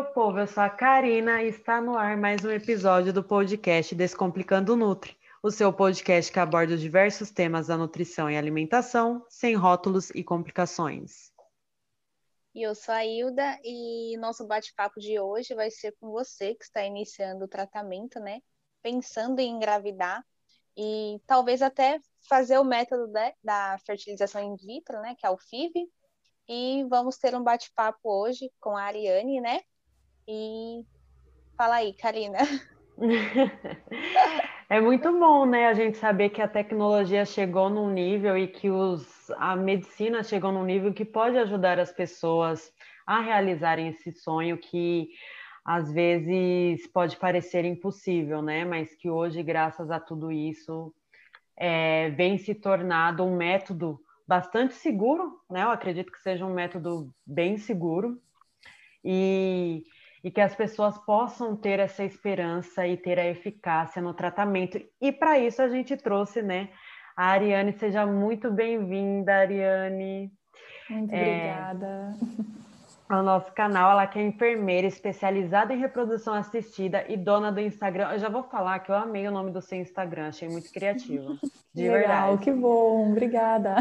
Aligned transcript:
meu 0.00 0.12
povo, 0.14 0.38
eu 0.38 0.46
sou 0.46 0.62
a 0.62 0.70
Karina 0.70 1.42
e 1.42 1.48
está 1.48 1.78
no 1.78 1.94
ar 1.94 2.16
mais 2.16 2.42
um 2.42 2.50
episódio 2.50 3.12
do 3.12 3.22
podcast 3.22 3.94
Descomplicando 3.94 4.74
Nutri, 4.74 5.14
o 5.42 5.50
seu 5.50 5.70
podcast 5.70 6.32
que 6.32 6.40
aborda 6.40 6.74
diversos 6.74 7.30
temas 7.30 7.66
da 7.66 7.76
nutrição 7.76 8.30
e 8.30 8.34
alimentação, 8.34 9.22
sem 9.28 9.54
rótulos 9.54 10.08
e 10.14 10.24
complicações. 10.24 11.30
E 12.54 12.62
eu 12.62 12.74
sou 12.74 12.94
a 12.94 13.04
Hilda 13.04 13.60
e 13.62 14.16
nosso 14.16 14.46
bate-papo 14.46 14.98
de 14.98 15.20
hoje 15.20 15.54
vai 15.54 15.70
ser 15.70 15.94
com 16.00 16.10
você 16.10 16.54
que 16.54 16.64
está 16.64 16.82
iniciando 16.82 17.44
o 17.44 17.48
tratamento, 17.48 18.18
né? 18.18 18.40
Pensando 18.80 19.38
em 19.38 19.50
engravidar 19.50 20.24
e 20.74 21.20
talvez 21.26 21.60
até 21.60 22.00
fazer 22.26 22.58
o 22.58 22.64
método 22.64 23.06
da, 23.08 23.34
da 23.44 23.78
fertilização 23.84 24.42
in 24.42 24.56
vitro, 24.56 24.98
né? 25.02 25.14
Que 25.18 25.26
é 25.26 25.30
o 25.30 25.36
FIV. 25.36 25.86
E 26.48 26.84
vamos 26.88 27.18
ter 27.18 27.34
um 27.34 27.44
bate-papo 27.44 28.00
hoje 28.10 28.50
com 28.58 28.74
a 28.74 28.84
Ariane, 28.84 29.42
né? 29.42 29.60
E 30.32 30.86
fala 31.56 31.76
aí, 31.76 31.92
Karina. 31.92 32.38
É 34.72 34.80
muito 34.80 35.10
bom, 35.18 35.44
né, 35.44 35.66
a 35.66 35.74
gente 35.74 35.96
saber 35.98 36.28
que 36.28 36.40
a 36.40 36.46
tecnologia 36.46 37.24
chegou 37.24 37.68
num 37.68 37.90
nível 37.90 38.38
e 38.38 38.46
que 38.46 38.70
os, 38.70 39.28
a 39.30 39.56
medicina 39.56 40.22
chegou 40.22 40.52
num 40.52 40.62
nível 40.62 40.94
que 40.94 41.04
pode 41.04 41.36
ajudar 41.38 41.80
as 41.80 41.92
pessoas 41.92 42.72
a 43.04 43.20
realizarem 43.20 43.88
esse 43.88 44.12
sonho 44.12 44.56
que 44.56 45.08
às 45.64 45.92
vezes 45.92 46.86
pode 46.86 47.16
parecer 47.16 47.64
impossível, 47.64 48.40
né? 48.40 48.64
Mas 48.64 48.94
que 48.94 49.10
hoje, 49.10 49.42
graças 49.42 49.90
a 49.90 49.98
tudo 49.98 50.30
isso, 50.30 50.94
é, 51.56 52.10
vem 52.10 52.38
se 52.38 52.54
tornado 52.54 53.24
um 53.24 53.36
método 53.36 54.00
bastante 54.24 54.74
seguro, 54.74 55.40
né? 55.50 55.64
Eu 55.64 55.70
acredito 55.70 56.12
que 56.12 56.22
seja 56.22 56.46
um 56.46 56.54
método 56.54 57.12
bem 57.26 57.58
seguro. 57.58 58.22
E 59.04 59.82
e 60.22 60.30
que 60.30 60.40
as 60.40 60.54
pessoas 60.54 60.98
possam 60.98 61.56
ter 61.56 61.78
essa 61.78 62.04
esperança 62.04 62.86
e 62.86 62.96
ter 62.96 63.18
a 63.18 63.26
eficácia 63.26 64.02
no 64.02 64.12
tratamento. 64.12 64.80
E 65.00 65.10
para 65.10 65.38
isso 65.38 65.62
a 65.62 65.68
gente 65.68 65.96
trouxe, 65.96 66.42
né? 66.42 66.68
A 67.16 67.26
Ariane, 67.26 67.72
seja 67.72 68.06
muito 68.06 68.50
bem-vinda, 68.50 69.34
Ariane. 69.34 70.30
Muito 70.88 71.14
é, 71.14 71.52
obrigada. 71.52 72.12
Ao 73.08 73.22
nosso 73.22 73.52
canal, 73.52 73.90
ela 73.90 74.06
que 74.06 74.18
é 74.18 74.22
enfermeira 74.22 74.86
especializada 74.86 75.74
em 75.74 75.78
reprodução 75.78 76.32
assistida 76.32 77.04
e 77.08 77.16
dona 77.16 77.50
do 77.50 77.60
Instagram. 77.60 78.12
Eu 78.12 78.18
já 78.18 78.28
vou 78.28 78.44
falar 78.44 78.78
que 78.78 78.90
eu 78.90 78.94
amei 78.94 79.26
o 79.26 79.32
nome 79.32 79.50
do 79.50 79.60
seu 79.60 79.78
Instagram, 79.78 80.28
achei 80.28 80.48
muito 80.48 80.70
criativo. 80.70 81.36
De 81.74 81.88
Legal, 81.88 82.28
verdade. 82.28 82.44
que 82.44 82.52
bom, 82.52 83.10
obrigada. 83.10 83.76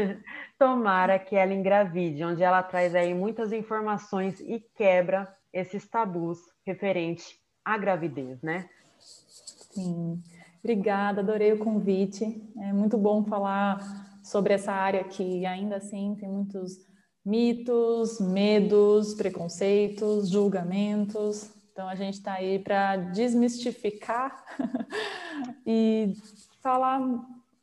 Tomara 0.58 1.18
que 1.18 1.34
ela 1.34 1.52
engravide, 1.52 2.24
onde 2.24 2.42
ela 2.42 2.62
traz 2.62 2.94
aí 2.94 3.12
muitas 3.12 3.52
informações 3.52 4.38
e 4.40 4.60
quebra 4.76 5.28
esses 5.52 5.88
tabus 5.88 6.38
referente 6.64 7.38
à 7.64 7.76
gravidez, 7.76 8.40
né? 8.42 8.68
Sim, 8.98 10.22
obrigada, 10.58 11.20
adorei 11.20 11.52
o 11.52 11.58
convite. 11.58 12.42
É 12.58 12.72
muito 12.72 12.96
bom 12.98 13.24
falar 13.24 13.78
sobre 14.22 14.54
essa 14.54 14.72
área 14.72 15.04
que 15.04 15.44
ainda 15.46 15.76
assim 15.76 16.16
tem 16.18 16.28
muitos 16.28 16.78
mitos, 17.24 18.20
medos, 18.20 19.14
preconceitos, 19.14 20.28
julgamentos. 20.28 21.50
Então 21.72 21.88
a 21.88 21.94
gente 21.94 22.14
está 22.14 22.34
aí 22.34 22.58
para 22.58 22.96
desmistificar 22.96 24.44
e 25.66 26.14
falar 26.62 27.00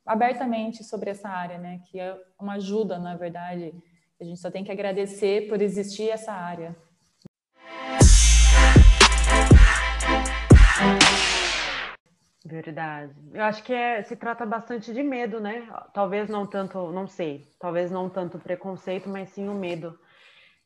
abertamente 0.04 0.82
sobre 0.82 1.10
essa 1.10 1.28
área, 1.28 1.58
né? 1.58 1.82
Que 1.90 2.00
é 2.00 2.18
uma 2.40 2.54
ajuda, 2.54 2.98
na 2.98 3.16
verdade. 3.16 3.74
A 4.20 4.24
gente 4.24 4.40
só 4.40 4.50
tem 4.50 4.64
que 4.64 4.72
agradecer 4.72 5.48
por 5.48 5.60
existir 5.60 6.08
essa 6.08 6.32
área. 6.32 6.74
Verdade. 12.44 13.14
Eu 13.32 13.42
acho 13.42 13.62
que 13.62 13.72
é, 13.72 14.02
se 14.02 14.14
trata 14.16 14.46
bastante 14.46 14.92
de 14.92 15.02
medo, 15.02 15.40
né? 15.40 15.68
Talvez 15.92 16.28
não 16.28 16.46
tanto, 16.46 16.90
não 16.92 17.06
sei, 17.06 17.50
talvez 17.58 17.90
não 17.90 18.08
tanto 18.08 18.38
preconceito, 18.38 19.08
mas 19.08 19.30
sim 19.30 19.48
o 19.48 19.54
medo. 19.54 19.98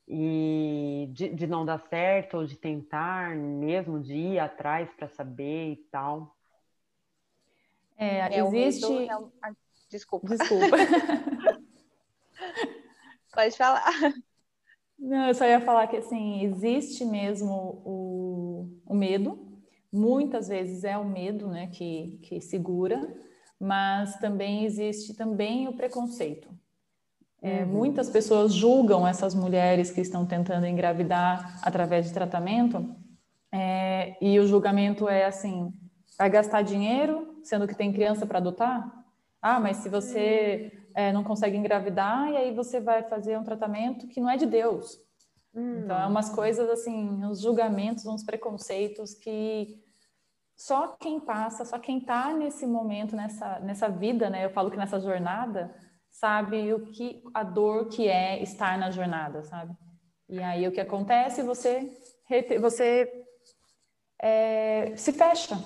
E 0.07 1.09
de, 1.13 1.31
de 1.31 1.47
não 1.47 1.65
dar 1.65 1.79
certo, 1.79 2.39
ou 2.39 2.45
de 2.45 2.57
tentar 2.57 3.35
mesmo, 3.35 4.01
de 4.01 4.15
ir 4.15 4.39
atrás 4.39 4.93
para 4.93 5.09
saber 5.09 5.73
e 5.73 5.77
tal. 5.91 6.37
É, 7.97 8.19
é 8.19 8.39
existe. 8.41 8.93
Medo, 8.93 9.33
é... 9.45 9.53
Desculpa. 9.89 10.29
Desculpa. 10.29 10.77
Pode 13.33 13.57
falar. 13.57 13.93
Não, 14.99 15.29
eu 15.29 15.35
só 15.35 15.47
ia 15.47 15.61
falar 15.61 15.87
que 15.87 15.97
assim, 15.97 16.45
existe 16.45 17.05
mesmo 17.05 17.83
o, 17.85 18.81
o 18.87 18.95
medo, 18.95 19.52
Muitas 19.93 20.49
vezes 20.49 20.85
é 20.85 20.97
o 20.97 21.05
medo 21.05 21.49
né, 21.49 21.67
que, 21.67 22.19
que 22.23 22.41
segura, 22.41 23.15
mas 23.61 24.17
também 24.17 24.65
existe 24.65 25.15
também 25.15 25.69
o 25.69 25.77
preconceito. 25.77 26.49
É, 27.43 27.63
uhum. 27.63 27.67
Muitas 27.67 28.09
pessoas 28.09 28.55
julgam 28.55 29.07
essas 29.07 29.35
mulheres 29.35 29.91
que 29.91 30.01
estão 30.01 30.25
tentando 30.25 30.67
engravidar 30.67 31.61
através 31.63 32.07
de 32.07 32.13
tratamento, 32.15 32.97
é, 33.53 34.17
e 34.21 34.39
o 34.41 34.47
julgamento 34.47 35.09
é 35.09 35.27
assim: 35.27 35.73
vai 36.19 36.31
gastar 36.31 36.63
dinheiro, 36.63 37.39
sendo 37.43 37.69
que 37.69 37.75
tem 37.75 37.93
criança 37.93 38.25
para 38.25 38.39
adotar? 38.39 39.05
Ah, 39.43 39.61
mas 39.61 39.79
se 39.79 39.89
você 39.89 40.73
é, 40.95 41.13
não 41.13 41.23
consegue 41.23 41.57
engravidar, 41.57 42.31
e 42.31 42.37
aí 42.37 42.55
você 42.55 42.81
vai 42.81 43.03
fazer 43.03 43.37
um 43.37 43.45
tratamento 43.45 44.07
que 44.07 44.21
não 44.21 44.31
é 44.31 44.37
de 44.37 44.47
Deus. 44.47 44.99
Então, 45.55 46.01
é 46.01 46.07
umas 46.07 46.31
coisas 46.31 46.71
assim, 46.71 47.23
uns 47.23 47.43
julgamentos, 47.43 48.07
uns 48.07 48.25
preconceitos 48.25 49.13
que 49.13 49.82
só 50.67 50.97
quem 51.01 51.19
passa, 51.19 51.65
só 51.65 51.77
quem 51.77 51.99
está 51.99 52.33
nesse 52.33 52.65
momento, 52.67 53.17
nessa, 53.17 53.59
nessa 53.59 53.89
vida, 53.89 54.31
né? 54.31 54.45
Eu 54.45 54.51
falo 54.51 54.71
que 54.71 54.77
nessa 54.77 55.01
jornada, 55.01 55.75
sabe 56.09 56.73
o 56.73 56.87
que 56.87 57.21
a 57.35 57.43
dor 57.43 57.89
que 57.89 58.07
é 58.07 58.41
estar 58.41 58.79
na 58.79 58.89
jornada, 58.89 59.43
sabe? 59.43 59.77
E 60.29 60.41
aí 60.41 60.69
o 60.69 60.71
que 60.71 60.81
acontece, 60.81 61.43
você, 61.43 61.91
você 62.61 63.11
é, 64.21 64.95
se 64.95 65.13
fecha, 65.13 65.59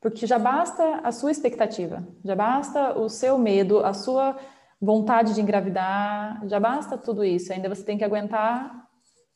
porque 0.00 0.26
já 0.26 0.40
basta 0.40 0.96
a 1.04 1.12
sua 1.12 1.30
expectativa, 1.30 2.04
já 2.24 2.34
basta 2.34 2.98
o 2.98 3.08
seu 3.08 3.38
medo, 3.38 3.78
a 3.84 3.94
sua 3.94 4.36
vontade 4.80 5.34
de 5.34 5.40
engravidar, 5.40 6.44
já 6.48 6.58
basta 6.58 6.98
tudo 6.98 7.24
isso. 7.24 7.52
Ainda 7.52 7.68
você 7.68 7.84
tem 7.84 7.96
que 7.96 8.04
aguentar 8.04 8.88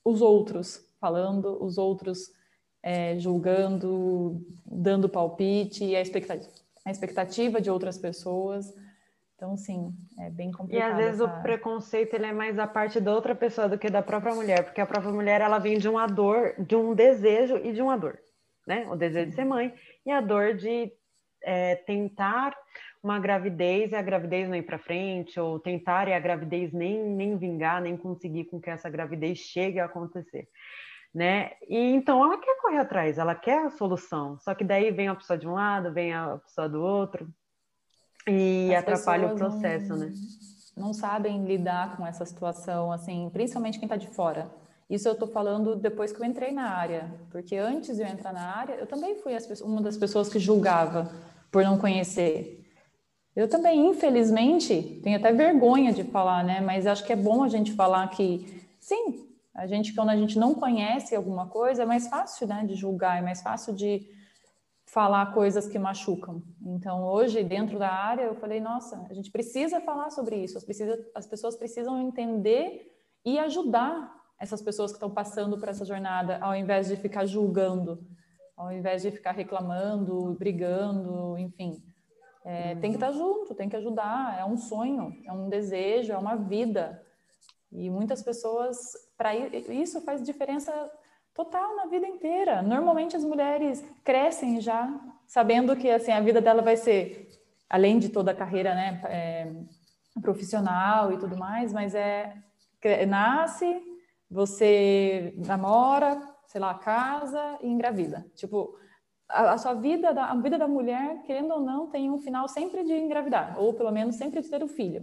os 0.05 0.21
outros 0.21 0.81
falando, 1.01 1.63
os 1.65 1.79
outros 1.79 2.37
é, 2.83 3.19
julgando, 3.19 4.41
dando 4.65 5.09
palpite 5.09 5.85
e 5.85 5.97
a 5.97 6.01
expectativa, 6.01 6.51
a 6.85 6.91
expectativa 6.91 7.61
de 7.61 7.71
outras 7.71 7.99
pessoas. 7.99 8.73
Então, 9.37 9.57
sim, 9.57 9.93
é 10.19 10.31
bem 10.31 10.51
complicado. 10.51 10.89
E 10.89 10.93
às 10.93 10.97
vezes 10.97 11.21
essa... 11.21 11.25
o 11.25 11.43
preconceito 11.43 12.15
ele 12.15 12.27
é 12.27 12.33
mais 12.33 12.57
da 12.57 12.67
parte 12.67 13.01
da 13.01 13.15
outra 13.15 13.35
pessoa 13.35 13.69
do 13.69 13.79
que 13.79 13.89
da 13.89 14.03
própria 14.03 14.35
mulher, 14.35 14.65
porque 14.65 14.81
a 14.81 14.87
própria 14.87 15.13
mulher 15.13 15.41
ela 15.41 15.59
vem 15.59 15.79
de 15.79 15.89
uma 15.89 16.07
dor, 16.07 16.55
de 16.59 16.75
um 16.75 16.95
desejo 16.95 17.57
e 17.59 17.73
de 17.73 17.81
uma 17.81 17.97
dor, 17.97 18.19
né? 18.67 18.87
O 18.91 18.97
desejo 18.97 19.31
de 19.31 19.37
ser 19.37 19.45
mãe 19.45 19.73
e 20.05 20.11
a 20.11 20.21
dor 20.21 20.55
de 20.55 20.93
é, 21.43 21.77
tentar 21.77 22.57
uma 23.01 23.21
gravidez 23.21 23.93
e 23.93 23.95
a 23.95 24.03
gravidez 24.03 24.49
não 24.49 24.57
ir 24.57 24.63
para 24.63 24.77
frente, 24.77 25.39
ou 25.39 25.61
tentar 25.61 26.09
e 26.09 26.13
a 26.13 26.19
gravidez 26.19 26.73
nem, 26.73 26.99
nem 26.99 27.37
vingar, 27.37 27.81
nem 27.81 27.97
conseguir 27.97 28.47
com 28.47 28.61
que 28.61 28.71
essa 28.71 28.91
gravidez 28.91 29.39
chegue 29.39 29.79
a 29.79 29.85
acontecer 29.85 30.49
né? 31.15 31.53
E 31.69 31.77
então 31.95 32.23
ela 32.23 32.39
quer 32.39 32.61
correr 32.61 32.79
atrás, 32.79 33.19
ela 33.19 33.35
quer 33.35 33.67
a 33.67 33.71
solução. 33.71 34.39
Só 34.39 34.55
que 34.55 34.65
daí 34.65 34.91
vem 34.91 35.09
a 35.09 35.15
pessoa 35.15 35.39
de 35.39 35.49
um 35.49 35.55
lado, 35.55 35.93
vem 35.93 36.13
a 36.13 36.39
pessoa 36.39 36.69
do 36.69 36.81
outro 36.83 37.29
e 38.27 38.75
As 38.75 38.83
atrapalha 38.83 39.33
o 39.33 39.37
processo, 39.37 39.91
não, 39.91 39.97
né? 39.99 40.13
Não 40.77 40.93
sabem 40.93 41.45
lidar 41.45 41.97
com 41.97 42.07
essa 42.07 42.25
situação, 42.25 42.93
assim, 42.93 43.29
principalmente 43.33 43.79
quem 43.79 43.87
está 43.87 43.97
de 43.97 44.09
fora. 44.09 44.51
Isso 44.89 45.07
eu 45.09 45.13
estou 45.13 45.29
falando 45.29 45.77
depois 45.77 46.13
que 46.13 46.21
eu 46.21 46.25
entrei 46.25 46.51
na 46.51 46.71
área, 46.71 47.13
porque 47.31 47.57
antes 47.57 47.97
de 47.97 48.03
eu 48.03 48.07
entrar 48.07 48.33
na 48.33 48.57
área, 48.57 48.75
eu 48.75 48.87
também 48.87 49.17
fui 49.17 49.37
uma 49.63 49.83
das 49.83 49.97
pessoas 49.97 50.29
que 50.29 50.39
julgava 50.39 51.11
por 51.51 51.63
não 51.63 51.79
conhecer. 51.79 52.65
Eu 53.37 53.49
também, 53.49 53.87
infelizmente, 53.87 55.01
tenho 55.03 55.19
até 55.19 55.33
vergonha 55.33 55.93
de 55.93 56.05
falar, 56.05 56.43
né? 56.43 56.61
Mas 56.61 56.87
acho 56.87 57.05
que 57.05 57.13
é 57.13 57.17
bom 57.17 57.43
a 57.43 57.49
gente 57.49 57.73
falar 57.73 58.09
que, 58.09 58.67
sim, 58.81 59.28
a 59.55 59.67
gente, 59.67 59.95
quando 59.95 60.11
a 60.11 60.17
gente 60.17 60.39
não 60.39 60.55
conhece 60.55 61.15
alguma 61.15 61.49
coisa, 61.49 61.83
é 61.83 61.87
mais 61.87 62.09
fácil 62.09 62.47
né, 62.47 62.65
de 62.67 62.75
julgar, 62.75 63.19
é 63.19 63.23
mais 63.23 63.43
fácil 63.43 63.75
de 63.75 64.09
falar 64.87 65.35
coisas 65.35 65.69
que 65.69 65.79
machucam. 65.79 66.43
Então, 66.65 67.05
hoje, 67.05 67.45
dentro 67.45 67.79
da 67.79 67.91
área, 67.91 68.23
eu 68.23 68.35
falei, 68.35 68.61
nossa, 68.61 69.07
a 69.11 69.15
gente 69.15 69.31
precisa 69.31 69.81
falar 69.81 70.11
sobre 70.11 70.37
isso, 70.37 70.57
as, 70.57 70.65
precisa, 70.65 70.99
as 71.15 71.27
pessoas 71.27 71.57
precisam 71.57 72.01
entender 72.01 72.91
e 73.25 73.39
ajudar 73.39 74.15
essas 74.39 74.63
pessoas 74.63 74.93
que 74.93 74.97
estão 74.97 75.11
passando 75.11 75.59
por 75.59 75.69
essa 75.69 75.85
jornada, 75.85 76.39
ao 76.41 76.55
invés 76.55 76.89
de 76.89 76.97
ficar 76.97 77.27
julgando, 77.27 78.07
ao 78.57 78.73
invés 78.73 79.03
de 79.03 79.11
ficar 79.11 79.33
reclamando, 79.33 80.35
brigando, 80.39 81.37
enfim. 81.39 81.83
É, 82.45 82.75
Tem 82.77 82.91
que 82.91 82.97
estar 82.97 83.13
junto, 83.13 83.55
tem 83.55 83.69
que 83.69 83.77
ajudar, 83.77 84.39
é 84.39 84.45
um 84.45 84.57
sonho, 84.57 85.13
é 85.27 85.33
um 85.33 85.49
desejo, 85.49 86.13
é 86.13 86.19
uma 86.19 86.37
vida. 86.37 87.05
E 87.71 87.91
muitas 87.91 88.23
pessoas, 88.23 88.77
para 89.17 89.35
isso 89.37 90.01
faz 90.01 90.23
diferença 90.23 90.73
Total, 91.39 91.77
na 91.77 91.87
vida 91.87 92.05
inteira. 92.05 92.63
Normalmente 92.63 93.15
as 93.15 93.23
mulheres 93.23 93.85
crescem 94.03 94.61
já 94.61 94.93
sabendo 95.25 95.77
que 95.77 95.89
assim 95.89 96.11
a 96.11 96.21
vida 96.21 96.41
dela 96.41 96.61
vai 96.61 96.77
ser, 96.77 97.29
além 97.71 98.01
de 98.01 98.09
toda 98.09 98.33
a 98.33 98.35
carreira, 98.35 98.75
né, 98.75 99.01
é, 99.05 99.53
profissional 100.21 101.13
e 101.13 101.17
tudo 101.17 101.37
mais, 101.37 101.73
mas 101.73 101.95
é 101.95 102.35
nasce, 103.07 103.81
você 104.29 105.33
namora, 105.47 106.21
sei 106.49 106.61
lá, 106.61 106.75
casa 106.75 107.57
e 107.63 107.69
engravida. 107.69 108.27
Tipo, 108.35 108.77
a, 109.29 109.53
a, 109.53 109.59
sua 109.59 109.75
vida, 109.75 110.09
a 110.11 110.35
vida 110.35 110.59
da 110.59 110.67
mulher, 110.67 111.23
querendo 111.23 111.53
ou 111.55 111.61
não, 111.61 111.87
tem 111.87 112.11
um 112.11 112.19
final 112.19 112.49
sempre 112.49 112.83
de 112.83 112.95
engravidar, 112.95 113.61
ou 113.61 113.73
pelo 113.75 113.93
menos 113.93 114.17
sempre 114.17 114.43
de 114.43 114.51
ter 114.51 114.65
um 114.65 114.69
filho. 114.69 115.03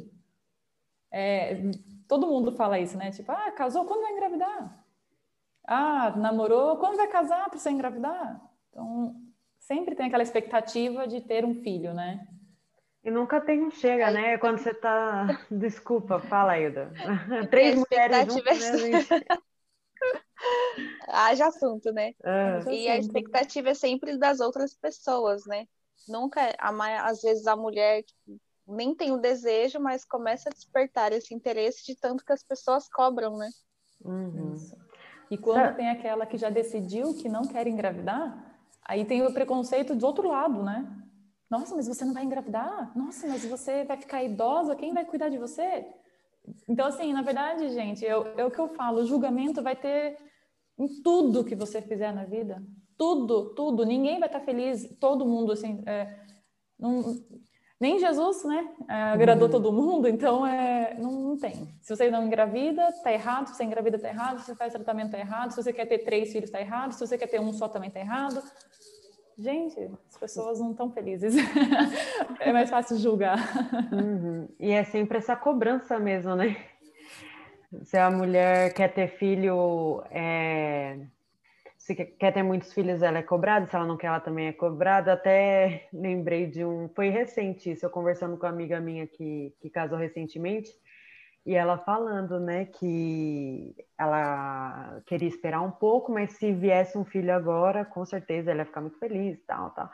É, 1.10 1.62
todo 2.08 2.28
mundo 2.28 2.52
fala 2.52 2.80
isso, 2.80 2.98
né? 2.98 3.12
Tipo, 3.12 3.32
ah, 3.32 3.52
casou, 3.52 3.86
quando 3.86 4.02
vai 4.02 4.12
engravidar? 4.12 4.86
Ah, 5.68 6.14
namorou, 6.16 6.78
quando 6.78 6.98
vai 6.98 7.08
casar 7.08 7.50
para 7.50 7.58
você 7.58 7.70
engravidar? 7.70 8.42
Então, 8.70 9.16
sempre 9.60 9.96
tem 9.96 10.08
aquela 10.08 10.24
expectativa 10.24 11.08
de 11.08 11.22
ter 11.22 11.44
um 11.44 11.56
filho, 11.56 11.94
né? 11.94 12.28
E 13.04 13.12
nunca 13.12 13.40
tem 13.40 13.64
um 13.64 13.70
chega, 13.70 14.10
né? 14.10 14.38
Quando 14.38 14.58
você 14.58 14.74
tá. 14.74 15.28
Desculpa, 15.52 16.20
fala, 16.20 16.58
Ilda. 16.60 16.92
Três 17.52 17.76
mulheres 17.76 18.34
juntas, 18.34 18.82
né? 18.82 18.92
Haja 21.08 21.48
assunto, 21.48 21.92
né? 21.92 22.14
É. 22.24 22.74
E 22.74 22.88
a 22.90 22.98
expectativa 22.98 23.70
é 23.70 23.74
sempre 23.74 24.18
das 24.18 24.40
outras 24.40 24.74
pessoas, 24.74 25.46
né? 25.46 25.68
Nunca, 26.08 26.42
às 26.60 27.22
vezes 27.22 27.48
a 27.48 27.56
mulher 27.56 28.04
tipo, 28.04 28.40
nem 28.68 28.96
tem 28.96 29.12
o 29.12 29.18
desejo, 29.18 29.80
mas 29.80 30.04
começa 30.04 30.50
a 30.50 30.54
despertar 30.54 31.12
esse 31.12 31.34
interesse 31.34 31.86
de 31.86 31.96
tanto 31.96 32.26
que 32.26 32.34
as 32.34 32.44
pessoas 32.44 32.88
cobram, 32.88 33.38
né? 33.38 33.50
Uhum. 34.04 34.56
E 35.30 35.38
quando 35.38 35.76
tem 35.76 35.90
aquela 35.90 36.26
que 36.26 36.38
já 36.38 36.50
decidiu 36.50 37.14
que 37.16 37.30
não 37.30 37.44
quer 37.44 37.68
engravidar, 37.68 38.56
aí 38.84 39.06
tem 39.06 39.26
o 39.26 39.34
preconceito 39.34 39.96
do 39.96 40.06
outro 40.06 40.28
lado, 40.28 40.64
né? 40.64 40.86
Nossa, 41.50 41.76
mas 41.76 41.88
você 41.88 42.04
não 42.04 42.14
vai 42.14 42.24
engravidar? 42.24 42.92
Nossa, 42.98 43.28
mas 43.28 43.46
você 43.46 43.84
vai 43.84 43.98
ficar 43.98 44.24
idosa? 44.24 44.76
Quem 44.76 44.94
vai 44.94 45.06
cuidar 45.06 45.30
de 45.30 45.38
você? 45.38 45.86
Então, 46.68 46.88
assim, 46.88 47.14
na 47.14 47.22
verdade, 47.22 47.70
gente, 47.70 48.04
eu, 48.04 48.28
é 48.38 48.46
o 48.46 48.52
que 48.52 48.60
eu 48.60 48.68
falo, 48.70 49.02
o 49.02 49.06
julgamento 49.06 49.62
vai 49.62 49.76
ter 49.76 50.18
em 50.78 51.02
tudo 51.02 51.44
que 51.44 51.56
você 51.56 51.82
fizer 51.82 52.14
na 52.14 52.26
vida. 52.26 52.64
Tudo, 52.98 53.54
tudo. 53.56 53.86
Ninguém 53.86 54.20
vai 54.20 54.30
estar 54.30 54.42
feliz, 54.42 54.98
todo 55.00 55.26
mundo, 55.26 55.52
assim. 55.52 55.84
É, 55.86 56.20
não, 56.80 57.16
nem 57.80 58.00
Jesus, 58.00 58.44
né? 58.46 58.68
É, 58.90 58.94
agradou 58.94 59.48
uhum. 59.48 59.52
todo 59.52 59.74
mundo, 59.74 60.08
então 60.08 60.48
é, 60.48 60.96
não, 60.98 61.12
não, 61.12 61.38
tem. 61.38 61.68
Se 61.82 61.96
você 61.96 62.10
não 62.10 62.26
engravida, 62.26 62.90
tá 63.04 63.12
errado. 63.12 63.48
Se 63.48 63.56
você 63.56 63.64
engravida, 63.66 64.00
tá 64.00 64.08
errado. 64.08 64.40
Se 64.40 64.46
você 64.46 64.56
faz 64.56 64.74
tratamento, 64.74 65.12
tá 65.12 65.20
errado. 65.20 65.52
Se 65.52 65.62
você 65.62 65.74
quer 65.74 65.86
ter 65.86 66.00
três 66.00 66.32
filhos, 66.32 66.50
tá 66.50 66.60
errado. 66.60 66.94
Se 66.94 67.06
você 67.06 67.18
quer 67.18 67.28
ter 67.28 67.40
um 67.40 67.52
só, 67.52 67.68
também 67.68 67.90
tá 67.90 68.00
errado. 68.00 68.42
Gente, 69.38 69.92
as 70.10 70.18
pessoas 70.18 70.60
não 70.62 70.72
estão 70.72 70.90
felizes. 70.90 71.36
é 72.40 72.54
mais 72.54 72.70
fácil 72.70 72.98
julgar. 72.98 73.38
Uhum. 73.92 74.48
E 74.58 74.72
é 74.72 74.86
sempre 74.86 75.18
essa 75.18 75.36
cobrança 75.36 76.00
mesmo, 76.00 76.34
né? 76.34 76.56
Se 77.84 77.98
a 77.98 78.10
mulher 78.10 78.74
quer 78.74 78.94
ter 78.94 79.10
filho, 79.18 80.02
é... 80.10 80.98
se 81.86 81.94
quer 81.94 82.34
ter 82.34 82.42
muitos 82.42 82.74
filhos, 82.74 83.04
ela 83.04 83.20
é 83.20 83.22
cobrada. 83.22 83.68
Se 83.68 83.76
ela 83.76 83.86
não 83.86 83.96
quer, 83.96 84.08
ela 84.08 84.20
também 84.20 84.48
é 84.48 84.54
cobrada. 84.54 85.14
Até 85.14 85.88
lembrei 85.94 86.48
de 86.48 86.66
um. 86.66 86.90
Foi 86.90 87.10
recente 87.10 87.72
isso, 87.72 87.86
eu 87.86 87.92
conversando 87.92 88.38
com 88.38 88.48
uma 88.48 88.52
amiga 88.52 88.80
minha 88.80 89.06
que, 89.06 89.54
que 89.62 89.70
casou 89.70 89.96
recentemente. 89.96 90.72
E 91.46 91.54
ela 91.54 91.78
falando, 91.78 92.40
né, 92.40 92.66
que 92.66 93.76
ela 94.00 95.00
queria 95.06 95.28
esperar 95.28 95.62
um 95.62 95.70
pouco, 95.70 96.12
mas 96.12 96.32
se 96.32 96.52
viesse 96.52 96.98
um 96.98 97.06
filho 97.06 97.32
agora, 97.32 97.86
com 97.86 98.04
certeza 98.04 98.50
ela 98.50 98.62
ia 98.62 98.66
ficar 98.66 98.82
muito 98.82 98.98
feliz, 98.98 99.40
tal, 99.46 99.70
tal. 99.70 99.88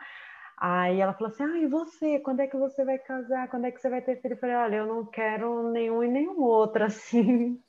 Aí 0.63 0.99
ela 0.99 1.11
falou 1.15 1.33
assim: 1.33 1.41
Ah, 1.41 1.57
e 1.57 1.65
você? 1.65 2.19
Quando 2.19 2.41
é 2.41 2.47
que 2.47 2.55
você 2.55 2.85
vai 2.85 2.99
casar? 2.99 3.49
Quando 3.49 3.65
é 3.65 3.71
que 3.71 3.81
você 3.81 3.89
vai 3.89 3.99
ter 3.99 4.21
filho? 4.21 4.33
Eu 4.33 4.37
falei: 4.37 4.55
Olha, 4.55 4.75
eu 4.75 4.85
não 4.85 5.03
quero 5.07 5.71
nenhum 5.71 6.03
e 6.03 6.07
nenhum 6.07 6.39
outro, 6.39 6.83
assim. 6.85 7.59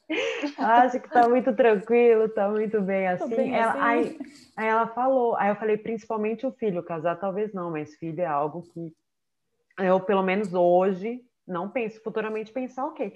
Acho 0.59 1.01
que 1.01 1.09
tá 1.09 1.27
muito 1.27 1.55
tranquilo, 1.57 2.29
tá 2.29 2.51
muito 2.51 2.83
bem 2.83 3.09
assim. 3.09 3.35
Bem 3.35 3.55
ela, 3.55 3.71
assim. 3.71 3.81
Aí, 3.81 4.19
aí 4.59 4.67
ela 4.67 4.87
falou: 4.89 5.35
Aí 5.37 5.49
eu 5.49 5.57
falei: 5.57 5.79
Principalmente 5.79 6.47
o 6.47 6.53
filho, 6.53 6.83
casar 6.83 7.19
talvez 7.19 7.55
não, 7.55 7.71
mas 7.71 7.97
filho 7.97 8.21
é 8.21 8.27
algo 8.27 8.61
que 8.61 8.93
eu, 9.79 9.99
pelo 10.01 10.23
menos 10.23 10.53
hoje, 10.53 11.25
não 11.49 11.71
penso, 11.71 11.99
futuramente 12.03 12.53
pensar, 12.53 12.85
ok. 12.85 13.15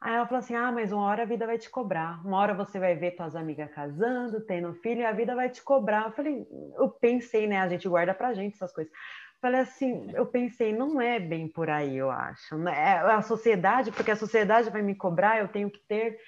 Aí 0.00 0.14
ela 0.14 0.26
falou 0.26 0.38
assim: 0.38 0.54
Ah, 0.54 0.70
mas 0.70 0.92
uma 0.92 1.02
hora 1.02 1.22
a 1.22 1.26
vida 1.26 1.46
vai 1.46 1.58
te 1.58 1.70
cobrar. 1.70 2.24
Uma 2.24 2.38
hora 2.38 2.54
você 2.54 2.78
vai 2.78 2.94
ver 2.94 3.12
tuas 3.12 3.34
amigas 3.34 3.70
casando, 3.72 4.40
tendo 4.40 4.74
filho, 4.74 5.00
e 5.00 5.04
a 5.04 5.12
vida 5.12 5.34
vai 5.34 5.48
te 5.48 5.62
cobrar. 5.62 6.06
Eu 6.06 6.12
falei, 6.12 6.46
eu 6.76 6.90
pensei, 6.90 7.46
né? 7.46 7.60
A 7.60 7.68
gente 7.68 7.88
guarda 7.88 8.14
pra 8.14 8.34
gente 8.34 8.54
essas 8.54 8.72
coisas. 8.72 8.92
Falei 9.40 9.60
assim, 9.60 10.10
eu 10.14 10.26
pensei, 10.26 10.72
não 10.72 11.00
é 11.00 11.20
bem 11.20 11.46
por 11.46 11.68
aí, 11.68 11.96
eu 11.96 12.10
acho. 12.10 12.56
Né? 12.56 12.72
É 12.72 12.98
a 12.98 13.22
sociedade, 13.22 13.92
porque 13.92 14.10
a 14.10 14.16
sociedade 14.16 14.70
vai 14.70 14.82
me 14.82 14.94
cobrar, 14.94 15.38
eu 15.38 15.48
tenho 15.48 15.70
que 15.70 15.80
ter. 15.86 16.18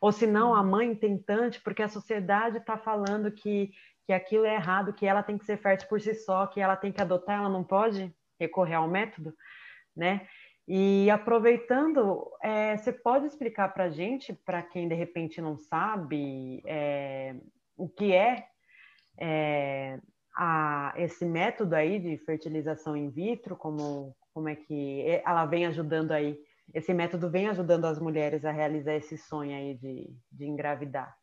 Ou 0.00 0.12
se 0.12 0.26
não, 0.26 0.54
a 0.54 0.62
mãe 0.62 0.94
tentante, 0.94 1.60
porque 1.60 1.82
a 1.82 1.88
sociedade 1.88 2.58
está 2.58 2.76
falando 2.76 3.32
que, 3.32 3.70
que 4.06 4.12
aquilo 4.12 4.44
é 4.44 4.54
errado, 4.54 4.92
que 4.92 5.06
ela 5.06 5.22
tem 5.22 5.36
que 5.36 5.44
ser 5.44 5.56
fértil 5.56 5.88
por 5.88 6.00
si 6.00 6.14
só, 6.14 6.46
que 6.46 6.60
ela 6.60 6.76
tem 6.76 6.92
que 6.92 7.00
adotar, 7.00 7.38
ela 7.38 7.48
não 7.48 7.64
pode 7.64 8.14
recorrer 8.38 8.74
ao 8.74 8.88
método, 8.88 9.34
né? 9.96 10.28
E 10.70 11.08
aproveitando, 11.08 12.30
é, 12.42 12.76
você 12.76 12.92
pode 12.92 13.24
explicar 13.24 13.72
para 13.72 13.84
a 13.84 13.90
gente, 13.90 14.34
para 14.34 14.62
quem 14.62 14.86
de 14.86 14.94
repente 14.94 15.40
não 15.40 15.56
sabe, 15.56 16.62
é, 16.66 17.34
o 17.74 17.88
que 17.88 18.12
é, 18.12 18.46
é 19.16 19.98
a, 20.36 20.92
esse 20.98 21.24
método 21.24 21.74
aí 21.74 21.98
de 21.98 22.18
fertilização 22.18 22.94
in 22.94 23.08
vitro, 23.08 23.56
como, 23.56 24.14
como 24.34 24.50
é 24.50 24.56
que 24.56 25.22
ela 25.24 25.46
vem 25.46 25.64
ajudando 25.64 26.12
aí, 26.12 26.38
esse 26.74 26.92
método 26.92 27.30
vem 27.30 27.48
ajudando 27.48 27.86
as 27.86 27.98
mulheres 27.98 28.44
a 28.44 28.52
realizar 28.52 28.92
esse 28.92 29.16
sonho 29.16 29.56
aí 29.56 29.74
de, 29.74 30.14
de 30.30 30.46
engravidar? 30.46 31.16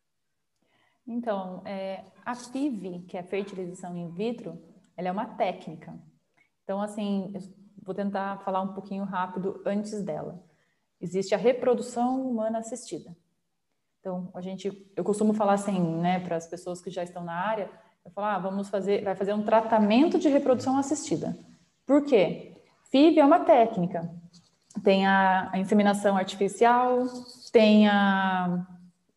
Então, 1.08 1.62
é, 1.68 2.04
a 2.26 2.34
FIV, 2.34 3.02
que 3.08 3.16
é 3.16 3.22
fertilização 3.22 3.96
in 3.96 4.10
vitro, 4.10 4.60
ela 4.98 5.10
é 5.10 5.12
uma 5.12 5.36
técnica. 5.36 5.94
Então, 6.64 6.82
assim, 6.82 7.32
vou 7.86 7.94
tentar 7.94 8.40
falar 8.40 8.62
um 8.62 8.74
pouquinho 8.74 9.04
rápido 9.04 9.62
antes 9.66 10.02
dela. 10.02 10.44
Existe 11.00 11.36
a 11.36 11.38
reprodução 11.38 12.28
humana 12.28 12.60
assistida. 12.60 13.16
Então, 14.00 14.30
a 14.34 14.42
gente, 14.42 14.92
eu 14.96 15.04
costumo 15.04 15.34
falar 15.34 15.54
assim, 15.54 15.80
né, 15.80 16.20
para 16.20 16.36
as 16.36 16.48
pessoas 16.48 16.82
que 16.82 16.90
já 16.90 17.04
estão 17.04 17.24
na 17.24 17.34
área, 17.34 17.70
eu 18.04 18.12
falo, 18.12 18.28
ah, 18.28 18.40
vamos 18.40 18.70
fazer, 18.70 19.04
vai 19.04 19.16
fazer 19.16 19.34
um 19.34 19.44
tratamento 19.44 20.20
de 20.20 20.30
reprodução 20.30 20.78
assistida. 20.78 21.38
Por 21.86 22.04
quê? 22.06 22.56
FIV 22.92 23.20
é 23.20 23.26
uma 23.26 23.40
técnica. 23.40 24.10
Tem 24.84 25.08
a, 25.08 25.50
a 25.52 25.60
inseminação 25.60 26.18
artificial, 26.18 27.04
tem 27.52 27.88
a, 27.88 28.68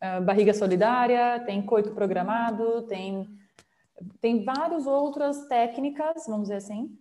a, 0.00 0.20
barriga 0.20 0.54
solidária, 0.54 1.40
tem 1.40 1.60
coito 1.62 1.90
programado, 1.92 2.82
tem 2.82 3.28
tem 4.20 4.44
várias 4.44 4.86
outras 4.86 5.46
técnicas, 5.48 6.24
vamos 6.28 6.42
dizer 6.42 6.56
assim, 6.58 6.96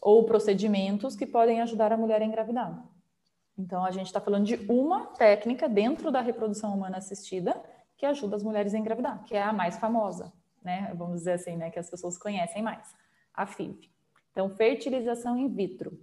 ou 0.00 0.24
procedimentos 0.24 1.16
que 1.16 1.26
podem 1.26 1.60
ajudar 1.60 1.92
a 1.92 1.96
mulher 1.96 2.22
a 2.22 2.24
engravidar. 2.24 2.82
Então, 3.58 3.84
a 3.84 3.90
gente 3.90 4.06
está 4.06 4.20
falando 4.20 4.46
de 4.46 4.56
uma 4.70 5.06
técnica 5.06 5.68
dentro 5.68 6.10
da 6.10 6.20
reprodução 6.20 6.74
humana 6.74 6.98
assistida 6.98 7.60
que 7.96 8.06
ajuda 8.06 8.36
as 8.36 8.42
mulheres 8.42 8.72
a 8.74 8.78
engravidar, 8.78 9.22
que 9.24 9.36
é 9.36 9.42
a 9.42 9.52
mais 9.52 9.76
famosa, 9.76 10.32
né? 10.62 10.90
Vamos 10.96 11.18
dizer 11.18 11.32
assim, 11.32 11.56
né? 11.56 11.70
Que 11.70 11.78
as 11.78 11.90
pessoas 11.90 12.16
conhecem 12.16 12.62
mais, 12.62 12.94
a 13.34 13.44
FIV. 13.44 13.90
Então, 14.32 14.48
fertilização 14.48 15.36
in 15.36 15.48
vitro, 15.48 16.00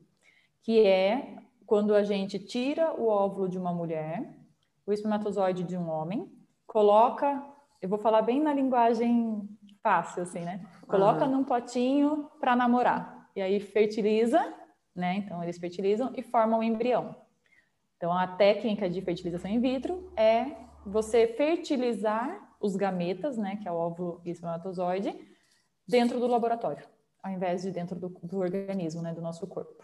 que 0.62 0.86
é 0.86 1.38
quando 1.66 1.96
a 1.96 2.04
gente 2.04 2.38
tira 2.38 2.94
o 2.94 3.08
óvulo 3.08 3.50
de 3.50 3.58
uma 3.58 3.74
mulher, 3.74 4.38
o 4.86 4.94
espermatozoide 4.94 5.64
de 5.64 5.76
um 5.76 5.90
homem, 5.90 6.32
coloca, 6.68 7.44
eu 7.82 7.90
vou 7.90 7.98
falar 7.98 8.22
bem 8.22 8.40
na 8.40 8.54
linguagem 8.54 9.50
fácil, 9.82 10.22
assim, 10.22 10.42
né? 10.42 10.64
Coloca 10.88 11.26
uhum. 11.26 11.32
num 11.32 11.44
potinho 11.44 12.30
para 12.40 12.56
namorar 12.56 13.17
e 13.38 13.42
aí 13.42 13.60
fertiliza, 13.60 14.54
né? 14.96 15.18
Então 15.18 15.44
eles 15.44 15.60
fertilizam 15.60 16.12
e 16.16 16.24
formam 16.24 16.60
um 16.60 16.64
embrião. 16.64 17.16
Então 17.96 18.12
a 18.12 18.26
técnica 18.26 18.90
de 18.90 19.00
fertilização 19.02 19.50
in 19.50 19.60
vitro 19.60 20.12
é 20.16 20.56
você 20.86 21.28
fertilizar 21.28 22.56
os 22.60 22.76
gametas, 22.76 23.38
né, 23.38 23.58
que 23.58 23.68
é 23.68 23.72
o 23.72 23.76
óvulo 23.76 24.20
e 24.26 24.32
espermatozoide, 24.32 25.14
dentro 25.88 26.20
do 26.20 26.26
laboratório, 26.26 26.84
ao 27.22 27.32
invés 27.32 27.62
de 27.62 27.72
dentro 27.72 28.00
do, 28.00 28.10
do 28.24 28.40
organismo, 28.40 29.04
né, 29.04 29.14
do 29.14 29.22
nosso 29.22 29.46
corpo. 29.46 29.84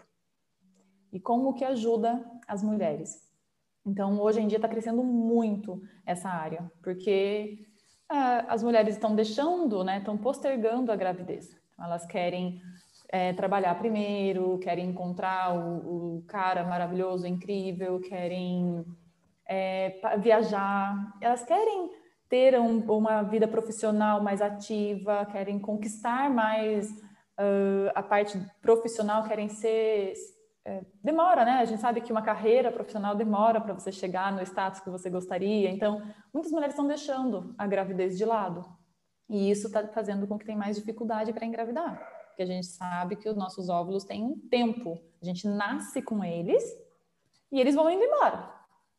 E 1.12 1.20
como 1.20 1.54
que 1.54 1.64
ajuda 1.64 2.28
as 2.48 2.64
mulheres? 2.64 3.32
Então, 3.86 4.20
hoje 4.20 4.40
em 4.40 4.48
dia 4.48 4.58
está 4.58 4.68
crescendo 4.68 5.04
muito 5.04 5.80
essa 6.04 6.28
área, 6.28 6.68
porque 6.82 7.68
ah, 8.08 8.46
as 8.48 8.62
mulheres 8.64 8.94
estão 8.94 9.14
deixando, 9.14 9.84
né, 9.84 9.98
estão 9.98 10.18
postergando 10.18 10.90
a 10.90 10.96
gravidez. 10.96 11.56
Elas 11.78 12.04
querem 12.06 12.60
é, 13.14 13.32
trabalhar 13.32 13.78
primeiro, 13.78 14.58
querem 14.58 14.90
encontrar 14.90 15.56
o, 15.56 16.16
o 16.16 16.24
cara 16.26 16.64
maravilhoso, 16.64 17.28
incrível, 17.28 18.00
querem 18.00 18.84
é, 19.48 20.00
viajar, 20.18 21.16
elas 21.20 21.44
querem 21.44 21.92
ter 22.28 22.58
um, 22.58 22.80
uma 22.90 23.22
vida 23.22 23.46
profissional 23.46 24.20
mais 24.20 24.42
ativa, 24.42 25.24
querem 25.26 25.60
conquistar 25.60 26.28
mais 26.28 26.90
uh, 26.90 27.92
a 27.94 28.02
parte 28.02 28.36
profissional, 28.60 29.22
querem 29.22 29.48
ser. 29.48 30.14
É, 30.66 30.80
demora, 31.00 31.44
né? 31.44 31.52
A 31.60 31.64
gente 31.66 31.80
sabe 31.80 32.00
que 32.00 32.10
uma 32.10 32.22
carreira 32.22 32.72
profissional 32.72 33.14
demora 33.14 33.60
para 33.60 33.74
você 33.74 33.92
chegar 33.92 34.32
no 34.32 34.42
status 34.42 34.80
que 34.80 34.90
você 34.90 35.08
gostaria. 35.08 35.70
Então, 35.70 36.02
muitas 36.32 36.50
mulheres 36.50 36.74
estão 36.74 36.88
deixando 36.88 37.54
a 37.56 37.64
gravidez 37.64 38.18
de 38.18 38.24
lado. 38.24 38.64
E 39.30 39.52
isso 39.52 39.68
está 39.68 39.86
fazendo 39.86 40.26
com 40.26 40.36
que 40.36 40.44
tenha 40.44 40.58
mais 40.58 40.74
dificuldade 40.74 41.32
para 41.32 41.46
engravidar. 41.46 42.13
Porque 42.34 42.42
a 42.42 42.46
gente 42.46 42.66
sabe 42.66 43.14
que 43.14 43.28
os 43.28 43.36
nossos 43.36 43.68
óvulos 43.68 44.02
têm 44.02 44.24
um 44.24 44.36
tempo. 44.50 45.00
A 45.22 45.24
gente 45.24 45.46
nasce 45.46 46.02
com 46.02 46.24
eles 46.24 46.64
e 47.52 47.60
eles 47.60 47.76
vão 47.76 47.88
indo 47.88 48.02
embora. 48.02 48.52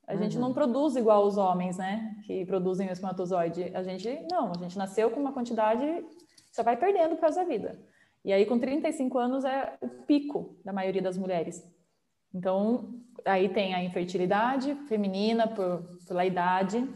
A 0.07 0.13
uhum. 0.13 0.19
gente 0.19 0.39
não 0.39 0.53
produz 0.53 0.95
igual 0.95 1.25
os 1.25 1.35
homens, 1.35 1.77
né? 1.77 2.15
Que 2.25 2.45
produzem 2.45 2.87
o 2.87 2.93
espermatozoide. 2.93 3.71
A 3.73 3.83
gente, 3.83 4.25
não, 4.31 4.53
a 4.53 4.57
gente 4.57 4.77
nasceu 4.77 5.11
com 5.11 5.19
uma 5.19 5.33
quantidade, 5.33 5.83
só 6.49 6.63
vai 6.63 6.77
perdendo 6.77 7.15
por 7.15 7.21
causa 7.21 7.41
da 7.41 7.43
vida. 7.43 7.77
E 8.23 8.31
aí, 8.31 8.45
com 8.45 8.57
35 8.57 9.17
anos, 9.17 9.43
é 9.43 9.77
o 9.81 9.89
pico 9.89 10.55
da 10.63 10.71
maioria 10.71 11.01
das 11.01 11.17
mulheres. 11.17 11.61
Então, 12.33 13.01
aí 13.25 13.49
tem 13.49 13.73
a 13.73 13.83
infertilidade 13.83 14.75
feminina 14.87 15.45
por, 15.45 15.99
pela 16.07 16.25
idade, 16.25 16.87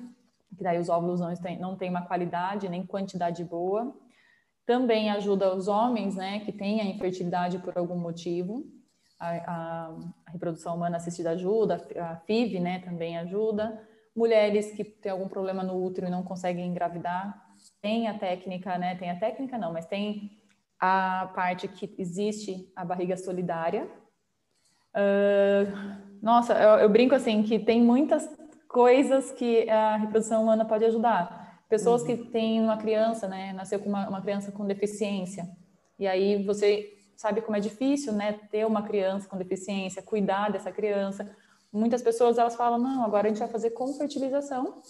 que 0.58 0.63
daí 0.63 0.79
os 0.79 0.88
óvulos 0.88 1.19
não 1.19 1.34
têm, 1.34 1.60
não 1.60 1.75
têm 1.75 1.89
uma 1.89 2.05
qualidade 2.05 2.69
nem 2.69 2.86
quantidade 2.86 3.43
boa. 3.43 3.93
Também 4.70 5.10
ajuda 5.10 5.56
os 5.56 5.68
homens, 5.68 6.16
né, 6.16 6.42
que 6.42 6.52
têm 6.52 6.80
a 6.80 6.86
infertilidade 6.86 7.58
por 7.58 7.76
algum 7.76 7.98
motivo 7.98 8.64
a, 9.20 9.30
a, 9.52 10.32
reprodução 10.32 10.76
humana 10.76 10.98
assistida 10.98 11.32
ajuda, 11.32 11.84
a 12.00 12.18
FIV, 12.18 12.60
né, 12.60 12.78
também 12.78 13.18
ajuda. 13.18 13.82
Mulheres 14.16 14.72
que 14.74 14.84
têm 14.84 15.12
algum 15.12 15.28
problema 15.28 15.64
no 15.64 15.84
útero 15.84 16.06
e 16.06 16.12
não 16.12 16.22
conseguem 16.22 16.68
engravidar, 16.68 17.36
tem 17.82 18.08
a 18.08 18.14
técnica, 18.14 18.78
né, 18.78 18.94
tem 18.94 19.10
a 19.10 19.20
técnica 19.20 19.58
não, 19.58 19.74
mas 19.74 19.88
tem 19.88 20.38
a 20.80 21.32
parte 21.34 21.68
que 21.68 21.96
existe 21.98 22.72
a 22.76 22.86
barriga 22.86 23.18
solidária. 23.18 23.90
Uh, 24.96 26.22
nossa, 26.22 26.54
eu, 26.54 26.82
eu, 26.82 26.90
brinco 26.90 27.16
assim 27.16 27.42
que 27.42 27.58
tem 27.58 27.82
muitas 27.82 28.30
coisas 28.68 29.32
que 29.32 29.68
a 29.68 29.98
reprodução 29.98 30.44
humana 30.44 30.64
pode 30.64 30.86
ajudar. 30.86 31.49
Pessoas 31.70 32.02
uhum. 32.02 32.08
que 32.08 32.18
têm 32.30 32.60
uma 32.62 32.78
criança, 32.78 33.28
né, 33.28 33.54
nasceu 33.54 33.80
com 33.80 33.88
uma, 33.88 34.10
uma 34.10 34.22
criança 34.22 34.52
com 34.52 34.66
deficiência, 34.66 35.48
e 35.98 36.08
aí 36.08 36.44
você 36.44 36.98
sabe 37.16 37.42
como 37.42 37.56
é 37.56 37.60
difícil, 37.60 38.14
né, 38.14 38.34
ter 38.50 38.66
uma 38.66 38.82
criança 38.82 39.28
com 39.28 39.38
deficiência, 39.38 40.02
cuidar 40.02 40.52
dessa 40.52 40.72
criança. 40.72 41.30
Muitas 41.72 42.02
pessoas 42.02 42.38
elas 42.38 42.56
falam, 42.56 42.80
não, 42.80 43.04
agora 43.04 43.28
a 43.28 43.30
gente 43.30 43.40
vai 43.40 43.50
fazer 43.50 43.72
com 43.72 43.94
fertilização 43.94 44.82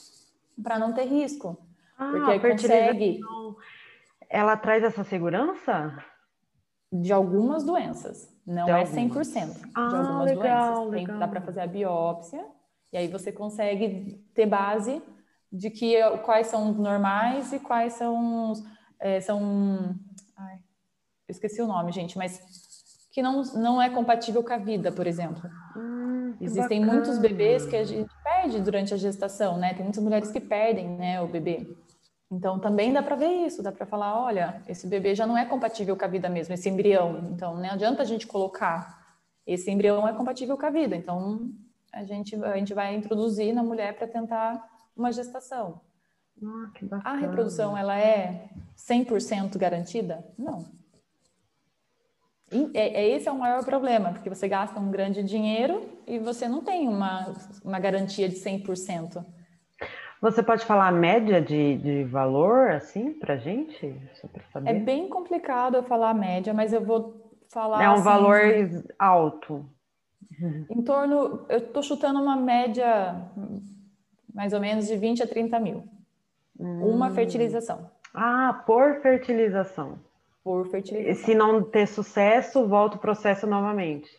para 0.62 0.79
não 0.79 0.93
ter 0.93 1.05
risco. 1.05 1.57
Ah, 1.98 2.12
porque 2.12 2.31
aí 2.31 2.39
consegue 2.39 3.19
ela 4.29 4.55
traz 4.55 4.83
essa 4.83 5.03
segurança 5.03 5.98
de 6.91 7.12
algumas 7.12 7.63
doenças, 7.63 8.31
não 8.45 8.65
de 8.65 8.71
é 8.71 8.74
algumas. 8.75 9.27
100% 9.27 9.71
ah, 9.74 9.88
de 9.88 9.95
algumas 9.95 10.25
legal, 10.29 10.74
doenças. 10.75 10.91
Tem, 10.91 11.05
legal. 11.05 11.19
dá 11.19 11.27
para 11.27 11.41
fazer 11.41 11.62
a 11.62 11.67
biópsia 11.67 12.45
e 12.93 12.98
aí 12.98 13.07
você 13.07 13.31
consegue 13.31 14.24
ter 14.33 14.45
base 14.45 15.01
de 15.51 15.69
que 15.69 15.95
quais 16.25 16.47
são 16.47 16.71
os 16.71 16.77
normais 16.77 17.51
e 17.53 17.59
quais 17.59 17.93
são 17.93 18.53
é, 18.99 19.19
são 19.19 19.95
eu 21.29 21.31
esqueci 21.31 21.61
o 21.61 21.67
nome, 21.67 21.91
gente, 21.91 22.17
mas 22.17 22.41
que 23.11 23.21
não, 23.21 23.43
não 23.53 23.79
é 23.79 23.87
compatível 23.87 24.43
com 24.43 24.51
a 24.51 24.57
vida, 24.57 24.91
por 24.91 25.05
exemplo. 25.05 25.47
Hum, 25.77 26.35
Existem 26.41 26.79
bacana. 26.79 26.93
muitos 26.93 27.19
bebês 27.19 27.67
que 27.67 27.75
a 27.75 27.83
gente 27.83 28.09
perde 28.23 28.59
durante 28.59 28.95
a 28.95 28.97
gestação, 28.97 29.55
né? 29.55 29.75
Tem 29.75 29.83
muitas 29.83 30.03
mulheres 30.03 30.31
que 30.31 30.39
perdem, 30.39 30.89
né, 30.89 31.21
o 31.21 31.27
bebê. 31.27 31.67
Então 32.31 32.59
também 32.59 32.91
dá 32.91 33.03
para 33.03 33.15
ver 33.15 33.45
isso, 33.45 33.61
dá 33.61 33.71
para 33.71 33.85
falar, 33.85 34.19
olha, 34.19 34.63
esse 34.67 34.87
bebê 34.87 35.13
já 35.13 35.27
não 35.27 35.37
é 35.37 35.45
compatível 35.45 35.95
com 35.95 36.05
a 36.05 36.07
vida 36.07 36.27
mesmo, 36.29 36.53
esse 36.55 36.67
embrião. 36.67 37.29
Então 37.31 37.55
não 37.55 37.69
adianta 37.69 38.01
a 38.01 38.05
gente 38.05 38.25
colocar 38.25 38.99
esse 39.45 39.69
embrião 39.69 40.07
é 40.07 40.13
compatível 40.13 40.57
com 40.57 40.65
a 40.65 40.71
vida. 40.71 40.95
Então 40.95 41.51
a 41.93 42.03
gente 42.03 42.35
a 42.43 42.57
gente 42.57 42.73
vai 42.73 42.95
introduzir 42.95 43.53
na 43.53 43.61
mulher 43.61 43.95
para 43.95 44.07
tentar 44.07 44.67
uma 44.99 45.11
gestação. 45.11 45.81
Ah, 47.03 47.11
a 47.11 47.15
reprodução 47.15 47.77
ela 47.77 47.97
é 47.97 48.49
100% 48.77 49.57
garantida? 49.57 50.25
Não. 50.37 50.65
É, 52.73 53.01
é, 53.01 53.09
esse 53.09 53.27
é 53.27 53.31
o 53.31 53.37
maior 53.37 53.63
problema, 53.63 54.11
porque 54.11 54.29
você 54.29 54.47
gasta 54.47 54.79
um 54.79 54.89
grande 54.89 55.23
dinheiro 55.23 55.87
e 56.07 56.17
você 56.17 56.47
não 56.47 56.63
tem 56.63 56.87
uma, 56.87 57.33
uma 57.63 57.79
garantia 57.79 58.27
de 58.27 58.35
100%. 58.35 59.23
Você 60.21 60.43
pode 60.43 60.65
falar 60.65 60.87
a 60.87 60.91
média 60.91 61.41
de, 61.41 61.77
de 61.77 62.03
valor, 62.05 62.71
assim, 62.71 63.13
para 63.13 63.37
gente? 63.37 63.95
É 64.65 64.73
bem 64.73 65.07
complicado 65.07 65.75
eu 65.75 65.83
falar 65.83 66.09
a 66.09 66.13
média, 66.13 66.53
mas 66.53 66.73
eu 66.73 66.83
vou 66.83 67.31
falar. 67.49 67.83
É 67.83 67.89
um 67.89 67.93
assim, 67.93 68.03
valor 68.03 68.39
alto. 68.97 69.69
Em 70.69 70.81
torno, 70.81 71.45
eu 71.49 71.59
estou 71.59 71.83
chutando 71.83 72.21
uma 72.21 72.35
média 72.35 73.15
mais 74.33 74.53
ou 74.53 74.59
menos 74.59 74.88
de 74.88 74.95
20 74.95 75.24
a 75.24 75.27
30 75.27 75.59
mil. 75.59 75.83
Hum. 76.59 76.86
Uma 76.86 77.12
fertilização. 77.12 77.89
Ah, 78.13 78.63
por 78.65 79.01
fertilização 79.01 80.00
por 80.50 80.67
fertilização. 80.67 81.25
Se 81.25 81.36
não 81.36 81.63
ter 81.63 81.88
sucesso, 81.88 82.67
volta 82.67 82.98
o 82.98 83.00
processo 83.00 83.45
novamente. 83.45 84.09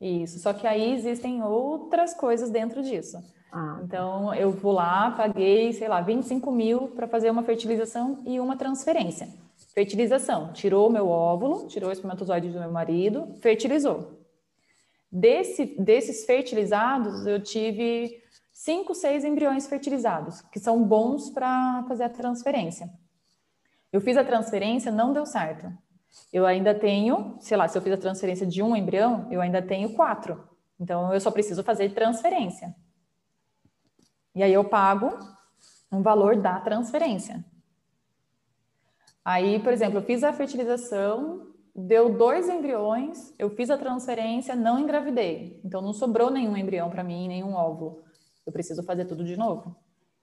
Isso, 0.00 0.38
só 0.38 0.52
que 0.52 0.66
aí 0.66 0.94
existem 0.94 1.42
outras 1.42 2.14
coisas 2.14 2.48
dentro 2.48 2.80
disso. 2.80 3.18
Ah. 3.52 3.80
Então, 3.82 4.32
eu 4.34 4.52
vou 4.52 4.72
lá, 4.72 5.10
paguei, 5.10 5.72
sei 5.72 5.88
lá, 5.88 6.00
25 6.00 6.52
mil 6.52 6.88
para 6.88 7.08
fazer 7.08 7.28
uma 7.28 7.42
fertilização 7.42 8.22
e 8.24 8.38
uma 8.38 8.56
transferência. 8.56 9.28
Fertilização, 9.74 10.52
tirou 10.52 10.88
o 10.88 10.92
meu 10.92 11.08
óvulo, 11.08 11.66
tirou 11.66 11.90
o 11.90 11.92
espermatozoide 11.92 12.48
do 12.48 12.60
meu 12.60 12.70
marido, 12.70 13.34
fertilizou. 13.40 14.20
Desse, 15.10 15.74
desses 15.76 16.24
fertilizados, 16.24 17.26
eu 17.26 17.42
tive 17.42 18.19
cinco, 18.60 18.94
seis 18.94 19.24
embriões 19.24 19.66
fertilizados, 19.66 20.42
que 20.52 20.60
são 20.60 20.84
bons 20.84 21.30
para 21.30 21.82
fazer 21.88 22.04
a 22.04 22.10
transferência. 22.10 22.90
Eu 23.90 24.02
fiz 24.02 24.18
a 24.18 24.24
transferência, 24.24 24.92
não 24.92 25.14
deu 25.14 25.24
certo. 25.24 25.72
Eu 26.30 26.44
ainda 26.44 26.74
tenho, 26.74 27.38
sei 27.40 27.56
lá, 27.56 27.66
se 27.66 27.78
eu 27.78 27.80
fiz 27.80 27.94
a 27.94 27.96
transferência 27.96 28.46
de 28.46 28.62
um 28.62 28.76
embrião, 28.76 29.26
eu 29.30 29.40
ainda 29.40 29.62
tenho 29.62 29.94
quatro. 29.94 30.46
Então, 30.78 31.12
eu 31.12 31.18
só 31.20 31.30
preciso 31.30 31.64
fazer 31.64 31.94
transferência. 31.94 32.74
E 34.34 34.42
aí 34.42 34.52
eu 34.52 34.64
pago 34.64 35.08
um 35.90 36.02
valor 36.02 36.36
da 36.36 36.60
transferência. 36.60 37.42
Aí, 39.24 39.58
por 39.60 39.72
exemplo, 39.72 40.00
eu 40.00 40.02
fiz 40.02 40.22
a 40.22 40.34
fertilização, 40.34 41.46
deu 41.74 42.12
dois 42.12 42.46
embriões, 42.46 43.32
eu 43.38 43.48
fiz 43.48 43.70
a 43.70 43.78
transferência, 43.78 44.54
não 44.54 44.78
engravidei. 44.78 45.58
Então, 45.64 45.80
não 45.80 45.94
sobrou 45.94 46.30
nenhum 46.30 46.58
embrião 46.58 46.90
para 46.90 47.02
mim, 47.02 47.26
nenhum 47.26 47.54
óvulo. 47.54 48.09
Eu 48.50 48.52
preciso 48.52 48.82
fazer 48.82 49.04
tudo 49.04 49.22
de 49.24 49.36
novo. 49.36 49.76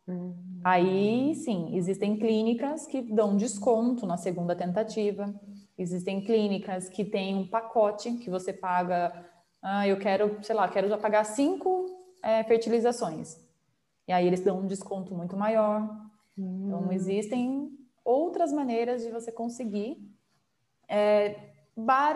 Uhum. 0.05 0.35
Aí 0.61 1.33
sim, 1.33 1.75
existem 1.77 2.19
clínicas 2.19 2.85
que 2.85 3.01
dão 3.01 3.37
desconto 3.37 4.05
na 4.05 4.17
segunda 4.17 4.53
tentativa, 4.53 5.33
existem 5.77 6.21
clínicas 6.21 6.89
que 6.89 7.05
têm 7.05 7.35
um 7.35 7.47
pacote 7.47 8.11
que 8.17 8.29
você 8.29 8.51
paga. 8.51 9.25
Ah, 9.61 9.87
eu 9.87 9.97
quero, 9.97 10.37
sei 10.43 10.53
lá, 10.53 10.67
quero 10.67 10.89
já 10.89 10.97
pagar 10.97 11.23
cinco 11.23 11.85
é, 12.21 12.43
fertilizações. 12.43 13.37
E 14.05 14.11
aí 14.11 14.27
eles 14.27 14.41
dão 14.41 14.59
um 14.59 14.67
desconto 14.67 15.15
muito 15.15 15.37
maior. 15.37 15.81
Uhum. 16.37 16.67
Então, 16.67 16.91
existem 16.91 17.71
outras 18.03 18.51
maneiras 18.51 19.03
de 19.03 19.11
você 19.11 19.31
conseguir 19.31 20.05
é, 20.89 21.53
bar, 21.77 22.15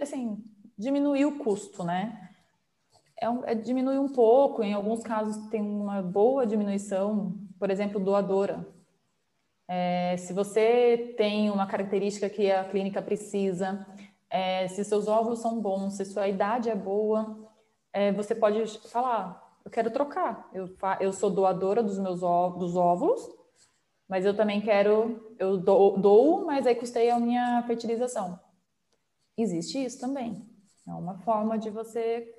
assim, 0.00 0.44
diminuir 0.76 1.24
o 1.26 1.38
custo, 1.38 1.82
né? 1.82 2.27
É, 3.20 3.52
é 3.52 3.54
diminui 3.54 3.98
um 3.98 4.08
pouco, 4.08 4.62
em 4.62 4.72
alguns 4.72 5.02
casos 5.02 5.48
tem 5.48 5.60
uma 5.60 6.00
boa 6.02 6.46
diminuição, 6.46 7.34
por 7.58 7.70
exemplo, 7.70 8.00
doadora. 8.00 8.66
É, 9.66 10.16
se 10.16 10.32
você 10.32 11.14
tem 11.16 11.50
uma 11.50 11.66
característica 11.66 12.30
que 12.30 12.50
a 12.50 12.64
clínica 12.64 13.02
precisa, 13.02 13.86
é, 14.30 14.66
se 14.68 14.84
seus 14.84 15.08
óvulos 15.08 15.40
são 15.40 15.60
bons, 15.60 15.94
se 15.94 16.04
sua 16.04 16.28
idade 16.28 16.70
é 16.70 16.74
boa, 16.74 17.36
é, 17.92 18.12
você 18.12 18.34
pode 18.34 18.66
falar, 18.88 19.46
eu 19.64 19.70
quero 19.70 19.90
trocar, 19.90 20.48
eu, 20.54 20.74
eu 21.00 21.12
sou 21.12 21.30
doadora 21.30 21.82
dos 21.82 21.98
meus 21.98 22.20
dos 22.20 22.76
óvulos, 22.76 23.28
mas 24.08 24.24
eu 24.24 24.34
também 24.34 24.60
quero, 24.60 25.34
eu 25.38 25.58
dou, 25.58 25.98
dou, 25.98 26.46
mas 26.46 26.66
aí 26.66 26.74
custei 26.74 27.10
a 27.10 27.20
minha 27.20 27.62
fertilização. 27.66 28.40
Existe 29.36 29.84
isso 29.84 30.00
também. 30.00 30.48
É 30.86 30.92
uma 30.92 31.18
forma 31.18 31.58
de 31.58 31.68
você 31.68 32.34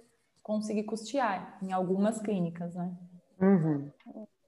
conseguir 0.49 0.81
custear 0.81 1.59
em 1.61 1.71
algumas 1.71 2.19
clínicas, 2.19 2.73
né? 2.73 2.91
Uhum. 3.39 3.91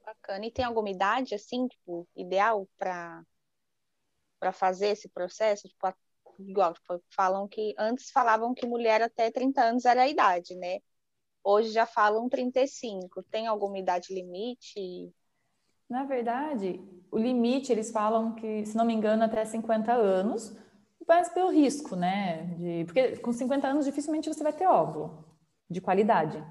Bacana. 0.04 0.48
E 0.48 0.52
tem 0.52 0.66
alguma 0.66 0.90
idade, 0.90 1.36
assim, 1.36 1.68
tipo, 1.68 2.08
ideal 2.16 2.68
para 2.76 3.24
para 4.40 4.52
fazer 4.52 4.88
esse 4.88 5.08
processo? 5.08 5.68
Tipo, 5.68 5.94
igual, 6.40 6.74
tipo, 6.74 7.00
falam 7.16 7.48
que 7.48 7.76
antes 7.78 8.10
falavam 8.10 8.56
que 8.56 8.66
mulher 8.66 9.00
até 9.04 9.30
30 9.30 9.62
anos 9.62 9.86
era 9.86 10.02
a 10.02 10.08
idade, 10.08 10.56
né? 10.56 10.80
Hoje 11.44 11.70
já 11.70 11.86
falam 11.86 12.28
35. 12.28 13.22
Tem 13.30 13.46
alguma 13.46 13.78
idade 13.78 14.12
limite? 14.12 15.14
na 15.88 16.06
verdade, 16.06 16.80
o 17.12 17.18
limite, 17.18 17.70
eles 17.70 17.92
falam 17.92 18.34
que, 18.34 18.66
se 18.66 18.78
não 18.78 18.86
me 18.86 18.94
engano, 18.94 19.24
até 19.24 19.44
50 19.44 19.92
anos, 19.92 20.58
mas 21.06 21.28
pelo 21.28 21.52
risco, 21.52 21.98
né? 21.98 22.46
De, 22.58 22.86
porque 22.86 23.18
com 23.18 23.34
50 23.34 23.68
anos 23.68 23.86
dificilmente 23.86 24.30
você 24.30 24.42
vai 24.42 24.54
ter 24.54 24.66
óvulo 24.66 25.31
de 25.72 25.82
qualidade. 25.82 26.44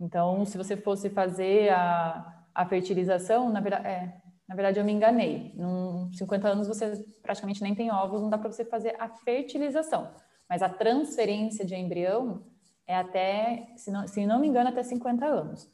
Então, 0.00 0.44
se 0.44 0.58
você 0.58 0.76
fosse 0.76 1.08
fazer 1.10 1.70
a, 1.70 2.44
a 2.54 2.66
fertilização, 2.66 3.50
na 3.50 3.60
verdade, 3.60 3.86
é, 3.86 4.22
na 4.48 4.54
verdade 4.54 4.78
eu 4.78 4.84
me 4.84 4.92
enganei. 4.92 5.52
Com 5.56 6.10
50 6.12 6.48
anos 6.48 6.68
você 6.68 7.04
praticamente 7.22 7.62
nem 7.62 7.74
tem 7.74 7.90
óvulos, 7.90 8.22
não 8.22 8.30
dá 8.30 8.36
para 8.36 8.50
você 8.50 8.64
fazer 8.64 8.96
a 8.98 9.08
fertilização. 9.08 10.12
Mas 10.48 10.62
a 10.62 10.68
transferência 10.68 11.64
de 11.64 11.74
embrião 11.74 12.44
é 12.86 12.96
até, 12.96 13.68
se 13.76 13.90
não, 13.90 14.06
se 14.06 14.26
não 14.26 14.40
me 14.40 14.48
engano, 14.48 14.68
até 14.68 14.82
50 14.82 15.24
anos. 15.24 15.70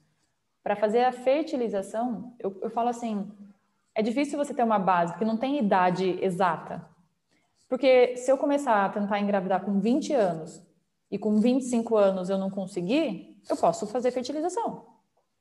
Para 0.63 0.77
fazer 0.77 1.05
a 1.05 1.13
fertilização, 1.13 2.35
eu, 2.39 2.57
eu 2.63 2.71
falo 2.71 2.89
assim, 2.89 3.31
é 3.95 4.03
difícil 4.03 4.39
você 4.39 4.53
ter 4.55 4.63
uma 4.63 4.79
base, 4.79 5.13
porque 5.13 5.25
não 5.25 5.37
tem 5.37 5.59
idade 5.59 6.19
exata. 6.23 6.87
Porque 7.69 8.17
se 8.17 8.31
eu 8.31 8.39
começar 8.39 8.85
a 8.85 8.89
tentar 8.89 9.19
engravidar 9.21 9.65
com 9.65 9.81
20 9.81 10.13
anos 10.13 10.63
e 11.11 11.19
com 11.19 11.41
25 11.41 11.97
anos 11.97 12.29
eu 12.29 12.39
não 12.39 12.51
conseguir, 12.51 13.41
eu 13.49 13.57
posso 13.57 13.87
fazer 13.87 14.11
fertilização. 14.11 14.87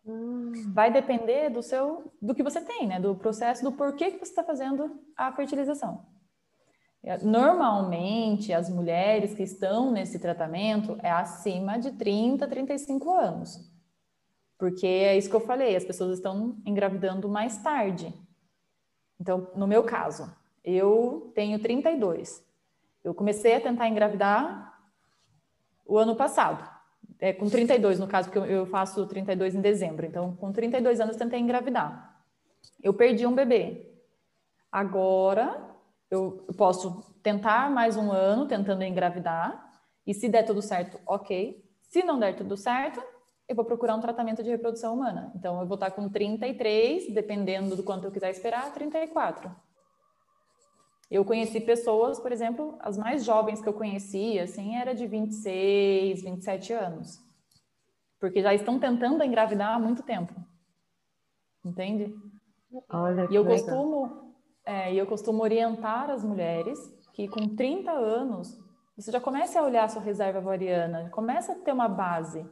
Hum. 0.06 0.52
Vai 0.74 0.92
depender 0.92 1.50
do 1.50 1.62
seu, 1.62 2.12
do 2.22 2.34
que 2.34 2.44
você 2.44 2.62
tem, 2.62 2.88
né? 2.88 3.00
Do 3.00 3.16
processo, 3.16 3.64
do 3.64 3.74
porquê 3.74 4.12
que 4.12 4.20
você 4.20 4.32
está 4.32 4.44
fazendo 4.44 5.00
a 5.16 5.32
fertilização. 5.34 6.06
Normalmente, 7.22 8.52
as 8.52 8.70
mulheres 8.70 9.34
que 9.34 9.44
estão 9.44 9.92
nesse 9.92 10.20
tratamento 10.20 10.98
é 11.02 11.10
acima 11.10 11.78
de 11.78 11.92
30, 11.92 12.48
35 12.48 13.12
anos. 13.12 13.72
Porque 14.58 14.88
é 14.88 15.18
isso 15.18 15.30
que 15.30 15.36
eu 15.36 15.42
falei, 15.42 15.76
as 15.76 15.86
pessoas 15.86 16.18
estão 16.18 16.58
engravidando 16.66 17.30
mais 17.30 17.58
tarde. 17.58 18.14
Então, 19.20 19.50
no 19.56 19.68
meu 19.68 19.84
caso, 19.84 20.30
eu 20.64 21.32
tenho 21.34 21.60
32. 21.60 22.44
Eu 23.04 23.14
comecei 23.14 23.56
a 23.56 23.62
tentar 23.62 23.88
engravidar 23.88 24.77
o 25.88 25.98
ano 25.98 26.16
passado. 26.16 26.68
É, 27.20 27.34
com 27.34 27.50
32, 27.50 28.00
no 28.00 28.08
caso, 28.08 28.30
porque 28.30 28.52
eu 28.52 28.66
faço 28.68 29.08
32 29.08 29.56
em 29.56 29.62
dezembro. 29.62 30.06
Então, 30.06 30.36
com 30.36 30.52
32 30.52 31.00
anos, 31.00 31.16
tentei 31.16 31.40
engravidar. 31.40 32.22
Eu 32.84 32.94
perdi 32.94 33.26
um 33.26 33.34
bebê. 33.34 33.92
Agora, 34.72 35.66
eu 36.12 36.46
posso 36.56 37.04
tentar 37.24 37.72
mais 37.72 37.98
um 37.98 38.12
ano 38.12 38.46
tentando 38.46 38.84
engravidar. 38.84 39.72
E 40.06 40.14
se 40.14 40.30
der 40.30 40.44
tudo 40.44 40.62
certo, 40.62 41.00
ok. 41.06 41.64
Se 41.82 42.04
não 42.04 42.20
der 42.20 42.36
tudo 42.36 42.56
certo, 42.56 43.02
eu 43.48 43.56
vou 43.56 43.66
procurar 43.66 43.96
um 43.96 44.02
tratamento 44.02 44.44
de 44.44 44.50
reprodução 44.50 44.94
humana. 44.94 45.32
Então, 45.36 45.60
eu 45.60 45.66
vou 45.66 45.76
estar 45.76 45.92
com 45.92 46.08
33, 46.10 47.14
dependendo 47.14 47.76
do 47.76 47.84
quanto 47.84 48.06
eu 48.06 48.12
quiser 48.12 48.30
esperar, 48.30 48.72
34. 48.74 49.50
Eu 51.10 51.24
conheci 51.24 51.62
pessoas, 51.62 52.20
por 52.20 52.32
exemplo, 52.32 52.78
as 52.80 52.98
mais 52.98 53.24
jovens 53.24 53.62
que 53.62 53.70
eu 53.70 53.74
conhecia, 53.74 54.44
assim, 54.44 54.76
era 54.76 54.94
de 54.94 55.08
26, 55.08 56.22
27 56.22 56.74
anos. 56.74 57.20
Porque 58.20 58.42
já 58.42 58.54
estão 58.54 58.78
tentando 58.78 59.24
engravidar 59.24 59.74
há 59.74 59.80
muito 59.80 60.04
tempo. 60.04 60.34
Entende? 61.64 62.14
Olha, 62.90 63.28
e 63.32 63.36
eu 63.36 63.46
costumo, 63.46 64.34
é, 64.66 64.94
eu 64.94 65.06
costumo 65.08 65.44
orientar 65.44 66.10
as 66.10 66.24
mulheres 66.24 66.78
que 67.14 67.28
com 67.28 67.56
30 67.56 67.92
anos 67.92 68.60
você 68.98 69.12
já 69.12 69.22
comece 69.22 69.58
a 69.58 69.64
olhar 69.64 69.86
a 69.86 69.90
sua 69.90 70.02
reserva 70.02 70.40
ovariana, 70.40 71.10
começa 71.12 71.54
a 71.54 71.56
ter 71.56 71.72
uma 71.72 71.88
base. 71.88 72.46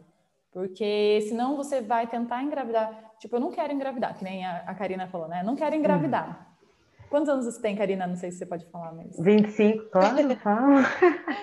Porque 0.52 1.20
senão 1.28 1.58
você 1.58 1.82
vai 1.82 2.08
tentar 2.08 2.42
engravidar. 2.42 3.14
Tipo, 3.20 3.36
eu 3.36 3.40
não 3.42 3.52
quero 3.52 3.74
engravidar, 3.74 4.18
que 4.18 4.24
nem 4.24 4.46
a, 4.46 4.60
a 4.60 4.74
Karina 4.74 5.08
falou, 5.08 5.28
né? 5.28 5.44
Não 5.44 5.56
quero 5.56 5.76
engravidar. 5.76 6.55
Quantos 7.10 7.30
anos 7.30 7.46
você 7.46 7.62
tem, 7.62 7.76
Karina? 7.76 8.08
Não 8.08 8.16
sei 8.16 8.32
se 8.32 8.40
você 8.40 8.46
pode 8.46 8.66
falar 8.66 8.92
mesmo. 8.94 9.24
25, 9.24 9.90
claro, 9.90 10.36
fala. 10.38 10.82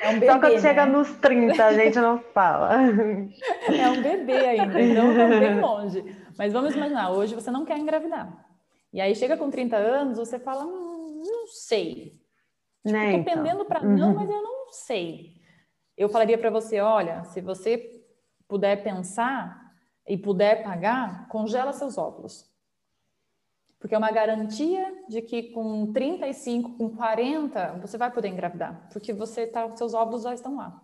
É 0.02 0.08
um 0.10 0.14
bebê, 0.14 0.26
Só 0.26 0.38
quando 0.38 0.52
né? 0.54 0.60
chega 0.60 0.86
nos 0.86 1.10
30, 1.16 1.64
a 1.64 1.72
gente 1.72 1.98
não 1.98 2.18
fala. 2.18 2.74
É 2.74 3.88
um 3.88 4.02
bebê 4.02 4.38
ainda, 4.46 4.80
então 4.80 5.14
tá 5.14 5.28
bem 5.28 5.60
longe. 5.60 6.16
Mas 6.36 6.52
vamos 6.52 6.74
imaginar, 6.74 7.10
hoje 7.10 7.34
você 7.34 7.50
não 7.50 7.64
quer 7.64 7.78
engravidar. 7.78 8.46
E 8.92 9.00
aí 9.00 9.14
chega 9.14 9.36
com 9.36 9.50
30 9.50 9.76
anos, 9.76 10.18
você 10.18 10.38
fala, 10.38 10.64
hum, 10.64 11.22
não 11.24 11.46
sei. 11.46 12.20
Tipo, 12.84 12.92
né, 12.92 13.12
tô 13.12 13.18
então. 13.18 13.34
pendendo 13.34 13.64
para 13.64 13.82
uhum. 13.82 13.96
não, 13.96 14.14
mas 14.14 14.28
eu 14.28 14.42
não 14.42 14.72
sei. 14.72 15.34
Eu 15.96 16.08
falaria 16.08 16.36
para 16.36 16.50
você, 16.50 16.80
olha, 16.80 17.24
se 17.24 17.40
você 17.40 18.02
puder 18.48 18.82
pensar 18.82 19.72
e 20.06 20.18
puder 20.18 20.62
pagar, 20.62 21.28
congela 21.28 21.72
seus 21.72 21.96
óvulos. 21.96 22.51
Porque 23.82 23.96
é 23.96 23.98
uma 23.98 24.12
garantia 24.12 24.94
de 25.08 25.20
que 25.20 25.50
com 25.50 25.92
35, 25.92 26.78
com 26.78 26.96
40, 26.96 27.80
você 27.80 27.98
vai 27.98 28.12
poder 28.12 28.28
engravidar, 28.28 28.88
porque 28.92 29.12
você 29.12 29.44
tá, 29.44 29.74
seus 29.76 29.92
óvulos 29.92 30.22
já 30.22 30.32
estão 30.32 30.54
lá. 30.54 30.80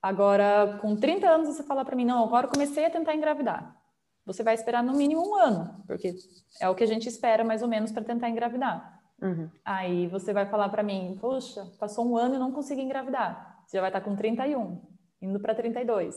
Agora, 0.00 0.78
com 0.80 0.94
30 0.94 1.28
anos, 1.28 1.48
você 1.48 1.64
fala 1.64 1.84
para 1.84 1.96
mim, 1.96 2.04
não, 2.04 2.22
agora 2.22 2.46
comecei 2.46 2.84
a 2.84 2.90
tentar 2.90 3.16
engravidar. 3.16 3.76
Você 4.24 4.44
vai 4.44 4.54
esperar 4.54 4.80
no 4.80 4.94
mínimo 4.94 5.28
um 5.28 5.34
ano, 5.34 5.82
porque 5.84 6.14
é 6.60 6.68
o 6.68 6.74
que 6.76 6.84
a 6.84 6.86
gente 6.86 7.08
espera 7.08 7.42
mais 7.42 7.62
ou 7.62 7.68
menos 7.68 7.90
para 7.90 8.04
tentar 8.04 8.28
engravidar. 8.28 9.00
Uhum. 9.20 9.50
Aí 9.64 10.06
você 10.06 10.32
vai 10.32 10.46
falar 10.46 10.68
para 10.68 10.84
mim, 10.84 11.18
poxa, 11.20 11.66
passou 11.80 12.08
um 12.08 12.16
ano 12.16 12.36
e 12.36 12.38
não 12.38 12.52
consegui 12.52 12.82
engravidar. 12.82 13.64
Você 13.66 13.76
já 13.76 13.80
vai 13.80 13.90
estar 13.90 14.00
tá 14.00 14.06
com 14.08 14.14
31, 14.14 14.80
indo 15.20 15.40
para 15.40 15.52
32. 15.52 16.14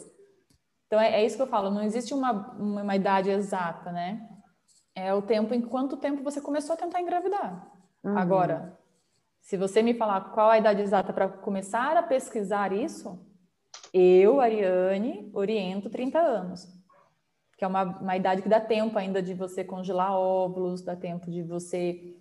Então 0.86 1.00
é, 1.00 1.22
é, 1.22 1.26
isso 1.26 1.38
que 1.38 1.42
eu 1.42 1.48
falo, 1.48 1.72
não 1.72 1.82
existe 1.82 2.14
uma, 2.14 2.54
uma 2.54 2.96
idade 2.96 3.32
exata, 3.32 3.92
né? 3.92 4.30
É 4.96 5.14
o 5.14 5.22
tempo 5.22 5.54
em 5.54 5.62
quanto 5.62 5.98
tempo 5.98 6.24
você 6.24 6.40
começou 6.40 6.74
a 6.74 6.78
tentar 6.78 7.02
engravidar. 7.02 7.70
Uhum. 8.04 8.18
Agora, 8.18 8.80
se 9.42 9.58
você 9.58 9.84
me 9.84 9.94
falar 9.94 10.32
qual 10.32 10.50
a 10.50 10.58
idade 10.58 10.82
exata 10.82 11.12
para 11.12 11.28
começar 11.28 11.98
a 11.98 12.02
pesquisar 12.02 12.72
isso, 12.72 13.20
eu, 13.94 14.40
Ariane, 14.40 15.30
oriento 15.34 15.90
30 15.90 16.20
anos. 16.20 16.68
Que 17.58 17.64
é 17.64 17.68
uma, 17.68 17.84
uma 17.84 18.18
idade 18.18 18.42
que 18.42 18.50
dá 18.50 18.60
tempo 18.60 18.98
ainda 18.98 19.22
de 19.22 19.34
você 19.34 19.64
congelar 19.64 20.14
óvulos, 20.14 20.82
dá 20.82 20.96
tempo 20.96 21.30
de 21.30 21.44
você 21.44 22.16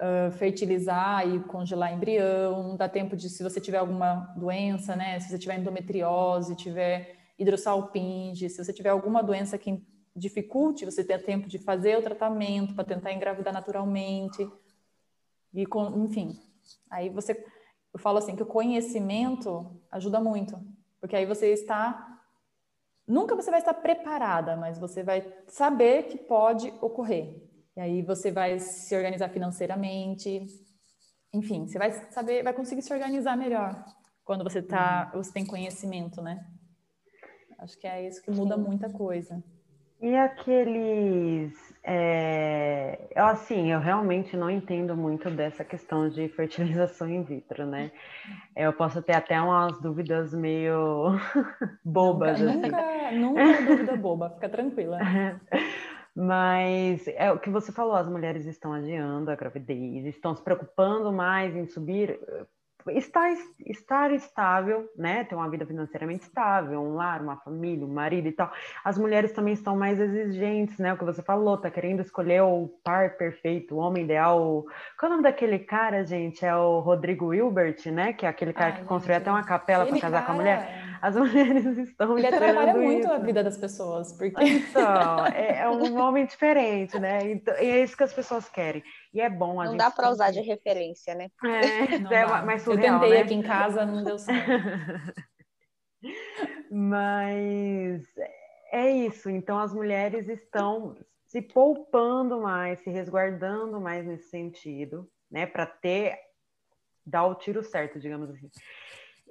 uh, 0.00 0.30
fertilizar 0.32 1.28
e 1.28 1.40
congelar 1.40 1.92
embrião, 1.92 2.76
dá 2.76 2.88
tempo 2.88 3.16
de, 3.16 3.28
se 3.28 3.42
você 3.42 3.60
tiver 3.60 3.78
alguma 3.78 4.32
doença, 4.36 4.96
né? 4.96 5.20
Se 5.20 5.28
você 5.28 5.38
tiver 5.38 5.58
endometriose, 5.58 6.56
tiver 6.56 7.16
hidrossalpinge, 7.38 8.48
se 8.48 8.62
você 8.64 8.72
tiver 8.72 8.90
alguma 8.90 9.22
doença 9.22 9.58
que 9.58 9.82
dificulte 10.20 10.84
você 10.84 11.02
ter 11.02 11.22
tempo 11.24 11.48
de 11.48 11.58
fazer 11.58 11.98
o 11.98 12.02
tratamento 12.02 12.74
para 12.74 12.84
tentar 12.84 13.12
engravidar 13.12 13.52
naturalmente. 13.52 14.48
E, 15.52 15.64
enfim, 15.96 16.38
aí 16.90 17.08
você, 17.08 17.32
eu 17.92 17.98
falo 17.98 18.18
assim 18.18 18.36
que 18.36 18.42
o 18.42 18.46
conhecimento 18.46 19.80
ajuda 19.90 20.20
muito, 20.20 20.60
porque 21.00 21.16
aí 21.16 21.26
você 21.26 21.52
está 21.52 22.06
nunca 23.10 23.34
você 23.34 23.50
vai 23.50 23.58
estar 23.58 23.74
preparada, 23.74 24.56
mas 24.56 24.78
você 24.78 25.02
vai 25.02 25.26
saber 25.48 26.04
que 26.04 26.16
pode 26.16 26.72
ocorrer. 26.80 27.42
E 27.76 27.80
aí 27.80 28.02
você 28.02 28.30
vai 28.30 28.58
se 28.60 28.94
organizar 28.94 29.28
financeiramente. 29.30 30.46
Enfim, 31.32 31.66
você 31.66 31.78
vai 31.78 31.92
saber, 32.12 32.42
vai 32.42 32.52
conseguir 32.52 32.82
se 32.82 32.92
organizar 32.92 33.36
melhor 33.36 33.84
quando 34.24 34.44
você 34.44 34.62
tá, 34.62 35.10
uhum. 35.12 35.22
você 35.22 35.32
tem 35.32 35.44
conhecimento, 35.44 36.22
né? 36.22 36.46
Acho 37.58 37.76
que 37.78 37.86
é 37.86 38.06
isso 38.06 38.22
que 38.22 38.30
muda 38.30 38.56
muita 38.56 38.88
coisa. 38.88 39.42
E 40.00 40.16
aqueles. 40.16 41.70
É, 41.82 43.08
assim, 43.16 43.72
eu 43.72 43.80
realmente 43.80 44.36
não 44.36 44.50
entendo 44.50 44.96
muito 44.96 45.30
dessa 45.30 45.64
questão 45.64 46.08
de 46.08 46.28
fertilização 46.28 47.08
in 47.08 47.22
vitro, 47.22 47.66
né? 47.66 47.90
Eu 48.54 48.72
posso 48.72 49.02
ter 49.02 49.14
até 49.14 49.40
umas 49.40 49.80
dúvidas 49.80 50.32
meio 50.32 51.18
bobas. 51.84 52.40
Nunca, 52.40 52.76
assim. 52.76 53.18
nunca, 53.18 53.40
nunca 53.40 53.40
é 53.40 53.62
dúvida 53.62 53.96
boba, 53.96 54.30
fica 54.30 54.48
tranquila. 54.48 54.98
Mas 56.14 57.06
é 57.08 57.30
o 57.30 57.38
que 57.38 57.50
você 57.50 57.70
falou, 57.70 57.94
as 57.94 58.08
mulheres 58.08 58.44
estão 58.44 58.72
adiando 58.72 59.30
a 59.30 59.36
gravidez, 59.36 60.04
estão 60.06 60.34
se 60.34 60.42
preocupando 60.42 61.12
mais 61.12 61.54
em 61.54 61.66
subir 61.66 62.18
estar, 62.88 63.30
estar 63.66 64.12
estável, 64.12 64.88
né? 64.96 65.24
Ter 65.24 65.34
uma 65.34 65.48
vida 65.48 65.66
financeiramente 65.66 66.24
estável, 66.24 66.80
um 66.80 66.94
lar, 66.94 67.22
uma 67.22 67.36
família, 67.36 67.84
um 67.84 67.92
marido 67.92 68.28
e 68.28 68.32
tal. 68.32 68.50
As 68.84 68.98
mulheres 68.98 69.32
também 69.32 69.54
estão 69.54 69.76
mais 69.76 69.98
exigentes, 70.00 70.78
né? 70.78 70.92
O 70.92 70.96
que 70.96 71.04
você 71.04 71.22
falou, 71.22 71.58
tá 71.58 71.70
querendo 71.70 72.00
escolher 72.00 72.42
o 72.42 72.68
par 72.82 73.16
perfeito, 73.16 73.74
o 73.74 73.78
homem 73.78 74.04
ideal. 74.04 74.64
Qual 74.98 75.04
é 75.04 75.06
o 75.06 75.16
nome 75.16 75.22
daquele 75.22 75.58
cara, 75.58 76.04
gente? 76.04 76.44
É 76.44 76.54
o 76.54 76.80
Rodrigo 76.80 77.34
Hilbert, 77.34 77.76
né? 77.86 78.12
Que 78.12 78.26
é 78.26 78.28
aquele 78.28 78.52
cara 78.52 78.74
Ai, 78.74 78.80
que 78.80 78.84
construiu 78.84 79.18
até 79.18 79.30
uma 79.30 79.44
capela 79.44 79.86
para 79.86 80.00
casar 80.00 80.10
cara... 80.10 80.26
com 80.26 80.32
a 80.32 80.34
mulher. 80.34 80.79
As 81.00 81.16
mulheres 81.16 81.78
estão 81.78 82.16
Ele 82.18 82.26
atrapalha 82.26 82.74
muito 82.74 83.10
a 83.10 83.18
vida 83.18 83.42
das 83.42 83.56
pessoas, 83.56 84.12
porque... 84.12 84.42
Então, 84.44 85.26
é, 85.34 85.60
é 85.60 85.68
um 85.68 85.98
homem 85.98 86.26
diferente, 86.26 86.98
né? 86.98 87.30
Então, 87.30 87.54
e 87.54 87.70
é 87.70 87.82
isso 87.82 87.96
que 87.96 88.02
as 88.02 88.12
pessoas 88.12 88.48
querem. 88.48 88.82
E 89.12 89.20
é 89.20 89.30
bom 89.30 89.60
a 89.60 89.64
não 89.64 89.72
gente... 89.72 89.78
dá 89.78 89.90
para 89.90 90.10
usar 90.10 90.30
de 90.30 90.40
referência, 90.40 91.14
né? 91.14 91.28
É, 91.44 91.98
não 91.98 92.10
é 92.12 92.42
mais 92.42 92.62
surreal, 92.62 92.96
Eu 92.96 93.00
tentei 93.00 93.18
né? 93.18 93.24
aqui 93.24 93.34
em 93.34 93.42
casa, 93.42 93.86
não 93.86 94.04
deu 94.04 94.18
certo. 94.18 94.50
Mas 96.70 98.02
é 98.72 98.90
isso. 98.90 99.28
Então 99.28 99.58
as 99.58 99.72
mulheres 99.72 100.28
estão 100.28 100.96
se 101.26 101.40
poupando 101.40 102.40
mais, 102.40 102.80
se 102.80 102.90
resguardando 102.90 103.80
mais 103.80 104.04
nesse 104.04 104.28
sentido, 104.30 105.08
né, 105.30 105.46
para 105.46 105.64
ter 105.64 106.18
dar 107.06 107.26
o 107.26 107.34
tiro 107.34 107.62
certo, 107.62 107.98
digamos 108.00 108.30
assim. 108.30 108.50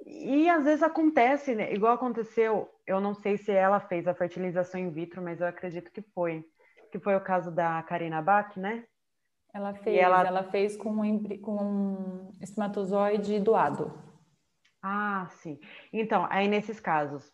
E 0.06 0.48
às 0.48 0.64
vezes 0.64 0.82
acontece, 0.82 1.54
né? 1.54 1.72
igual 1.72 1.94
aconteceu, 1.94 2.68
eu 2.86 3.00
não 3.00 3.14
sei 3.14 3.36
se 3.36 3.52
ela 3.52 3.80
fez 3.80 4.08
a 4.08 4.14
fertilização 4.14 4.80
in 4.80 4.90
vitro, 4.90 5.22
mas 5.22 5.40
eu 5.40 5.46
acredito 5.46 5.90
que 5.90 6.02
foi, 6.14 6.44
que 6.90 6.98
foi 6.98 7.14
o 7.14 7.20
caso 7.20 7.50
da 7.50 7.82
Karina 7.82 8.22
Bach, 8.22 8.56
né? 8.56 8.84
Ela 9.52 9.74
fez, 9.74 9.98
ela... 9.98 10.26
ela... 10.26 10.44
fez 10.44 10.76
com 10.76 10.90
um, 10.90 11.40
com 11.40 11.56
um 11.62 12.32
espermatozoide 12.40 13.38
doado. 13.40 13.92
Ah, 14.82 15.26
sim. 15.30 15.58
Então, 15.92 16.26
aí 16.30 16.48
nesses 16.48 16.80
casos, 16.80 17.30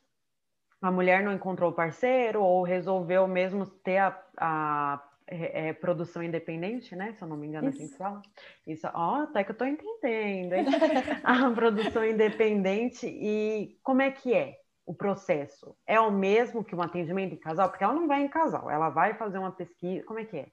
a 0.83 0.90
mulher 0.90 1.22
não 1.22 1.33
encontrou 1.33 1.70
o 1.70 1.74
parceiro 1.74 2.42
ou 2.42 2.62
resolveu 2.62 3.29
mesmo 3.29 3.66
ter 3.66 3.98
a, 3.98 4.22
a 4.38 5.02
é, 5.28 5.68
é, 5.68 5.72
produção 5.72 6.22
independente, 6.22 6.94
né? 6.94 7.12
Se 7.14 7.22
eu 7.22 7.28
não 7.28 7.36
me 7.36 7.46
engano, 7.46 7.68
Isso. 7.68 7.82
assim 7.82 7.96
fala. 7.96 8.22
Isso, 8.66 8.88
ó, 8.94 9.22
até 9.22 9.42
que 9.42 9.50
eu 9.50 9.54
estou 9.54 9.66
entendendo, 9.66 10.52
hein? 10.52 10.66
a 11.24 11.50
produção 11.50 12.04
independente 12.04 13.06
e 13.06 13.78
como 13.82 14.02
é 14.02 14.10
que 14.10 14.32
é 14.32 14.56
o 14.84 14.94
processo? 14.94 15.76
É 15.86 15.98
o 15.98 16.12
mesmo 16.12 16.62
que 16.62 16.74
um 16.74 16.82
atendimento 16.82 17.34
em 17.34 17.38
casal? 17.38 17.68
Porque 17.68 17.82
ela 17.82 17.94
não 17.94 18.06
vai 18.06 18.22
em 18.22 18.28
casal, 18.28 18.70
ela 18.70 18.88
vai 18.88 19.14
fazer 19.14 19.38
uma 19.38 19.50
pesquisa, 19.50 20.04
como 20.04 20.20
é 20.20 20.24
que 20.24 20.36
é? 20.36 20.46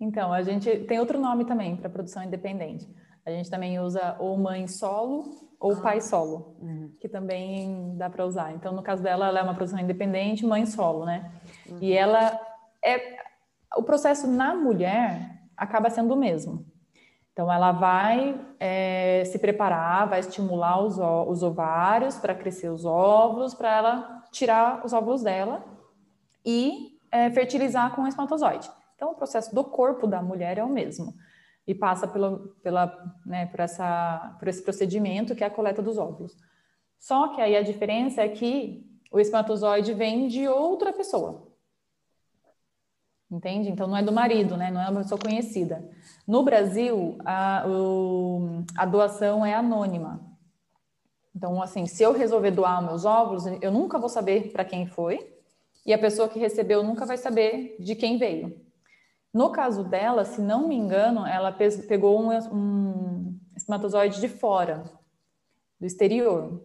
Então, 0.00 0.32
a 0.32 0.42
gente 0.42 0.78
tem 0.86 0.98
outro 0.98 1.20
nome 1.20 1.44
também 1.44 1.76
para 1.76 1.90
produção 1.90 2.22
independente. 2.24 2.88
A 3.24 3.30
gente 3.30 3.50
também 3.50 3.78
usa 3.78 4.16
ou 4.18 4.36
mãe 4.36 4.66
solo 4.66 5.50
ou 5.60 5.74
ah, 5.74 5.80
pai 5.82 6.00
solo, 6.00 6.56
uhum. 6.58 6.90
que 6.98 7.06
também 7.06 7.94
dá 7.98 8.08
para 8.08 8.24
usar. 8.24 8.52
Então, 8.52 8.72
no 8.72 8.82
caso 8.82 9.02
dela, 9.02 9.28
ela 9.28 9.40
é 9.40 9.42
uma 9.42 9.54
produção 9.54 9.78
independente, 9.78 10.46
mãe 10.46 10.64
solo, 10.64 11.04
né? 11.04 11.30
Uhum. 11.68 11.78
E 11.82 11.92
ela 11.92 12.40
é 12.82 13.19
o 13.76 13.82
processo 13.82 14.26
na 14.26 14.54
mulher 14.54 15.40
acaba 15.56 15.90
sendo 15.90 16.14
o 16.14 16.16
mesmo. 16.16 16.66
Então, 17.32 17.50
ela 17.50 17.72
vai 17.72 18.38
é, 18.58 19.22
se 19.24 19.38
preparar, 19.38 20.08
vai 20.08 20.20
estimular 20.20 20.82
os, 20.82 20.98
os 20.98 21.42
ovários 21.42 22.16
para 22.16 22.34
crescer 22.34 22.68
os 22.68 22.84
óvulos, 22.84 23.54
para 23.54 23.76
ela 23.76 24.22
tirar 24.32 24.84
os 24.84 24.92
óvulos 24.92 25.22
dela 25.22 25.64
e 26.44 26.98
é, 27.10 27.30
fertilizar 27.30 27.94
com 27.94 28.02
o 28.02 28.08
espermatozoide. 28.08 28.70
Então, 28.96 29.12
o 29.12 29.14
processo 29.14 29.54
do 29.54 29.64
corpo 29.64 30.06
da 30.06 30.20
mulher 30.20 30.58
é 30.58 30.64
o 30.64 30.68
mesmo 30.68 31.14
e 31.66 31.74
passa 31.74 32.08
pelo, 32.08 32.56
pela, 32.62 32.92
né, 33.24 33.46
por, 33.46 33.60
essa, 33.60 34.36
por 34.38 34.48
esse 34.48 34.62
procedimento 34.62 35.34
que 35.34 35.44
é 35.44 35.46
a 35.46 35.50
coleta 35.50 35.80
dos 35.80 35.98
óvulos. 35.98 36.36
Só 36.98 37.28
que 37.28 37.40
aí 37.40 37.56
a 37.56 37.62
diferença 37.62 38.22
é 38.22 38.28
que 38.28 38.84
o 39.10 39.20
espermatozoide 39.20 39.94
vem 39.94 40.26
de 40.26 40.48
outra 40.48 40.92
pessoa 40.92 41.49
entende? 43.30 43.70
Então 43.70 43.86
não 43.86 43.96
é 43.96 44.02
do 44.02 44.12
marido, 44.12 44.56
né? 44.56 44.70
Não 44.70 44.80
é 44.80 44.88
uma 44.88 45.02
pessoa 45.02 45.20
conhecida. 45.20 45.88
No 46.26 46.42
Brasil, 46.42 47.16
a, 47.24 47.64
o, 47.66 48.64
a 48.76 48.84
doação 48.84 49.44
é 49.44 49.54
anônima. 49.54 50.20
Então, 51.34 51.62
assim, 51.62 51.86
se 51.86 52.02
eu 52.02 52.12
resolver 52.12 52.50
doar 52.50 52.82
meus 52.82 53.04
óvulos, 53.04 53.44
eu 53.62 53.70
nunca 53.70 53.98
vou 53.98 54.08
saber 54.08 54.50
para 54.52 54.64
quem 54.64 54.86
foi 54.86 55.32
e 55.86 55.92
a 55.92 55.98
pessoa 55.98 56.28
que 56.28 56.38
recebeu 56.38 56.82
nunca 56.82 57.06
vai 57.06 57.16
saber 57.16 57.76
de 57.78 57.94
quem 57.94 58.18
veio. 58.18 58.60
No 59.32 59.50
caso 59.50 59.84
dela, 59.84 60.24
se 60.24 60.40
não 60.40 60.66
me 60.66 60.74
engano, 60.74 61.24
ela 61.24 61.52
pegou 61.52 62.20
um, 62.20 62.30
um 62.52 63.38
espermatozoide 63.56 64.20
de 64.20 64.28
fora, 64.28 64.82
do 65.78 65.86
exterior. 65.86 66.62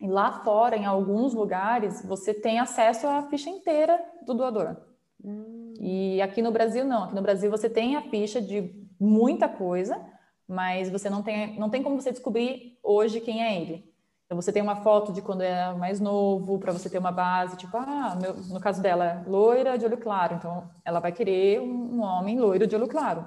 E 0.00 0.08
lá 0.08 0.32
fora, 0.42 0.76
em 0.76 0.84
alguns 0.84 1.32
lugares, 1.32 2.04
você 2.04 2.34
tem 2.34 2.58
acesso 2.58 3.06
à 3.06 3.22
ficha 3.22 3.48
inteira 3.48 3.98
do 4.26 4.34
doador. 4.34 4.76
Hum. 5.24 5.74
E 5.80 6.20
aqui 6.22 6.42
no 6.42 6.50
Brasil, 6.50 6.84
não. 6.84 7.04
Aqui 7.04 7.14
no 7.14 7.22
Brasil 7.22 7.50
você 7.50 7.68
tem 7.68 7.96
a 7.96 8.02
ficha 8.02 8.40
de 8.40 8.74
muita 8.98 9.48
coisa, 9.48 10.00
mas 10.46 10.90
você 10.90 11.08
não 11.10 11.22
tem, 11.22 11.58
não 11.58 11.70
tem 11.70 11.82
como 11.82 12.00
você 12.00 12.10
descobrir 12.10 12.78
hoje 12.82 13.20
quem 13.20 13.42
é 13.42 13.60
ele. 13.60 13.88
Então 14.28 14.40
você 14.40 14.52
tem 14.52 14.60
uma 14.60 14.76
foto 14.76 15.10
de 15.10 15.22
quando 15.22 15.40
é 15.40 15.72
mais 15.72 16.00
novo, 16.00 16.58
para 16.58 16.70
você 16.70 16.90
ter 16.90 16.98
uma 16.98 17.10
base, 17.10 17.56
tipo, 17.56 17.74
ah, 17.78 18.14
meu, 18.20 18.34
no 18.34 18.60
caso 18.60 18.82
dela, 18.82 19.24
loira 19.26 19.78
de 19.78 19.86
olho 19.86 19.96
claro. 19.96 20.34
Então 20.34 20.70
ela 20.84 21.00
vai 21.00 21.12
querer 21.12 21.60
um, 21.60 21.96
um 21.96 22.02
homem 22.02 22.38
loiro 22.38 22.66
de 22.66 22.76
olho 22.76 22.86
claro. 22.86 23.26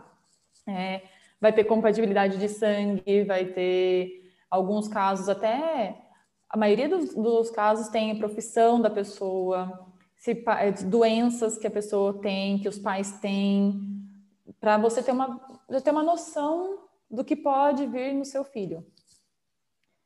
É, 0.68 1.02
vai 1.40 1.52
ter 1.52 1.64
compatibilidade 1.64 2.38
de 2.38 2.48
sangue, 2.48 3.24
vai 3.24 3.46
ter 3.46 4.32
alguns 4.50 4.88
casos 4.88 5.28
até. 5.28 5.98
A 6.48 6.56
maioria 6.56 6.88
dos, 6.88 7.16
dos 7.16 7.50
casos 7.50 7.88
tem 7.88 8.12
a 8.12 8.16
profissão 8.16 8.80
da 8.80 8.90
pessoa, 8.90 9.91
se, 10.22 10.32
eh, 10.32 10.72
doenças 10.86 11.58
que 11.58 11.66
a 11.66 11.72
pessoa 11.72 12.22
tem, 12.22 12.60
que 12.60 12.70
os 12.70 12.78
pais 12.78 13.20
têm, 13.20 13.82
para 14.60 14.78
você 14.78 15.02
ter 15.02 15.12
uma, 15.12 15.40
ter 15.84 15.90
uma 15.90 16.04
noção 16.04 16.78
do 17.10 17.26
que 17.26 17.36
pode 17.36 17.88
vir 17.88 18.14
no 18.14 18.24
seu 18.24 18.44
filho. 18.44 18.86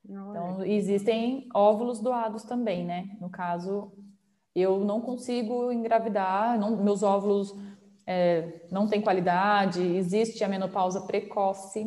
Então, 0.08 0.64
existem 0.64 1.50
óvulos 1.54 2.00
doados 2.00 2.44
também, 2.44 2.86
né? 2.86 3.18
No 3.20 3.30
caso, 3.30 3.92
eu 4.56 4.86
não 4.86 5.02
consigo 5.02 5.70
engravidar, 5.70 6.58
não, 6.58 6.78
meus 6.78 7.04
óvulos 7.04 7.54
é, 8.08 8.66
não 8.72 8.88
têm 8.88 9.02
qualidade, 9.02 9.82
existe 9.82 10.46
a 10.46 10.48
menopausa 10.48 11.02
precoce. 11.02 11.86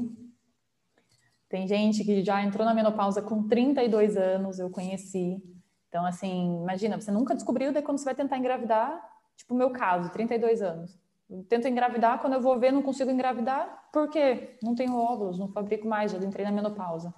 Tem 1.49 1.67
gente 1.67 2.05
que 2.05 2.23
já 2.23 2.45
entrou 2.45 2.67
na 2.67 2.75
menopausa 2.75 3.23
com 3.23 3.49
32 3.49 4.19
anos, 4.19 4.59
eu 4.59 4.69
conheci. 4.69 5.43
Então, 5.89 6.05
assim, 6.05 6.63
imagina, 6.63 7.01
você 7.01 7.11
nunca 7.11 7.35
descobriu, 7.35 7.73
daí 7.73 7.83
quando 7.83 7.99
você 7.99 8.05
vai 8.05 8.15
tentar 8.15 8.37
engravidar, 8.39 9.03
tipo 9.37 9.55
o 9.55 9.57
meu 9.57 9.71
caso, 9.71 10.11
32 10.11 10.63
anos. 10.63 10.99
Eu 11.29 11.45
tento 11.45 11.69
engravidar, 11.69 12.21
quando 12.21 12.35
eu 12.35 12.41
vou 12.41 12.59
ver, 12.59 12.73
não 12.73 12.83
consigo 12.83 13.11
engravidar, 13.11 13.89
por 13.93 14.09
quê? 14.09 14.59
Não 14.63 14.75
tenho 14.75 14.97
óvulos, 14.97 15.39
não 15.39 15.49
fabrico 15.49 15.87
mais, 15.87 16.13
já 16.13 16.19
entrei 16.19 16.45
na 16.45 16.53
menopausa. 16.53 17.13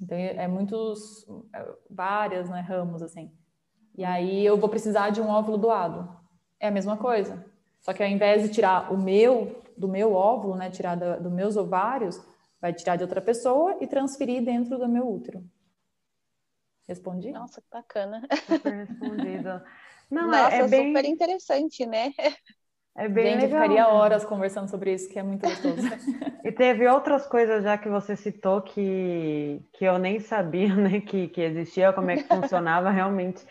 Então, 0.00 0.16
é, 0.16 0.48
muitos, 0.48 1.26
é, 1.54 1.74
várias, 1.88 2.48
né, 2.48 2.60
ramos, 2.60 3.02
assim. 3.02 3.32
E 3.96 4.04
aí 4.04 4.44
eu 4.44 4.56
vou 4.56 4.68
precisar 4.68 5.10
de 5.10 5.20
um 5.20 5.28
óvulo 5.28 5.56
doado. 5.56 6.08
É 6.58 6.68
a 6.68 6.70
mesma 6.70 6.96
coisa. 6.96 7.44
Só 7.80 7.92
que 7.92 8.02
ao 8.02 8.08
invés 8.08 8.42
de 8.42 8.48
tirar 8.48 8.92
o 8.92 8.98
meu, 8.98 9.62
do 9.76 9.88
meu 9.88 10.14
óvulo, 10.14 10.56
né, 10.56 10.70
tirar 10.70 10.96
dos 10.96 11.22
do 11.22 11.30
meus 11.30 11.56
ovários, 11.56 12.20
vai 12.60 12.72
tirar 12.72 12.96
de 12.96 13.02
outra 13.02 13.20
pessoa 13.20 13.76
e 13.80 13.86
transferir 13.86 14.44
dentro 14.44 14.78
do 14.78 14.88
meu 14.88 15.08
útero. 15.08 15.44
Respondi? 16.88 17.32
Nossa, 17.32 17.60
que 17.60 17.66
bacana. 17.70 18.26
Super 18.46 18.86
respondido. 18.86 19.62
Não, 20.10 20.32
é, 20.32 20.42
Nossa, 20.42 20.56
é, 20.56 20.60
é 20.60 20.68
bem... 20.68 20.86
super 20.88 21.04
interessante, 21.04 21.86
né? 21.86 22.12
É 22.96 23.08
bem 23.08 23.32
Gente, 23.32 23.42
legal. 23.42 23.58
Eu 23.58 23.62
ficaria 23.62 23.88
horas 23.88 24.24
conversando 24.24 24.70
sobre 24.70 24.94
isso, 24.94 25.08
que 25.08 25.18
é 25.18 25.22
muito 25.24 25.42
gostoso. 25.42 25.82
e 26.44 26.52
teve 26.52 26.86
outras 26.86 27.26
coisas 27.26 27.64
já 27.64 27.76
que 27.76 27.88
você 27.88 28.14
citou 28.14 28.62
que, 28.62 29.60
que 29.72 29.84
eu 29.84 29.98
nem 29.98 30.20
sabia 30.20 30.72
né, 30.76 31.00
que, 31.00 31.26
que 31.26 31.40
existia, 31.40 31.92
como 31.92 32.12
é 32.12 32.18
que 32.18 32.28
funcionava, 32.28 32.90
realmente 32.90 33.44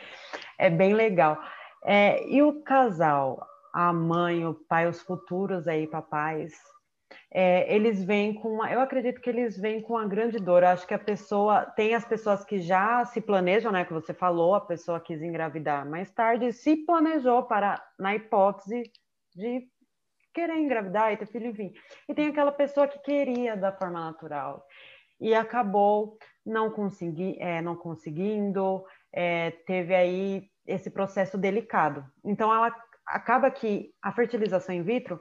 é 0.57 0.69
bem 0.69 0.93
legal. 0.93 1.37
É, 1.83 2.25
e 2.29 2.41
o 2.41 2.63
casal, 2.63 3.45
a 3.73 3.91
mãe, 3.91 4.45
o 4.45 4.53
pai, 4.53 4.87
os 4.87 5.01
futuros 5.01 5.67
aí, 5.67 5.87
papais, 5.87 6.53
é, 7.31 7.73
eles 7.73 8.03
vêm 8.03 8.33
com 8.33 8.49
uma, 8.49 8.71
eu 8.71 8.79
acredito 8.79 9.21
que 9.21 9.29
eles 9.29 9.57
vêm 9.57 9.81
com 9.81 9.93
uma 9.93 10.07
grande 10.07 10.37
dor. 10.37 10.63
Eu 10.63 10.69
acho 10.69 10.87
que 10.87 10.93
a 10.93 10.99
pessoa 10.99 11.65
tem 11.65 11.93
as 11.95 12.05
pessoas 12.05 12.43
que 12.43 12.59
já 12.59 13.05
se 13.05 13.21
planejam, 13.21 13.71
né? 13.71 13.85
Que 13.85 13.93
você 13.93 14.13
falou, 14.13 14.55
a 14.55 14.61
pessoa 14.61 14.99
quis 14.99 15.21
engravidar 15.21 15.89
mais 15.89 16.09
tarde, 16.11 16.51
se 16.51 16.77
planejou 16.85 17.43
para 17.43 17.83
na 17.99 18.15
hipótese 18.15 18.83
de 19.35 19.67
querer 20.33 20.57
engravidar 20.57 21.11
e 21.11 21.17
ter 21.17 21.27
filho, 21.27 21.47
enfim. 21.47 21.71
E 22.09 22.13
tem 22.13 22.27
aquela 22.27 22.51
pessoa 22.51 22.87
que 22.87 22.99
queria 22.99 23.55
da 23.55 23.71
forma 23.71 23.99
natural 23.99 24.65
e 25.19 25.33
acabou 25.33 26.17
não, 26.45 26.69
consegui, 26.69 27.37
é, 27.39 27.61
não 27.61 27.75
conseguindo, 27.75 28.83
é, 29.11 29.51
teve 29.65 29.95
aí 29.95 30.49
esse 30.65 30.89
processo 30.89 31.37
delicado. 31.37 32.03
Então, 32.23 32.53
ela 32.53 32.75
acaba 33.05 33.49
que 33.51 33.93
a 34.01 34.11
fertilização 34.11 34.73
in 34.73 34.83
vitro 34.83 35.19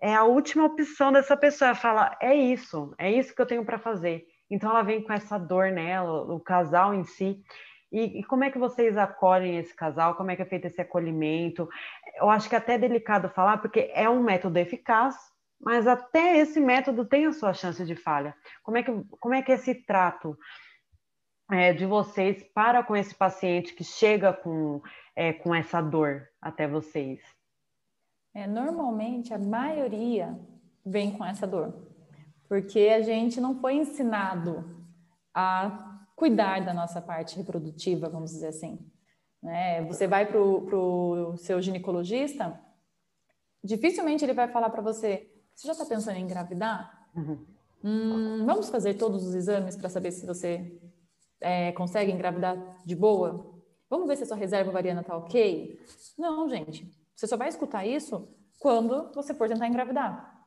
é 0.00 0.14
a 0.14 0.24
última 0.24 0.64
opção 0.64 1.12
dessa 1.12 1.36
pessoa. 1.36 1.68
Ela 1.68 1.76
fala, 1.76 2.16
é 2.20 2.34
isso, 2.34 2.94
é 2.98 3.10
isso 3.10 3.34
que 3.34 3.40
eu 3.40 3.46
tenho 3.46 3.64
para 3.64 3.78
fazer. 3.78 4.26
Então 4.50 4.70
ela 4.70 4.82
vem 4.82 5.02
com 5.02 5.12
essa 5.12 5.38
dor 5.38 5.70
nela, 5.70 6.22
o 6.32 6.40
casal 6.40 6.94
em 6.94 7.04
si. 7.04 7.42
E, 7.90 8.20
e, 8.20 8.24
como 8.24 8.44
é 8.44 8.50
que 8.50 8.58
vocês 8.58 8.96
acolhem 8.96 9.56
esse 9.58 9.74
casal? 9.74 10.14
Como 10.14 10.30
é 10.30 10.36
que 10.36 10.42
é 10.42 10.46
feito 10.46 10.66
esse 10.66 10.80
acolhimento? 10.80 11.68
Eu 12.16 12.28
acho 12.28 12.48
que 12.48 12.54
é 12.54 12.58
até 12.58 12.74
é 12.74 12.78
delicado 12.78 13.30
falar, 13.30 13.58
porque 13.58 13.90
é 13.94 14.08
um 14.08 14.22
método 14.22 14.58
eficaz, 14.58 15.16
mas 15.60 15.86
até 15.86 16.36
esse 16.36 16.60
método 16.60 17.06
tem 17.06 17.26
a 17.26 17.32
sua 17.32 17.54
chance 17.54 17.84
de 17.84 17.96
falha. 17.96 18.34
Como 18.62 18.76
é 18.76 18.82
que, 18.82 18.92
como 19.18 19.34
é, 19.34 19.42
que 19.42 19.52
é 19.52 19.54
esse 19.54 19.74
trato 19.86 20.36
é, 21.50 21.72
de 21.72 21.86
vocês 21.86 22.42
para 22.54 22.82
com 22.82 22.94
esse 22.94 23.14
paciente 23.14 23.74
que 23.74 23.84
chega 23.84 24.34
com, 24.34 24.82
é, 25.16 25.32
com 25.32 25.54
essa 25.54 25.80
dor 25.80 26.28
até 26.42 26.68
vocês? 26.68 27.20
É, 28.38 28.46
normalmente, 28.46 29.34
a 29.34 29.38
maioria 29.38 30.38
vem 30.86 31.10
com 31.10 31.24
essa 31.24 31.44
dor, 31.44 31.74
porque 32.48 32.78
a 32.78 33.02
gente 33.02 33.40
não 33.40 33.58
foi 33.60 33.74
ensinado 33.74 34.86
a 35.34 36.06
cuidar 36.14 36.64
da 36.64 36.72
nossa 36.72 37.02
parte 37.02 37.36
reprodutiva, 37.36 38.08
vamos 38.08 38.30
dizer 38.30 38.46
assim. 38.46 38.78
Né? 39.42 39.84
Você 39.86 40.06
vai 40.06 40.24
para 40.24 40.38
o 40.38 41.36
seu 41.36 41.60
ginecologista, 41.60 42.60
dificilmente 43.62 44.24
ele 44.24 44.34
vai 44.34 44.46
falar 44.46 44.70
para 44.70 44.82
você: 44.82 45.28
você 45.52 45.66
já 45.66 45.72
está 45.72 45.84
pensando 45.84 46.16
em 46.16 46.22
engravidar? 46.22 47.08
Uhum. 47.16 47.44
Hum, 47.82 48.46
vamos 48.46 48.70
fazer 48.70 48.94
todos 48.94 49.26
os 49.26 49.34
exames 49.34 49.74
para 49.74 49.88
saber 49.88 50.12
se 50.12 50.24
você 50.24 50.80
é, 51.40 51.72
consegue 51.72 52.12
engravidar 52.12 52.56
de 52.86 52.94
boa? 52.94 53.52
Vamos 53.90 54.06
ver 54.06 54.14
se 54.16 54.22
a 54.22 54.26
sua 54.26 54.36
reserva 54.36 54.70
ovariana 54.70 55.00
está 55.00 55.16
ok? 55.16 55.76
Não, 56.16 56.48
gente. 56.48 56.88
Você 57.18 57.26
só 57.26 57.36
vai 57.36 57.48
escutar 57.48 57.84
isso 57.84 58.28
quando 58.60 59.10
você 59.12 59.34
for 59.34 59.48
tentar 59.48 59.66
engravidar. 59.66 60.38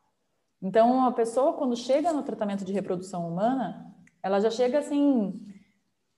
Então, 0.61 1.05
a 1.05 1.11
pessoa, 1.11 1.51
quando 1.51 1.75
chega 1.75 2.13
no 2.13 2.23
tratamento 2.23 2.63
de 2.63 2.71
reprodução 2.71 3.27
humana, 3.27 3.93
ela 4.23 4.39
já 4.39 4.49
chega 4.49 4.79
assim, 4.79 5.37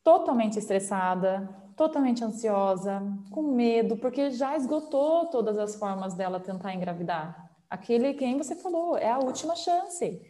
totalmente 0.03 0.59
estressada, 0.59 1.49
totalmente 1.75 2.23
ansiosa, 2.23 3.01
com 3.31 3.41
medo, 3.41 3.97
porque 3.97 4.29
já 4.29 4.55
esgotou 4.55 5.25
todas 5.31 5.57
as 5.57 5.73
formas 5.75 6.13
dela 6.13 6.39
tentar 6.39 6.75
engravidar. 6.75 7.49
Aquele 7.67 8.13
quem 8.13 8.37
você 8.37 8.55
falou, 8.55 8.95
é 8.95 9.09
a 9.09 9.17
última 9.17 9.55
chance. 9.55 10.21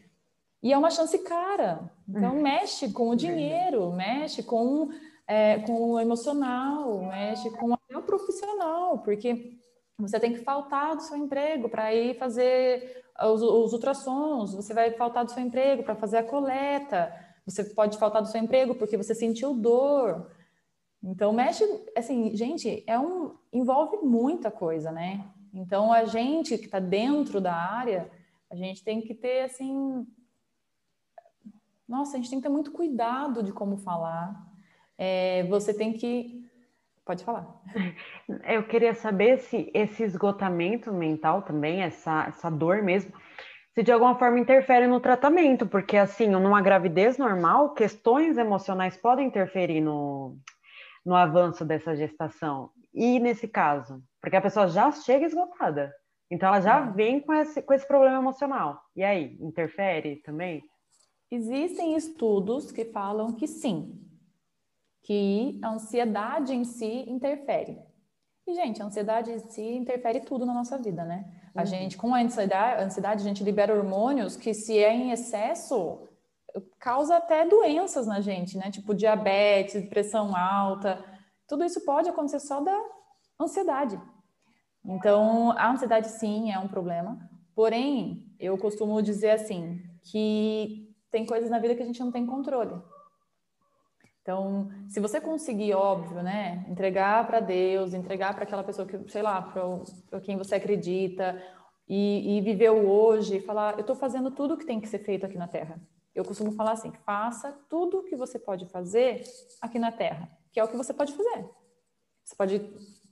E 0.62 0.72
é 0.72 0.78
uma 0.78 0.90
chance 0.90 1.20
cara. 1.20 1.92
Então, 2.08 2.36
mexe 2.36 2.94
com 2.94 3.10
o 3.10 3.16
dinheiro, 3.16 3.92
mexe 3.92 4.42
com, 4.42 4.88
é, 5.28 5.60
com 5.60 5.92
o 5.92 6.00
emocional, 6.00 7.00
mexe 7.08 7.50
com 7.50 7.74
o 7.74 8.02
profissional, 8.04 9.00
porque 9.00 9.62
você 9.98 10.20
tem 10.20 10.34
que 10.34 10.40
faltar 10.44 10.96
do 10.96 11.04
seu 11.04 11.18
emprego 11.18 11.70
para 11.70 11.94
ir 11.94 12.18
fazer 12.18 13.06
os, 13.22 13.42
os 13.42 13.74
ultrassons, 13.74 14.54
você 14.54 14.74
vai 14.74 14.92
faltar 14.92 15.24
do 15.24 15.32
seu 15.32 15.42
emprego 15.42 15.84
para 15.84 15.96
fazer 15.96 16.18
a 16.18 16.24
coleta, 16.24 17.14
você 17.46 17.64
pode 17.64 17.98
faltar 17.98 18.22
do 18.22 18.28
seu 18.28 18.42
emprego 18.42 18.76
porque 18.76 18.98
você 18.98 19.14
sentiu 19.14 19.54
dor. 19.54 20.32
Então, 21.02 21.34
mexe, 21.34 21.64
assim, 21.98 22.36
gente, 22.36 22.84
é 22.88 22.98
um, 22.98 23.36
envolve 23.52 23.98
muita 23.98 24.50
coisa, 24.50 24.92
né? 24.92 25.30
Então, 25.54 25.92
a 25.92 26.06
gente 26.06 26.58
que 26.58 26.66
está 26.66 26.80
dentro 26.80 27.42
da 27.42 27.54
área, 27.54 28.10
a 28.50 28.56
gente 28.56 28.84
tem 28.84 29.02
que 29.02 29.14
ter, 29.14 29.42
assim, 29.42 30.08
nossa, 31.88 32.16
a 32.16 32.18
gente 32.18 32.30
tem 32.30 32.40
que 32.40 32.48
ter 32.48 32.54
muito 32.54 32.72
cuidado 32.72 33.44
de 33.44 33.52
como 33.52 33.78
falar. 33.78 34.52
É, 34.98 35.44
você 35.44 35.74
tem 35.74 35.94
que. 35.94 36.43
Pode 37.06 37.24
falar. 37.24 37.46
Eu 38.48 38.64
queria 38.64 38.94
saber 38.94 39.40
se 39.40 39.70
esse 39.74 40.04
esgotamento 40.04 40.92
mental 40.94 41.42
também, 41.42 41.82
essa, 41.82 42.26
essa 42.28 42.50
dor 42.50 42.82
mesmo, 42.82 43.14
se 43.74 43.84
de 43.84 43.92
alguma 43.92 44.18
forma 44.18 44.40
interfere 44.40 44.88
no 44.88 45.00
tratamento, 45.00 45.68
porque 45.68 45.98
assim, 45.98 46.28
numa 46.28 46.62
gravidez 46.62 47.18
normal, 47.18 47.74
questões 47.74 48.38
emocionais 48.38 48.96
podem 48.96 49.28
interferir 49.28 49.82
no, 49.82 50.38
no 51.06 51.16
avanço 51.16 51.66
dessa 51.66 51.96
gestação. 51.96 52.70
E 52.94 53.20
nesse 53.20 53.48
caso, 53.48 54.02
porque 54.22 54.38
a 54.38 54.42
pessoa 54.42 54.68
já 54.68 54.92
chega 54.92 55.26
esgotada, 55.26 55.92
então 56.32 56.48
ela 56.48 56.62
já 56.62 56.82
uhum. 56.82 56.94
vem 56.94 57.20
com 57.20 57.34
esse, 57.34 57.62
com 57.62 57.74
esse 57.74 57.88
problema 57.88 58.18
emocional. 58.18 58.80
E 58.96 59.04
aí, 59.04 59.38
interfere 59.42 60.18
também? 60.18 60.64
Existem 61.30 61.96
estudos 61.96 62.72
que 62.72 62.86
falam 62.86 63.34
que 63.34 63.48
sim, 63.48 64.00
que 65.04 65.60
a 65.62 65.70
ansiedade 65.70 66.54
em 66.54 66.64
si 66.64 67.10
interfere. 67.10 67.78
E, 68.48 68.54
gente, 68.56 68.82
a 68.82 68.86
ansiedade 68.86 69.32
em 69.32 69.40
si 69.40 69.62
interfere 69.62 70.22
tudo 70.22 70.46
na 70.46 70.54
nossa 70.54 70.78
vida, 70.78 71.04
né? 71.06 71.26
A 71.56 71.62
uhum. 71.62 71.66
gente, 71.66 71.98
com 71.98 72.14
a 72.14 72.20
ansiedade, 72.20 72.82
a 72.82 72.86
ansiedade, 72.86 73.22
a 73.22 73.28
gente 73.28 73.44
libera 73.44 73.76
hormônios 73.76 74.36
que, 74.36 74.54
se 74.54 74.78
é 74.78 74.94
em 74.94 75.12
excesso, 75.12 76.08
causa 76.80 77.18
até 77.18 77.46
doenças 77.46 78.08
na 78.08 78.22
gente, 78.22 78.58
né? 78.58 78.72
Tipo 78.72 78.94
diabetes, 78.94 79.88
pressão 79.88 80.36
alta. 80.36 81.04
Tudo 81.48 81.64
isso 81.64 81.84
pode 81.86 82.10
acontecer 82.10 82.40
só 82.40 82.62
da 82.62 82.78
ansiedade. 83.40 84.00
Então, 84.86 85.52
a 85.52 85.72
ansiedade 85.72 86.10
sim 86.10 86.52
é 86.52 86.60
um 86.60 86.68
problema. 86.68 87.30
Porém, 87.56 88.26
eu 88.40 88.58
costumo 88.58 89.02
dizer 89.02 89.32
assim, 89.32 89.82
que 90.04 90.90
tem 91.12 91.26
coisas 91.26 91.50
na 91.50 91.60
vida 91.60 91.76
que 91.76 91.84
a 91.84 91.86
gente 91.86 92.00
não 92.00 92.12
tem 92.12 92.26
controle. 92.26 92.82
Então, 94.24 94.72
se 94.88 95.02
você 95.02 95.20
conseguir, 95.20 95.74
óbvio, 95.74 96.24
né, 96.24 96.66
entregar 96.70 97.28
para 97.28 97.42
Deus, 97.42 97.94
entregar 97.94 98.34
para 98.34 98.44
aquela 98.44 98.64
pessoa 98.64 98.88
que, 98.88 98.98
sei 99.12 99.22
lá, 99.22 99.42
para 100.10 100.22
quem 100.22 100.38
você 100.38 100.56
acredita, 100.56 101.40
e, 101.88 102.38
e 102.38 102.42
viver 102.42 102.72
o 102.72 102.88
hoje, 102.90 103.42
falar, 103.42 103.74
eu 103.74 103.82
estou 103.82 103.96
fazendo 103.96 104.32
tudo 104.32 104.54
o 104.54 104.58
que 104.58 104.66
tem 104.66 104.80
que 104.80 104.88
ser 104.88 105.00
feito 105.00 105.26
aqui 105.26 105.38
na 105.38 105.48
Terra. 105.48 105.80
Eu 106.16 106.24
costumo 106.24 106.52
falar 106.54 106.72
assim, 106.72 106.92
faça 107.06 107.52
tudo 107.70 108.00
o 108.00 108.04
que 108.04 108.16
você 108.16 108.40
pode 108.40 108.66
fazer 108.70 109.24
aqui 109.62 109.78
na 109.78 109.92
Terra, 109.92 110.30
que 110.52 110.60
é 110.60 110.64
o 110.64 110.68
que 110.68 110.78
você 110.78 110.94
pode 110.94 111.14
fazer. 111.14 111.46
Você 112.24 112.36
pode 112.36 112.60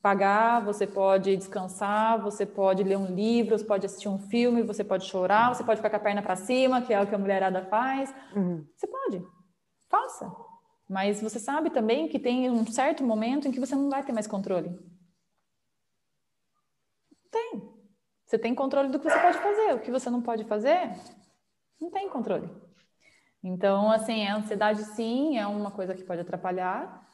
pagar, 0.02 0.64
você 0.64 0.88
pode 0.88 1.36
descansar, 1.36 2.22
você 2.22 2.46
pode 2.46 2.84
ler 2.84 2.98
um 2.98 3.14
livro, 3.14 3.58
você 3.58 3.66
pode 3.66 3.86
assistir 3.86 4.08
um 4.08 4.18
filme, 4.18 4.64
você 4.64 4.84
pode 4.84 5.06
chorar, 5.06 5.54
você 5.54 5.64
pode 5.64 5.78
ficar 5.78 5.90
com 5.90 5.98
a 5.98 6.00
perna 6.00 6.22
para 6.22 6.36
cima, 6.36 6.82
que 6.82 6.94
é 6.94 7.02
o 7.02 7.06
que 7.06 7.14
a 7.14 7.20
mulherada 7.20 7.66
faz. 7.66 8.14
Uhum. 8.36 8.66
Você 8.76 8.88
pode, 8.88 9.22
faça. 9.90 10.32
Mas 10.92 11.22
você 11.22 11.40
sabe 11.40 11.70
também 11.70 12.10
que 12.10 12.20
tem 12.20 12.50
um 12.50 12.66
certo 12.70 13.02
momento 13.02 13.48
em 13.48 13.52
que 13.52 13.62
você 13.62 13.74
não 13.74 13.90
vai 13.90 14.04
ter 14.04 14.12
mais 14.12 14.28
controle. 14.28 14.78
Tem. 17.32 17.62
Você 18.26 18.38
tem 18.38 18.54
controle 18.54 18.90
do 18.90 19.00
que 19.00 19.10
você 19.10 19.18
pode 19.18 19.38
fazer. 19.38 19.74
O 19.74 19.80
que 19.80 19.90
você 19.90 20.10
não 20.10 20.22
pode 20.22 20.44
fazer, 20.44 20.92
não 21.80 21.90
tem 21.90 22.10
controle. 22.10 22.50
Então, 23.42 23.90
assim, 23.90 24.28
a 24.28 24.36
ansiedade 24.36 24.84
sim 24.84 25.38
é 25.38 25.48
uma 25.48 25.72
coisa 25.72 25.96
que 25.96 26.04
pode 26.04 26.20
atrapalhar, 26.20 27.08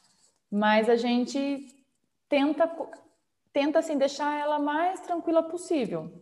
mas 0.51 0.89
a 0.89 0.95
gente 0.95 1.67
tenta, 2.27 2.67
tenta 3.53 3.77
assim, 3.77 3.95
deixar 3.95 4.39
ela 4.39 4.57
mais 4.57 5.01
tranquila 5.01 5.43
possível. 5.43 6.19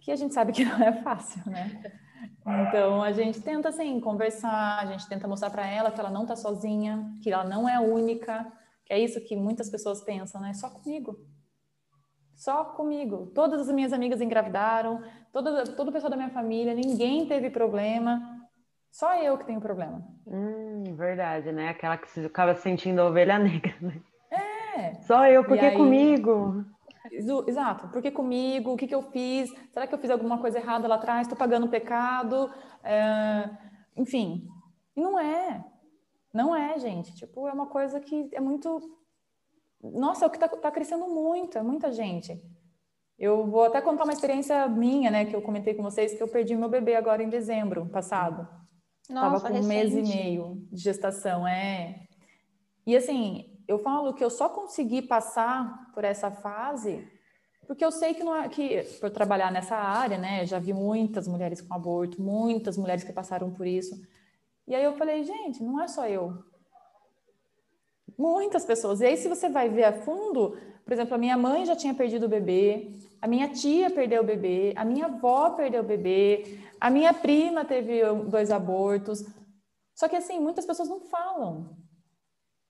Que 0.00 0.10
a 0.10 0.16
gente 0.16 0.34
sabe 0.34 0.50
que 0.50 0.64
não 0.64 0.82
é 0.82 0.92
fácil, 1.04 1.40
né? 1.48 2.03
Então 2.46 3.02
a 3.02 3.12
gente 3.12 3.40
tenta 3.40 3.68
assim 3.68 4.00
conversar, 4.00 4.80
a 4.80 4.86
gente 4.86 5.08
tenta 5.08 5.26
mostrar 5.26 5.50
para 5.50 5.66
ela 5.66 5.90
que 5.90 6.00
ela 6.00 6.10
não 6.10 6.22
está 6.22 6.36
sozinha, 6.36 7.12
que 7.22 7.30
ela 7.30 7.44
não 7.44 7.68
é 7.68 7.78
única, 7.80 8.46
que 8.84 8.92
é 8.92 8.98
isso 8.98 9.20
que 9.20 9.36
muitas 9.36 9.70
pessoas 9.70 10.02
pensam, 10.02 10.40
né? 10.40 10.52
Só 10.54 10.68
comigo. 10.70 11.18
Só 12.34 12.64
comigo. 12.64 13.30
Todas 13.34 13.68
as 13.68 13.74
minhas 13.74 13.92
amigas 13.92 14.20
engravidaram, 14.20 15.02
toda, 15.32 15.64
todo 15.64 15.88
o 15.88 15.92
pessoal 15.92 16.10
da 16.10 16.16
minha 16.16 16.30
família, 16.30 16.74
ninguém 16.74 17.26
teve 17.26 17.50
problema. 17.50 18.20
Só 18.90 19.16
eu 19.22 19.38
que 19.38 19.44
tenho 19.44 19.60
problema. 19.60 20.02
Hum, 20.26 20.94
verdade, 20.96 21.50
né? 21.52 21.68
Aquela 21.68 21.96
que 21.96 22.10
se 22.10 22.24
acaba 22.24 22.54
sentindo 22.54 23.00
a 23.00 23.06
ovelha 23.06 23.38
negra, 23.40 23.74
né? 23.80 24.00
É. 24.30 24.94
Só 25.02 25.26
eu, 25.26 25.44
porque 25.44 25.64
aí, 25.64 25.76
comigo? 25.76 26.64
Exato, 27.46 27.88
porque 27.88 28.10
comigo? 28.10 28.72
O 28.72 28.76
que, 28.76 28.86
que 28.86 28.94
eu 28.94 29.02
fiz? 29.02 29.50
Será 29.72 29.86
que 29.86 29.94
eu 29.94 29.98
fiz 29.98 30.10
alguma 30.10 30.38
coisa 30.38 30.58
errada 30.58 30.88
lá 30.88 30.96
atrás? 30.96 31.22
Estou 31.22 31.38
pagando 31.38 31.68
pecado? 31.68 32.50
É... 32.82 33.50
Enfim, 33.96 34.46
e 34.96 35.00
não 35.00 35.18
é. 35.18 35.64
Não 36.32 36.54
é, 36.54 36.78
gente. 36.78 37.14
Tipo, 37.14 37.46
é 37.46 37.52
uma 37.52 37.66
coisa 37.66 38.00
que 38.00 38.28
é 38.32 38.40
muito. 38.40 38.80
Nossa, 39.82 40.24
é 40.24 40.28
o 40.28 40.30
que 40.30 40.36
está 40.36 40.48
tá 40.48 40.70
crescendo 40.70 41.06
muito, 41.06 41.58
é 41.58 41.62
muita 41.62 41.92
gente. 41.92 42.40
Eu 43.18 43.46
vou 43.46 43.64
até 43.64 43.80
contar 43.80 44.04
uma 44.04 44.12
experiência 44.12 44.66
minha, 44.66 45.10
né, 45.10 45.24
que 45.24 45.36
eu 45.36 45.42
comentei 45.42 45.74
com 45.74 45.82
vocês, 45.82 46.14
que 46.14 46.22
eu 46.22 46.26
perdi 46.26 46.56
meu 46.56 46.68
bebê 46.68 46.96
agora 46.96 47.22
em 47.22 47.28
dezembro 47.28 47.86
passado. 47.90 48.48
Nossa, 49.08 49.26
Tava 49.26 49.40
com 49.40 49.54
recente. 49.54 49.64
um 49.64 49.68
mês 49.68 49.92
e 49.94 50.02
meio 50.02 50.66
de 50.72 50.82
gestação, 50.82 51.46
é. 51.46 52.06
E 52.86 52.96
assim, 52.96 53.53
eu 53.66 53.78
falo 53.78 54.14
que 54.14 54.24
eu 54.24 54.30
só 54.30 54.48
consegui 54.48 55.02
passar 55.02 55.90
por 55.94 56.04
essa 56.04 56.30
fase 56.30 57.06
porque 57.66 57.84
eu 57.84 57.90
sei 57.90 58.14
que 58.14 58.22
não 58.22 58.36
é 58.36 58.48
que 58.48 58.82
por 59.00 59.10
trabalhar 59.10 59.50
nessa 59.50 59.76
área, 59.76 60.18
né, 60.18 60.46
já 60.46 60.58
vi 60.58 60.72
muitas 60.72 61.26
mulheres 61.26 61.60
com 61.60 61.74
aborto, 61.74 62.20
muitas 62.20 62.76
mulheres 62.76 63.04
que 63.04 63.12
passaram 63.12 63.50
por 63.50 63.66
isso. 63.66 64.00
E 64.66 64.74
aí 64.74 64.84
eu 64.84 64.96
falei, 64.96 65.24
gente, 65.24 65.62
não 65.62 65.82
é 65.82 65.88
só 65.88 66.06
eu. 66.06 66.42
Muitas 68.16 68.64
pessoas. 68.64 69.00
E 69.00 69.06
aí 69.06 69.16
se 69.16 69.28
você 69.28 69.48
vai 69.48 69.68
ver 69.68 69.84
a 69.84 69.92
fundo, 69.92 70.56
por 70.84 70.92
exemplo, 70.92 71.14
a 71.14 71.18
minha 71.18 71.36
mãe 71.36 71.64
já 71.64 71.74
tinha 71.74 71.94
perdido 71.94 72.26
o 72.26 72.28
bebê, 72.28 72.92
a 73.20 73.26
minha 73.26 73.48
tia 73.48 73.90
perdeu 73.90 74.22
o 74.22 74.26
bebê, 74.26 74.72
a 74.76 74.84
minha 74.84 75.06
avó 75.06 75.50
perdeu 75.50 75.82
o 75.82 75.86
bebê, 75.86 76.60
a 76.80 76.90
minha 76.90 77.12
prima 77.12 77.64
teve 77.64 78.02
dois 78.28 78.50
abortos. 78.50 79.24
Só 79.94 80.08
que 80.08 80.16
assim, 80.16 80.38
muitas 80.38 80.66
pessoas 80.66 80.88
não 80.88 81.00
falam. 81.00 81.76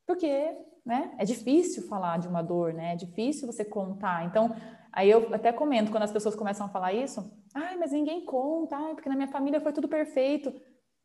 Porque 0.06 0.56
né? 0.84 1.14
É 1.18 1.24
difícil 1.24 1.86
falar 1.88 2.18
de 2.18 2.28
uma 2.28 2.42
dor, 2.42 2.74
né? 2.74 2.92
É 2.92 2.96
difícil 2.96 3.46
você 3.46 3.64
contar. 3.64 4.24
Então, 4.26 4.54
aí 4.92 5.10
eu 5.10 5.34
até 5.34 5.52
comento 5.52 5.90
quando 5.90 6.02
as 6.02 6.12
pessoas 6.12 6.34
começam 6.34 6.66
a 6.66 6.68
falar 6.68 6.92
isso, 6.92 7.32
ai, 7.54 7.76
mas 7.76 7.92
ninguém 7.92 8.24
conta, 8.24 8.76
ai, 8.76 8.94
porque 8.94 9.08
na 9.08 9.16
minha 9.16 9.28
família 9.28 9.60
foi 9.60 9.72
tudo 9.72 9.88
perfeito. 9.88 10.52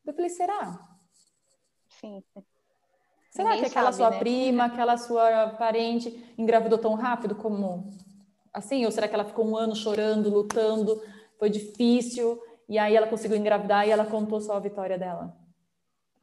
Eu 0.06 0.14
falei, 0.14 0.30
será? 0.30 0.86
Sim. 1.88 2.24
Será 3.32 3.50
ninguém 3.50 3.64
que 3.64 3.70
aquela 3.70 3.92
sabe, 3.92 3.98
sua 3.98 4.10
né? 4.10 4.20
prima, 4.20 4.66
aquela 4.66 4.98
sua 4.98 5.50
parente 5.52 6.34
engravidou 6.38 6.78
tão 6.78 6.96
rápido 6.96 7.36
como 7.36 7.90
assim? 8.54 8.86
Ou 8.86 8.92
será 8.92 9.08
que 9.08 9.16
ela 9.16 9.26
ficou 9.26 9.48
um 9.48 9.56
ano 9.56 9.76
chorando, 9.76 10.30
lutando, 10.30 11.02
foi 11.38 11.50
difícil, 11.50 12.42
e 12.68 12.78
aí 12.78 12.96
ela 12.96 13.08
conseguiu 13.08 13.38
engravidar 13.38 13.88
e 13.88 13.92
ela 13.92 14.06
contou 14.06 14.42
só 14.42 14.58
a 14.58 14.60
vitória 14.60 14.98
dela? 14.98 15.38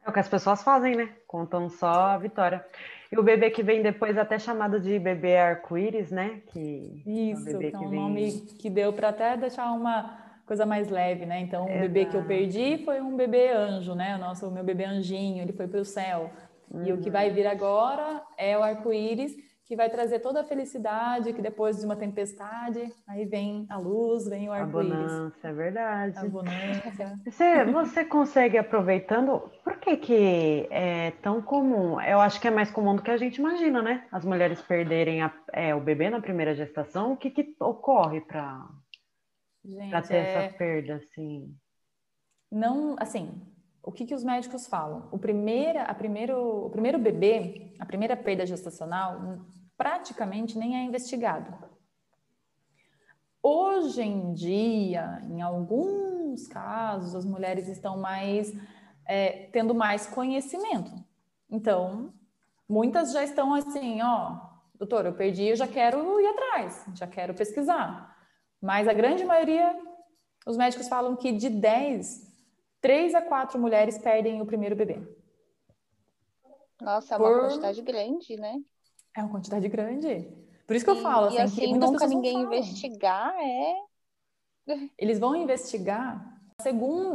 É 0.07 0.09
o 0.09 0.13
que 0.13 0.19
as 0.19 0.29
pessoas 0.29 0.63
fazem, 0.63 0.95
né? 0.95 1.09
Contam 1.27 1.69
só 1.69 1.87
a 1.87 2.17
vitória. 2.17 2.65
E 3.11 3.19
o 3.19 3.23
bebê 3.23 3.49
que 3.49 3.61
vem 3.61 3.81
depois, 3.81 4.17
até 4.17 4.39
chamado 4.39 4.79
de 4.79 4.97
bebê 4.97 5.35
arco-íris, 5.35 6.11
né? 6.11 6.41
Que 6.47 7.03
Isso, 7.05 7.49
é 7.49 7.55
um, 7.55 7.59
que 7.59 7.65
é 7.67 7.71
vem... 7.71 7.99
nome 7.99 8.31
que 8.57 8.69
deu 8.69 8.93
para 8.93 9.09
até 9.09 9.35
deixar 9.35 9.69
uma 9.73 10.17
coisa 10.45 10.65
mais 10.65 10.89
leve, 10.89 11.25
né? 11.25 11.41
Então, 11.41 11.65
o 11.65 11.79
bebê 11.79 12.05
que 12.05 12.15
eu 12.15 12.23
perdi 12.23 12.77
foi 12.85 13.01
um 13.01 13.17
bebê 13.17 13.49
anjo, 13.51 13.93
né? 13.95 14.15
O 14.15 14.19
nosso, 14.19 14.47
o 14.47 14.51
meu 14.51 14.63
bebê 14.63 14.85
anjinho, 14.85 15.41
ele 15.41 15.51
foi 15.51 15.67
para 15.67 15.81
o 15.81 15.85
céu. 15.85 16.31
Uhum. 16.71 16.85
E 16.85 16.93
o 16.93 16.99
que 16.99 17.09
vai 17.09 17.29
vir 17.29 17.45
agora 17.45 18.21
é 18.37 18.57
o 18.57 18.63
arco-íris, 18.63 19.35
que 19.67 19.75
vai 19.75 19.89
trazer 19.89 20.19
toda 20.19 20.39
a 20.39 20.43
felicidade, 20.45 21.33
que 21.33 21.41
depois 21.41 21.77
de 21.77 21.85
uma 21.85 21.97
tempestade, 21.97 22.89
aí 23.05 23.25
vem 23.25 23.65
a 23.69 23.77
luz, 23.77 24.25
vem 24.25 24.47
o 24.47 24.53
arco-íris. 24.53 24.93
A 24.93 24.95
bonança, 24.95 25.47
é 25.49 25.53
verdade. 25.53 26.17
A 26.17 26.23
bonança. 26.23 27.19
Você, 27.25 27.65
você 27.65 28.05
consegue, 28.05 28.57
aproveitando, 28.57 29.51
por 29.65 29.77
que 29.77 29.97
que 29.97 30.67
é 30.71 31.11
tão 31.21 31.41
comum? 31.41 31.99
Eu 31.99 32.21
acho 32.21 32.39
que 32.39 32.47
é 32.47 32.51
mais 32.51 32.71
comum 32.71 32.95
do 32.95 33.01
que 33.01 33.11
a 33.11 33.17
gente 33.17 33.39
imagina, 33.39 33.81
né? 33.81 34.07
As 34.09 34.23
mulheres 34.23 34.61
perderem 34.61 35.21
a, 35.21 35.33
é, 35.51 35.75
o 35.75 35.81
bebê 35.81 36.09
na 36.09 36.21
primeira 36.21 36.55
gestação. 36.55 37.11
O 37.11 37.17
que 37.17 37.29
que 37.29 37.53
ocorre 37.59 38.21
para 38.21 38.69
ter 40.07 40.15
é... 40.15 40.45
essa 40.45 40.57
perda, 40.57 40.95
assim? 40.95 41.53
Não, 42.49 42.95
assim, 42.97 43.41
o 43.87 43.91
que, 43.93 44.05
que 44.05 44.13
os 44.13 44.21
médicos 44.21 44.67
falam? 44.67 45.07
O, 45.13 45.17
primeira, 45.17 45.83
a 45.83 45.93
primeiro, 45.93 46.65
o 46.65 46.69
primeiro 46.69 46.99
bebê, 46.99 47.73
a 47.79 47.85
primeira 47.85 48.17
perda 48.17 48.45
gestacional, 48.45 49.39
praticamente 49.77 50.57
nem 50.59 50.75
é 50.75 50.83
investigado. 50.83 51.57
Hoje 53.41 54.01
em 54.01 54.33
dia, 54.33 55.23
em 55.29 55.41
alguns 55.41 56.47
casos, 56.47 57.15
as 57.15 57.23
mulheres 57.23 57.69
estão 57.69 57.97
mais 57.97 58.53
é, 59.05 59.47
tendo 59.53 59.73
mais 59.73 60.05
conhecimento. 60.05 60.91
Então, 61.49 62.11
muitas 62.67 63.13
já 63.13 63.23
estão 63.23 63.53
assim, 63.53 64.01
ó, 64.01 64.37
doutor, 64.75 65.05
eu 65.05 65.13
perdi, 65.13 65.45
eu 65.45 65.55
já 65.55 65.65
quero 65.65 66.19
ir 66.19 66.27
atrás, 66.27 66.85
já 66.93 67.07
quero 67.07 67.33
pesquisar. 67.33 68.17
Mas 68.61 68.85
a 68.85 68.91
grande 68.91 69.23
maioria, 69.23 69.73
os 70.45 70.57
médicos 70.57 70.89
falam 70.89 71.15
que 71.15 71.31
de 71.31 71.49
10 71.49 72.26
três 72.81 73.13
a 73.15 73.21
quatro 73.21 73.59
mulheres 73.59 73.97
perdem 73.97 74.41
o 74.41 74.45
primeiro 74.45 74.75
bebê. 74.75 75.01
Nossa, 76.81 77.15
é 77.15 77.17
uma 77.17 77.27
Por... 77.27 77.39
quantidade 77.41 77.81
grande, 77.81 78.37
né? 78.37 78.55
É 79.15 79.21
uma 79.21 79.29
quantidade 79.29 79.67
grande. 79.67 80.31
Por 80.65 80.75
isso 80.75 80.85
que 80.85 80.91
eu 80.91 81.01
falo, 81.01 81.27
assim, 81.27 81.37
e 81.37 81.41
assim, 81.41 81.61
que 81.61 81.73
nunca 81.73 82.07
ninguém 82.07 82.41
investigar 82.41 83.33
é. 83.39 83.75
Eles 84.97 85.19
vão 85.19 85.35
investigar 85.35 86.37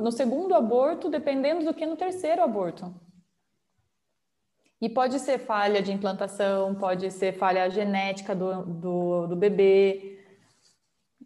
no 0.00 0.10
segundo 0.10 0.54
aborto, 0.54 1.10
dependendo 1.10 1.64
do 1.64 1.74
que 1.74 1.84
no 1.84 1.96
terceiro 1.96 2.42
aborto. 2.42 2.94
E 4.80 4.88
pode 4.88 5.20
ser 5.20 5.38
falha 5.38 5.82
de 5.82 5.92
implantação, 5.92 6.74
pode 6.74 7.10
ser 7.10 7.38
falha 7.38 7.70
genética 7.70 8.34
do, 8.34 8.64
do, 8.64 9.26
do 9.28 9.36
bebê. 9.36 10.18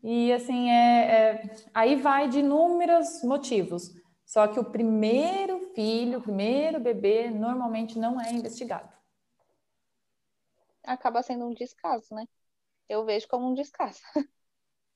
E 0.03 0.31
assim, 0.33 0.71
é, 0.71 1.01
é, 1.01 1.57
aí 1.73 1.97
vai 1.97 2.29
de 2.29 2.41
inúmeros 2.41 3.23
motivos. 3.23 3.95
Só 4.27 4.49
que 4.49 4.59
o 4.59 4.65
primeiro 4.65 5.61
filho, 5.73 6.19
o 6.19 6.23
primeiro 6.23 6.81
bebê, 6.81 7.31
normalmente 7.31 7.97
não 7.97 8.21
é 8.21 8.33
investigado. 8.33 8.93
Acaba 10.85 11.23
sendo 11.23 11.47
um 11.47 11.55
descaso, 11.55 12.13
né? 12.13 12.27
Eu 12.89 13.05
vejo 13.05 13.29
como 13.29 13.49
um 13.49 13.55
descaso. 13.55 14.01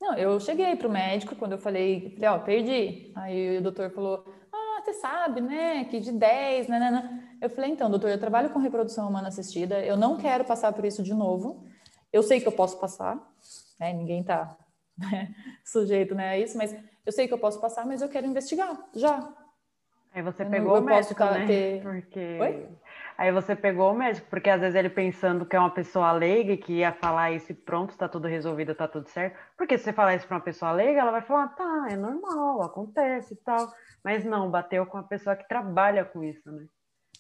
Não, 0.01 0.15
eu 0.17 0.41
cheguei 0.41 0.75
para 0.77 0.89
o 0.89 0.91
médico 0.91 1.37
quando 1.37 1.53
eu 1.53 1.59
falei, 1.59 2.15
falei, 2.15 2.29
ó, 2.31 2.39
perdi. 2.39 3.13
Aí 3.15 3.59
o 3.59 3.63
doutor 3.63 3.91
falou, 3.91 4.25
ah, 4.51 4.81
você 4.83 4.95
sabe, 4.95 5.43
né, 5.43 5.85
que 5.85 6.01
de 6.01 6.11
10, 6.11 6.69
né, 6.69 6.79
né, 6.79 6.91
né. 6.91 7.37
Eu 7.43 7.51
falei, 7.51 7.71
então, 7.71 7.91
doutor, 7.91 8.09
eu 8.09 8.19
trabalho 8.19 8.51
com 8.51 8.59
reprodução 8.59 9.07
humana 9.07 9.29
assistida, 9.29 9.85
eu 9.85 9.99
não 9.99 10.17
quero 10.17 10.43
passar 10.45 10.73
por 10.73 10.87
isso 10.87 11.03
de 11.03 11.13
novo. 11.13 11.69
Eu 12.11 12.23
sei 12.23 12.41
que 12.41 12.49
eu 12.49 12.53
posso 12.53 12.81
passar, 12.81 13.15
né, 13.79 13.93
ninguém 13.93 14.25
tá 14.25 14.57
né, 14.97 15.35
sujeito 15.67 16.15
né, 16.15 16.31
a 16.31 16.39
isso, 16.39 16.57
mas 16.57 16.75
eu 17.05 17.13
sei 17.13 17.27
que 17.27 17.35
eu 17.35 17.39
posso 17.39 17.61
passar, 17.61 17.87
mas 17.87 18.03
eu 18.03 18.09
quero 18.09 18.27
investigar, 18.27 18.77
já. 18.95 19.33
Aí 20.13 20.23
você 20.23 20.43
eu 20.43 20.51
pegou 20.51 20.75
não, 20.75 20.83
o 20.83 20.85
médico, 20.85 21.25
né? 21.25 21.47
Ter... 21.47 21.83
Porque... 21.83 22.39
Oi? 22.41 22.69
Aí 23.17 23.31
você 23.33 23.55
pegou 23.55 23.93
o 23.93 23.95
médico, 23.95 24.27
porque 24.31 24.49
às 24.49 24.61
vezes 24.61 24.75
ele 24.75 24.89
pensando 24.89 25.45
que 25.45 25.55
é 25.55 25.61
uma 25.61 25.71
pessoa 25.71 26.11
leiga 26.11 26.57
que 26.57 26.79
ia 26.79 26.91
falar 26.91 27.31
isso 27.33 27.53
e 27.53 27.55
pronto, 27.55 27.97
tá 27.97 28.09
tudo 28.09 28.27
resolvido, 28.27 28.75
tá 28.75 28.89
tudo 28.89 29.09
certo. 29.09 29.39
Porque 29.59 29.77
se 29.77 29.85
você 29.85 29.93
falar 29.93 30.15
isso 30.15 30.27
para 30.27 30.39
uma 30.39 30.43
pessoa 30.43 30.73
leiga, 30.73 31.01
ela 31.01 31.11
vai 31.11 31.21
falar, 31.21 31.49
tá, 31.49 31.89
é 31.91 31.97
normal, 31.97 32.63
acontece 32.63 33.35
e 33.35 33.37
tal. 33.37 33.71
Mas 34.03 34.25
não, 34.25 34.51
bateu 34.51 34.87
com 34.87 34.97
a 34.97 35.03
pessoa 35.03 35.37
que 35.37 35.47
trabalha 35.47 36.03
com 36.03 36.25
isso, 36.25 36.51
né? 36.51 36.67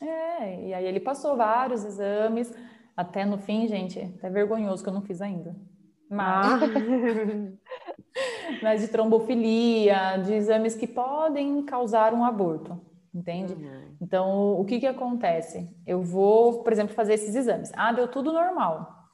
É, 0.00 0.68
e 0.68 0.74
aí 0.74 0.86
ele 0.86 1.00
passou 1.00 1.36
vários 1.36 1.84
exames, 1.84 2.50
até 2.96 3.26
no 3.26 3.36
fim, 3.36 3.68
gente, 3.68 4.00
até 4.00 4.30
vergonhoso 4.30 4.82
que 4.82 4.88
eu 4.88 4.94
não 4.94 5.02
fiz 5.02 5.20
ainda. 5.20 5.54
Mas, 6.08 6.46
ah. 6.46 6.58
mas 8.62 8.80
de 8.80 8.88
trombofilia, 8.88 10.18
de 10.18 10.34
exames 10.34 10.74
que 10.74 10.86
podem 10.86 11.62
causar 11.62 12.12
um 12.14 12.24
aborto, 12.24 12.80
entende? 13.14 13.54
Uhum. 13.54 13.96
Então, 14.00 14.60
o 14.60 14.64
que 14.64 14.80
que 14.80 14.86
acontece? 14.86 15.68
Eu 15.86 16.02
vou, 16.02 16.62
por 16.62 16.72
exemplo, 16.72 16.94
fazer 16.94 17.14
esses 17.14 17.34
exames. 17.34 17.72
Ah, 17.76 17.92
deu 17.92 18.08
tudo 18.08 18.32
normal. 18.32 19.08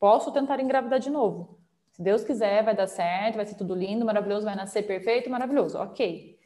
Posso 0.00 0.32
tentar 0.32 0.60
engravidar 0.60 0.98
de 0.98 1.10
novo. 1.10 1.58
Se 1.92 2.02
Deus 2.02 2.24
quiser, 2.24 2.64
vai 2.64 2.74
dar 2.74 2.86
certo, 2.86 3.36
vai 3.36 3.44
ser 3.44 3.54
tudo 3.54 3.74
lindo, 3.74 4.04
maravilhoso, 4.04 4.46
vai 4.46 4.56
nascer 4.56 4.82
perfeito, 4.86 5.30
maravilhoso. 5.30 5.78
Ok. 5.78 6.38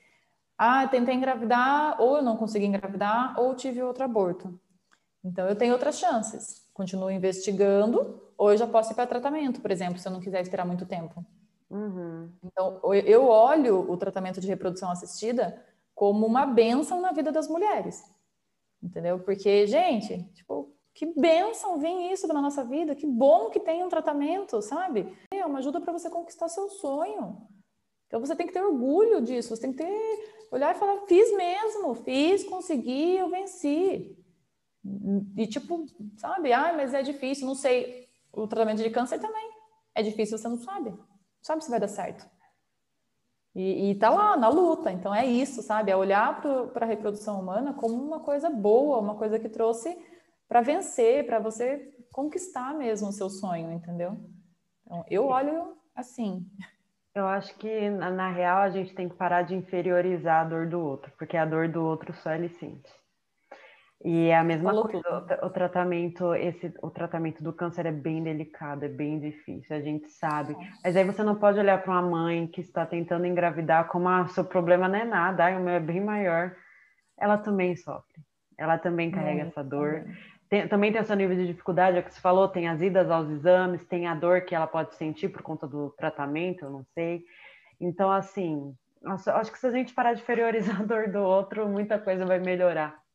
Ah, 0.59 0.87
tentei 0.88 1.14
engravidar, 1.14 2.00
ou 2.00 2.16
eu 2.16 2.22
não 2.22 2.37
consegui 2.37 2.66
engravidar, 2.66 3.38
ou 3.38 3.54
tive 3.54 3.82
outro 3.82 4.04
aborto. 4.04 4.59
Então, 5.24 5.46
eu 5.46 5.56
tenho 5.56 5.72
outras 5.72 5.98
chances. 5.98 6.66
Continuo 6.74 7.11
investigando, 7.11 8.20
ou 8.37 8.52
eu 8.52 8.56
já 8.56 8.66
posso 8.66 8.92
ir 8.92 8.94
para 8.94 9.06
tratamento, 9.06 9.61
por 9.61 9.70
exemplo, 9.70 9.98
se 9.98 10.06
eu 10.06 10.12
não 10.12 10.20
quiser 10.20 10.40
esperar 10.40 10.66
muito 10.66 10.85
tempo. 10.85 11.24
Uhum. 11.68 12.33
Então, 12.44 12.81
eu 13.05 13.26
olho 13.26 13.90
o 13.90 13.96
tratamento 13.96 14.40
de 14.40 14.46
reprodução 14.46 14.90
assistida 14.90 15.64
como 15.94 16.26
uma 16.26 16.46
benção 16.46 17.00
na 17.00 17.12
vida 17.12 17.33
das 17.33 17.48
mulheres. 17.48 18.02
Entendeu? 18.83 19.18
Porque, 19.20 19.66
gente, 19.66 20.22
tipo, 20.35 20.76
que 20.94 21.07
benção 21.07 21.79
vem 21.79 22.12
isso 22.12 22.26
na 22.26 22.40
nossa 22.40 22.64
vida, 22.64 22.94
que 22.94 23.07
bom 23.07 23.50
que 23.50 23.61
tem 23.61 23.85
um 23.85 23.88
tratamento, 23.88 24.62
sabe? 24.62 25.14
É 25.31 25.44
uma 25.44 25.59
ajuda 25.59 25.81
para 25.81 25.92
você 25.92 26.09
conquistar 26.09 26.48
seu 26.48 26.68
sonho. 26.68 27.46
Então 28.07 28.20
você 28.20 28.37
tem 28.37 28.46
que 28.46 28.52
ter 28.52 28.62
orgulho 28.62 29.20
disso, 29.20 29.55
você 29.55 29.62
tem 29.62 29.72
que 29.72 29.83
ter, 29.85 30.46
olhar 30.50 30.74
e 30.74 30.79
falar, 30.79 31.00
fiz 31.07 31.35
mesmo, 31.37 31.94
fiz, 31.96 32.44
consegui, 32.44 33.16
eu 33.16 33.29
venci. 33.29 34.16
E 35.37 35.46
tipo, 35.46 35.85
sabe, 36.16 36.52
ah, 36.52 36.72
mas 36.74 36.94
é 36.94 37.02
difícil, 37.02 37.46
não 37.46 37.55
sei. 37.55 38.09
O 38.33 38.46
tratamento 38.46 38.83
de 38.83 38.90
câncer 38.90 39.18
também 39.18 39.50
é 39.94 40.02
difícil, 40.02 40.38
você 40.38 40.48
não 40.48 40.59
sabe. 40.59 40.94
Sabe 41.46 41.62
se 41.62 41.70
vai 41.70 41.78
dar 41.78 41.87
certo. 41.87 42.28
E, 43.54 43.90
e 43.90 43.94
tá 43.94 44.11
lá, 44.11 44.37
na 44.37 44.48
luta. 44.48 44.90
Então 44.90 45.14
é 45.14 45.24
isso, 45.24 45.62
sabe? 45.62 45.92
É 45.92 45.96
olhar 45.96 46.42
para 46.42 46.85
a 46.85 46.88
reprodução 46.88 47.40
humana 47.40 47.72
como 47.72 47.94
uma 47.94 48.18
coisa 48.18 48.50
boa, 48.50 48.98
uma 48.98 49.14
coisa 49.14 49.38
que 49.38 49.48
trouxe 49.48 49.96
para 50.48 50.61
vencer, 50.61 51.24
para 51.24 51.38
você 51.38 51.94
conquistar 52.11 52.74
mesmo 52.74 53.11
o 53.11 53.12
seu 53.12 53.30
sonho, 53.30 53.70
entendeu? 53.70 54.18
Então, 54.85 55.04
eu 55.09 55.26
olho 55.26 55.76
assim. 55.94 56.44
Eu 57.14 57.28
acho 57.28 57.56
que, 57.59 57.90
na, 57.90 58.11
na 58.11 58.28
real, 58.28 58.59
a 58.59 58.70
gente 58.70 58.92
tem 58.92 59.09
que 59.09 59.14
parar 59.14 59.42
de 59.42 59.54
inferiorizar 59.54 60.44
a 60.44 60.48
dor 60.48 60.68
do 60.68 60.80
outro, 60.80 61.12
porque 61.16 61.37
a 61.37 61.46
dor 61.46 61.68
do 61.68 61.80
outro 61.80 62.12
só 62.12 62.32
ele 62.32 62.48
sente. 62.48 62.92
E 64.04 64.28
é 64.28 64.37
a 64.37 64.44
mesma 64.44 64.70
Falou 64.70 64.88
coisa, 64.88 65.09
o, 65.42 65.46
o, 65.46 65.50
tratamento, 65.50 66.35
esse, 66.35 66.72
o 66.82 66.90
tratamento 66.90 67.42
do 67.42 67.52
câncer 67.52 67.87
é 67.87 67.92
bem 67.92 68.22
delicado, 68.22 68.85
é 68.85 68.88
bem 68.88 69.18
difícil, 69.18 69.74
a 69.74 69.80
gente 69.80 70.09
sabe. 70.11 70.52
É. 70.52 70.70
Mas 70.85 70.96
aí 70.96 71.04
você 71.04 71.22
não 71.22 71.37
pode 71.37 71.59
olhar 71.59 71.82
para 71.82 71.92
uma 71.92 72.02
mãe 72.02 72.46
que 72.46 72.61
está 72.61 72.85
tentando 72.85 73.26
engravidar 73.26 73.88
como 73.88 74.09
ah, 74.09 74.28
seu 74.28 74.44
problema 74.44 74.86
não 74.86 74.99
é 74.99 75.05
nada, 75.05 75.49
o 75.57 75.62
meu 75.62 75.74
é 75.74 75.80
bem 75.80 76.01
maior. 76.01 76.55
Ela 77.18 77.38
também 77.38 77.74
sofre, 77.74 78.22
ela 78.59 78.76
também 78.76 79.11
carrega 79.11 79.44
essa 79.44 79.64
dor. 79.64 80.05
Tem, 80.49 80.68
também 80.68 80.92
tem 80.92 81.01
esse 81.01 81.16
nível 81.16 81.34
de 81.34 81.47
dificuldade, 81.47 81.97
é 81.97 82.01
o 82.01 82.05
que 82.05 82.12
você 82.12 82.20
falou, 82.20 82.49
tem 82.49 82.68
as 82.68 82.80
idas 82.82 83.11
aos 83.11 83.28
exames, 83.30 83.84
tem 83.86 84.07
a 84.07 84.14
dor 84.14 84.42
que 84.42 84.55
ela 84.55 84.66
pode 84.66 84.94
sentir 84.94 85.30
por 85.30 85.42
conta 85.42 85.66
do 85.66 85.90
tratamento, 85.97 86.66
eu 86.66 86.70
não 86.70 86.84
sei. 86.94 87.24
Então, 87.80 88.12
assim, 88.12 88.72
nossa, 89.03 89.34
acho 89.34 89.51
que 89.51 89.59
se 89.59 89.66
a 89.66 89.72
gente 89.72 89.94
parar 89.94 90.12
de 90.12 90.20
inferiorizar 90.20 90.82
a 90.82 90.84
dor 90.84 91.09
do 91.09 91.18
outro, 91.18 91.66
muita 91.66 91.99
coisa 91.99 92.26
vai 92.26 92.38
melhorar 92.38 93.05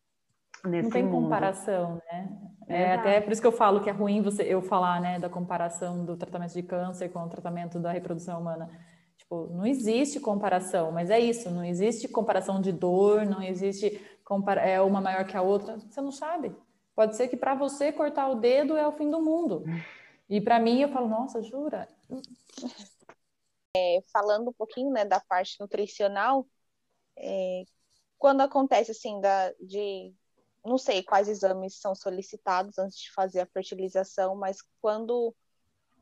nesse 0.66 0.84
Não 0.84 0.89
tem 0.89 1.03
mundo. 1.03 1.24
comparação, 1.24 2.01
né? 2.12 2.38
É, 2.68 2.93
até 2.93 3.20
por 3.20 3.34
isso 3.34 3.41
que 3.41 3.47
eu 3.47 3.51
falo 3.51 3.82
que 3.82 3.89
é 3.89 3.93
ruim 3.93 4.22
você 4.22 4.43
eu 4.43 4.62
falar, 4.62 5.01
né, 5.01 5.20
da 5.20 5.30
comparação 5.30 6.05
do 6.05 6.16
tratamento 6.16 6.53
de 6.53 6.64
câncer 6.64 7.09
com 7.09 7.20
o 7.20 7.30
tratamento 7.30 7.80
da 7.80 7.91
reprodução 7.91 8.39
humana. 8.39 8.70
Tipo, 9.18 9.47
não 9.51 9.66
existe 9.66 10.20
comparação, 10.20 10.91
mas 10.91 11.09
é 11.09 11.20
isso, 11.20 11.49
não 11.51 11.66
existe 11.66 12.07
comparação 12.07 12.62
de 12.62 12.72
dor, 12.72 13.26
não 13.26 13.41
existe 13.41 13.99
compara 14.24 14.62
é 14.62 14.80
uma 14.80 15.01
maior 15.01 15.26
que 15.26 15.36
a 15.36 15.41
outra, 15.41 15.78
você 15.78 15.99
não 15.99 16.12
sabe. 16.12 16.55
Pode 16.95 17.18
ser 17.18 17.28
que 17.28 17.36
para 17.36 17.53
você 17.53 17.91
cortar 17.91 18.30
o 18.30 18.36
dedo 18.36 18.78
é 18.78 18.88
o 18.88 18.91
fim 18.93 19.09
do 19.09 19.22
mundo. 19.22 19.64
E 20.30 20.39
para 20.39 20.59
mim 20.59 20.82
eu 20.82 20.89
falo, 20.89 21.09
nossa, 21.09 21.41
jura? 21.43 21.88
É, 23.76 23.99
falando 24.12 24.49
um 24.49 24.53
pouquinho, 24.53 24.91
né, 24.91 25.03
da 25.03 25.20
parte 25.20 25.59
nutricional, 25.59 26.45
é, 27.18 27.64
quando 28.18 28.41
acontece 28.41 28.91
assim 28.91 29.20
da, 29.20 29.51
de 29.59 30.14
não 30.64 30.78
sei 30.78 31.03
quais 31.03 31.28
exames 31.28 31.76
são 31.80 31.95
solicitados 31.95 32.78
antes 32.78 32.99
de 32.99 33.12
fazer 33.12 33.41
a 33.41 33.45
fertilização, 33.47 34.36
mas 34.36 34.57
quando 34.82 35.36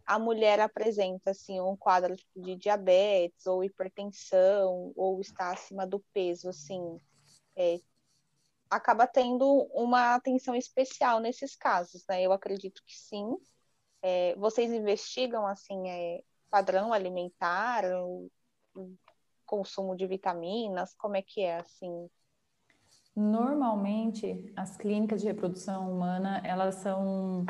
a 0.05 0.17
mulher 0.17 0.59
apresenta 0.59 1.31
assim 1.31 1.61
um 1.61 1.77
quadro 1.77 2.15
de 2.35 2.55
diabetes 2.55 3.45
ou 3.45 3.63
hipertensão 3.63 4.91
ou 4.95 5.21
está 5.21 5.51
acima 5.51 5.85
do 5.85 5.99
peso, 6.13 6.49
assim, 6.49 6.99
é, 7.55 7.79
acaba 8.69 9.07
tendo 9.07 9.45
uma 9.73 10.15
atenção 10.15 10.55
especial 10.55 11.19
nesses 11.19 11.55
casos, 11.55 12.05
né? 12.07 12.21
Eu 12.21 12.31
acredito 12.31 12.81
que 12.85 12.97
sim. 12.97 13.37
É, 14.01 14.35
vocês 14.35 14.71
investigam 14.71 15.45
assim 15.45 15.89
é, 15.89 16.23
padrão 16.49 16.93
alimentar, 16.93 17.83
consumo 19.45 19.95
de 19.95 20.07
vitaminas, 20.07 20.93
como 20.95 21.17
é 21.17 21.21
que 21.21 21.41
é 21.41 21.57
assim? 21.57 22.09
Normalmente, 23.19 24.49
as 24.55 24.77
clínicas 24.77 25.19
de 25.19 25.27
reprodução 25.27 25.91
humana, 25.91 26.39
elas 26.41 26.75
são 26.75 27.45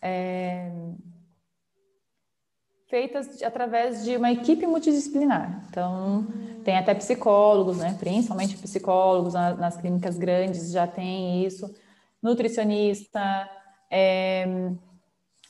é, 0.00 0.70
feitas 2.86 3.42
através 3.42 4.04
de 4.04 4.16
uma 4.16 4.30
equipe 4.30 4.64
multidisciplinar. 4.68 5.64
Então, 5.68 6.28
tem 6.62 6.78
até 6.78 6.94
psicólogos, 6.94 7.78
né? 7.78 7.96
Principalmente 7.98 8.56
psicólogos 8.56 9.34
nas, 9.34 9.58
nas 9.58 9.76
clínicas 9.76 10.16
grandes 10.16 10.70
já 10.70 10.86
tem 10.86 11.44
isso. 11.44 11.74
Nutricionista, 12.22 13.50
é, 13.90 14.46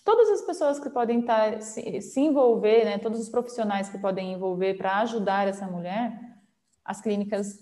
todas 0.02 0.30
as 0.30 0.40
pessoas 0.40 0.80
que 0.80 0.88
podem 0.88 1.20
estar, 1.20 1.52
tá, 1.52 1.60
se, 1.60 2.00
se 2.00 2.18
envolver, 2.18 2.86
né? 2.86 2.96
Todos 2.96 3.20
os 3.20 3.28
profissionais 3.28 3.90
que 3.90 3.98
podem 3.98 4.32
envolver 4.32 4.78
para 4.78 5.00
ajudar 5.00 5.46
essa 5.46 5.66
mulher, 5.66 6.18
as 6.82 7.02
clínicas, 7.02 7.58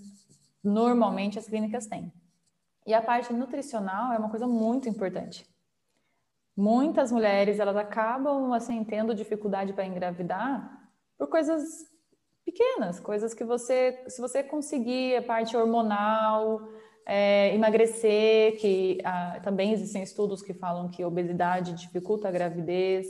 normalmente 0.62 1.38
as 1.38 1.46
clínicas 1.46 1.86
têm. 1.86 2.12
E 2.86 2.94
a 2.94 3.02
parte 3.02 3.32
nutricional 3.32 4.12
é 4.12 4.18
uma 4.18 4.30
coisa 4.30 4.46
muito 4.46 4.88
importante 4.88 5.46
muitas 6.58 7.12
mulheres 7.12 7.60
elas 7.60 7.76
acabam 7.76 8.52
assim 8.52 8.82
tendo 8.82 9.14
dificuldade 9.14 9.72
para 9.72 9.86
engravidar 9.86 10.68
por 11.16 11.28
coisas 11.28 11.62
pequenas, 12.44 12.98
coisas 12.98 13.32
que 13.32 13.44
você, 13.44 14.04
se 14.08 14.20
você 14.20 14.42
conseguir 14.42 15.16
a 15.16 15.22
parte 15.22 15.56
hormonal, 15.56 16.60
é, 17.06 17.54
emagrecer, 17.54 18.58
que 18.58 18.98
ah, 19.04 19.38
também 19.40 19.72
existem 19.72 20.02
estudos 20.02 20.42
que 20.42 20.52
falam 20.52 20.88
que 20.88 21.04
obesidade 21.04 21.74
dificulta 21.74 22.26
a 22.26 22.32
gravidez. 22.32 23.06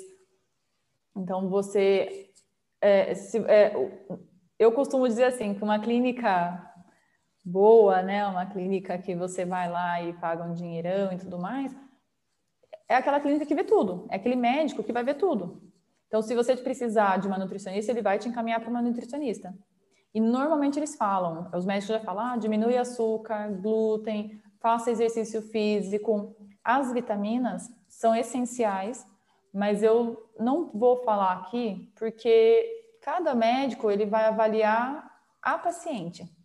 Então 1.16 1.48
você, 1.48 2.30
é, 2.82 3.14
se, 3.14 3.38
é, 3.46 3.72
eu 4.58 4.72
costumo 4.72 5.08
dizer 5.08 5.24
assim 5.24 5.54
que 5.54 5.64
uma 5.64 5.78
clínica 5.78 6.67
boa, 7.48 8.02
né, 8.02 8.26
uma 8.26 8.46
clínica 8.46 8.98
que 8.98 9.14
você 9.14 9.44
vai 9.44 9.70
lá 9.70 10.02
e 10.02 10.12
paga 10.12 10.44
um 10.44 10.52
dinheirão 10.52 11.12
e 11.12 11.18
tudo 11.18 11.38
mais, 11.38 11.74
é 12.88 12.94
aquela 12.94 13.20
clínica 13.20 13.46
que 13.46 13.54
vê 13.54 13.64
tudo, 13.64 14.06
é 14.10 14.16
aquele 14.16 14.36
médico 14.36 14.82
que 14.82 14.92
vai 14.92 15.02
ver 15.02 15.14
tudo. 15.14 15.62
Então, 16.06 16.22
se 16.22 16.34
você 16.34 16.56
precisar 16.56 17.18
de 17.18 17.26
uma 17.26 17.38
nutricionista, 17.38 17.92
ele 17.92 18.02
vai 18.02 18.18
te 18.18 18.28
encaminhar 18.28 18.60
para 18.60 18.70
uma 18.70 18.80
nutricionista. 18.80 19.54
E 20.14 20.20
normalmente 20.20 20.78
eles 20.78 20.96
falam, 20.96 21.50
os 21.54 21.66
médicos 21.66 21.94
já 21.94 22.00
falam, 22.00 22.26
ah, 22.26 22.36
diminui 22.36 22.76
açúcar, 22.78 23.50
glúten, 23.60 24.40
faça 24.58 24.90
exercício 24.90 25.42
físico. 25.42 26.34
As 26.64 26.92
vitaminas 26.92 27.68
são 27.86 28.14
essenciais, 28.14 29.06
mas 29.52 29.82
eu 29.82 30.30
não 30.38 30.70
vou 30.72 30.96
falar 31.04 31.32
aqui 31.32 31.92
porque 31.94 32.66
cada 33.02 33.34
médico 33.34 33.90
ele 33.90 34.06
vai 34.06 34.24
avaliar 34.24 35.08
a 35.42 35.58
paciente. 35.58 36.37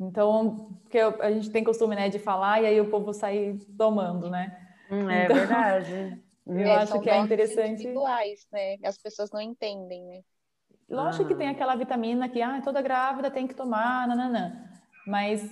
Então, 0.00 0.78
porque 0.82 0.98
a 0.98 1.30
gente 1.30 1.50
tem 1.50 1.62
costume 1.62 1.94
né, 1.94 2.08
de 2.08 2.18
falar 2.18 2.62
e 2.62 2.66
aí 2.66 2.80
o 2.80 2.90
povo 2.90 3.12
sai 3.12 3.58
tomando, 3.78 4.28
né? 4.28 4.56
Hum, 4.90 5.08
é 5.08 5.24
então, 5.24 5.36
verdade. 5.36 6.22
Eu 6.46 6.58
é, 6.58 6.74
acho 6.74 7.00
que 7.00 7.08
é 7.08 7.16
interessante. 7.16 7.82
Individuais, 7.82 8.46
né? 8.52 8.76
As 8.84 8.98
pessoas 8.98 9.30
não 9.30 9.40
entendem, 9.40 10.04
né? 10.04 10.20
Lógico 10.90 11.24
ah. 11.24 11.28
que 11.28 11.34
tem 11.34 11.48
ah. 11.48 11.52
aquela 11.52 11.74
vitamina 11.74 12.28
que 12.28 12.42
ah, 12.42 12.60
toda 12.62 12.82
grávida 12.82 13.30
tem 13.30 13.46
que 13.46 13.54
tomar, 13.54 14.06
nananã. 14.06 14.52
Mas 15.06 15.42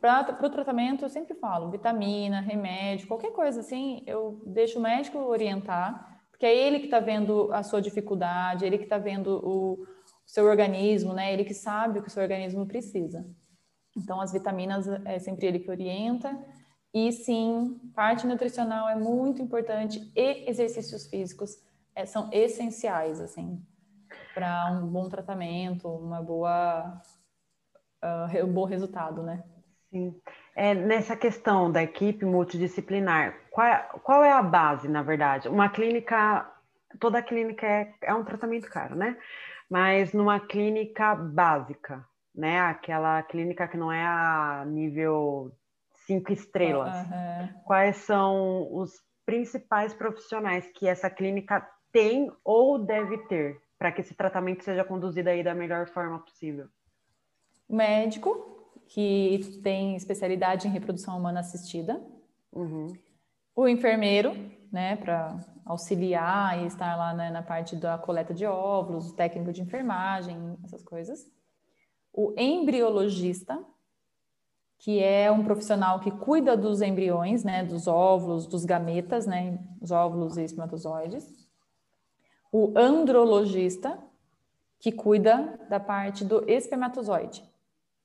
para 0.00 0.36
o 0.46 0.50
tratamento 0.50 1.02
eu 1.02 1.08
sempre 1.08 1.34
falo, 1.34 1.70
vitamina, 1.70 2.40
remédio, 2.40 3.08
qualquer 3.08 3.32
coisa 3.32 3.60
assim, 3.60 4.02
eu 4.06 4.42
deixo 4.44 4.78
o 4.78 4.82
médico 4.82 5.18
orientar, 5.18 6.20
porque 6.30 6.44
é 6.44 6.54
ele 6.54 6.78
que 6.78 6.84
está 6.86 7.00
vendo 7.00 7.50
a 7.50 7.62
sua 7.62 7.80
dificuldade, 7.80 8.66
ele 8.66 8.76
que 8.76 8.84
está 8.84 8.98
vendo 8.98 9.40
o, 9.42 9.72
o 9.82 9.86
seu 10.26 10.44
organismo, 10.44 11.14
né? 11.14 11.32
Ele 11.32 11.44
que 11.44 11.54
sabe 11.54 11.98
o 11.98 12.02
que 12.02 12.08
o 12.08 12.10
seu 12.10 12.22
organismo 12.22 12.66
precisa. 12.66 13.24
Então, 13.96 14.20
as 14.20 14.32
vitaminas 14.32 14.88
é 15.04 15.18
sempre 15.18 15.46
ele 15.46 15.58
que 15.58 15.70
orienta 15.70 16.36
e 16.94 17.10
sim, 17.10 17.80
parte 17.92 18.24
nutricional 18.24 18.88
é 18.88 18.94
muito 18.94 19.42
importante 19.42 20.12
e 20.14 20.48
exercícios 20.48 21.08
físicos 21.08 21.60
é, 21.92 22.06
são 22.06 22.28
essenciais, 22.32 23.20
assim, 23.20 23.60
para 24.32 24.70
um 24.70 24.86
bom 24.86 25.08
tratamento, 25.08 25.88
uma 25.88 26.22
boa, 26.22 27.00
uh, 28.02 28.44
um 28.44 28.52
bom 28.52 28.64
resultado, 28.64 29.24
né? 29.24 29.42
Sim. 29.90 30.20
É, 30.54 30.72
nessa 30.72 31.16
questão 31.16 31.70
da 31.70 31.82
equipe 31.82 32.24
multidisciplinar, 32.24 33.34
qual, 33.50 34.00
qual 34.04 34.24
é 34.24 34.30
a 34.30 34.42
base, 34.42 34.88
na 34.88 35.02
verdade? 35.02 35.48
Uma 35.48 35.68
clínica, 35.68 36.48
toda 37.00 37.22
clínica 37.22 37.66
é, 37.66 37.92
é 38.02 38.14
um 38.14 38.24
tratamento 38.24 38.68
caro, 38.68 38.94
né? 38.94 39.16
Mas 39.68 40.12
numa 40.12 40.38
clínica 40.38 41.14
básica, 41.16 42.06
né? 42.34 42.60
Aquela 42.60 43.22
clínica 43.22 43.68
que 43.68 43.76
não 43.76 43.92
é 43.92 44.04
a 44.04 44.64
nível 44.66 45.52
cinco 46.06 46.32
estrelas. 46.32 46.94
Uhum. 46.94 47.62
Quais 47.64 47.96
são 47.98 48.68
os 48.74 48.92
principais 49.24 49.94
profissionais 49.94 50.70
que 50.72 50.86
essa 50.86 51.08
clínica 51.08 51.66
tem 51.92 52.30
ou 52.44 52.78
deve 52.78 53.18
ter 53.26 53.60
para 53.78 53.92
que 53.92 54.00
esse 54.00 54.14
tratamento 54.14 54.64
seja 54.64 54.84
conduzido 54.84 55.28
aí 55.28 55.42
da 55.42 55.54
melhor 55.54 55.86
forma 55.88 56.18
possível? 56.18 56.68
Médico, 57.68 58.54
que 58.88 59.60
tem 59.62 59.96
especialidade 59.96 60.68
em 60.68 60.70
reprodução 60.70 61.16
humana 61.16 61.40
assistida. 61.40 62.00
Uhum. 62.52 62.92
O 63.56 63.68
enfermeiro, 63.68 64.34
né, 64.72 64.96
para 64.96 65.38
auxiliar 65.64 66.62
e 66.62 66.66
estar 66.66 66.96
lá 66.96 67.14
né, 67.14 67.30
na 67.30 67.42
parte 67.42 67.76
da 67.76 67.96
coleta 67.96 68.34
de 68.34 68.44
óvulos, 68.44 69.10
o 69.10 69.16
técnico 69.16 69.52
de 69.52 69.62
enfermagem, 69.62 70.58
essas 70.64 70.82
coisas. 70.82 71.24
O 72.16 72.32
embriologista, 72.38 73.58
que 74.78 75.02
é 75.02 75.32
um 75.32 75.42
profissional 75.42 75.98
que 75.98 76.12
cuida 76.12 76.56
dos 76.56 76.80
embriões, 76.80 77.42
né, 77.42 77.64
dos 77.64 77.88
óvulos, 77.88 78.46
dos 78.46 78.64
gametas, 78.64 79.26
né, 79.26 79.58
os 79.80 79.90
óvulos 79.90 80.36
e 80.36 80.44
espermatozoides. 80.44 81.26
O 82.52 82.72
andrologista, 82.78 83.98
que 84.78 84.92
cuida 84.92 85.58
da 85.68 85.80
parte 85.80 86.24
do 86.24 86.48
espermatozoide. 86.48 87.42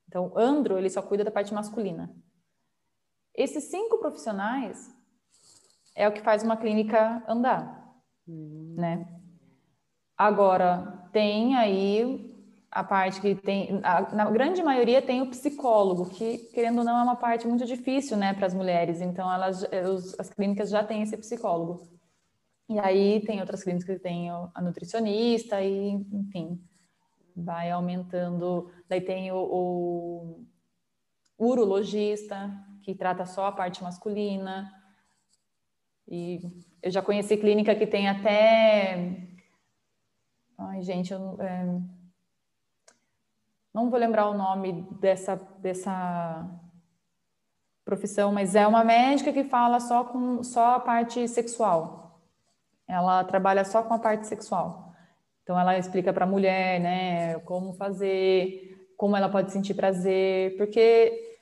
Então, 0.07 0.33
andro, 0.35 0.75
ele 0.75 0.89
só 0.89 1.03
cuida 1.03 1.23
da 1.23 1.29
parte 1.29 1.53
masculina. 1.53 2.11
Esses 3.35 3.65
cinco 3.65 3.99
profissionais 3.99 4.91
é 5.93 6.07
o 6.07 6.11
que 6.11 6.21
faz 6.21 6.41
uma 6.41 6.57
clínica 6.57 7.23
andar, 7.27 7.93
uhum. 8.27 8.73
né? 8.75 9.07
Agora, 10.17 11.07
tem 11.11 11.55
aí 11.55 12.38
a 12.71 12.83
parte 12.83 13.19
que 13.19 13.33
tem, 13.35 13.79
a, 13.83 14.13
na 14.13 14.29
grande 14.29 14.61
maioria 14.61 15.01
tem 15.01 15.21
o 15.21 15.29
psicólogo, 15.29 16.09
que 16.09 16.37
querendo 16.53 16.79
ou 16.79 16.83
não 16.83 16.99
é 16.99 17.03
uma 17.03 17.15
parte 17.15 17.47
muito 17.47 17.65
difícil, 17.65 18.15
né, 18.15 18.33
para 18.33 18.45
as 18.45 18.53
mulheres. 18.53 19.01
Então 19.01 19.31
elas, 19.31 19.65
os, 19.91 20.19
as 20.19 20.29
clínicas 20.29 20.69
já 20.69 20.83
têm 20.83 21.01
esse 21.01 21.17
psicólogo. 21.17 21.87
E 22.69 22.77
aí 22.79 23.21
tem 23.25 23.39
outras 23.39 23.63
clínicas 23.63 23.87
que 23.87 23.99
têm 23.99 24.29
a 24.29 24.61
nutricionista 24.61 25.59
e, 25.61 25.89
enfim, 26.13 26.61
vai 27.35 27.71
aumentando. 27.71 28.71
Daí 28.87 29.01
tem 29.01 29.31
o, 29.31 29.37
o 29.37 30.45
urologista, 31.39 32.51
que 32.83 32.93
trata 32.93 33.25
só 33.25 33.47
a 33.47 33.51
parte 33.51 33.81
masculina. 33.81 34.71
E 36.07 36.39
eu 36.83 36.91
já 36.91 37.01
conheci 37.01 37.37
clínica 37.37 37.73
que 37.73 37.87
tem 37.87 38.07
até. 38.07 39.27
Ai, 40.55 40.83
gente, 40.83 41.11
eu. 41.11 41.41
É 41.41 41.98
não 43.73 43.89
vou 43.89 43.99
lembrar 43.99 44.29
o 44.29 44.37
nome 44.37 44.87
dessa, 44.99 45.35
dessa 45.59 46.45
profissão, 47.85 48.31
mas 48.31 48.55
é 48.55 48.67
uma 48.67 48.83
médica 48.83 49.33
que 49.33 49.43
fala 49.43 49.79
só 49.79 50.03
com 50.03 50.43
só 50.43 50.75
a 50.75 50.79
parte 50.79 51.27
sexual. 51.27 52.21
Ela 52.87 53.23
trabalha 53.23 53.63
só 53.65 53.83
com 53.83 53.93
a 53.93 53.99
parte 53.99 54.27
sexual. 54.27 54.93
Então 55.43 55.59
ela 55.59 55.77
explica 55.77 56.13
para 56.13 56.25
a 56.25 56.27
mulher, 56.27 56.79
né, 56.79 57.39
como 57.39 57.73
fazer, 57.73 58.87
como 58.95 59.15
ela 59.15 59.29
pode 59.29 59.51
sentir 59.51 59.73
prazer, 59.73 60.55
porque 60.57 61.39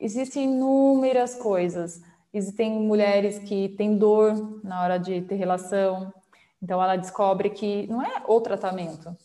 existem 0.00 0.44
inúmeras 0.44 1.36
coisas. 1.36 2.00
Existem 2.32 2.72
mulheres 2.72 3.38
que 3.38 3.68
têm 3.70 3.96
dor 3.96 4.60
na 4.64 4.82
hora 4.82 4.98
de 4.98 5.20
ter 5.22 5.36
relação, 5.36 6.12
então 6.60 6.82
ela 6.82 6.96
descobre 6.96 7.50
que 7.50 7.86
não 7.86 8.02
é 8.02 8.22
o 8.26 8.40
tratamento, 8.40 9.16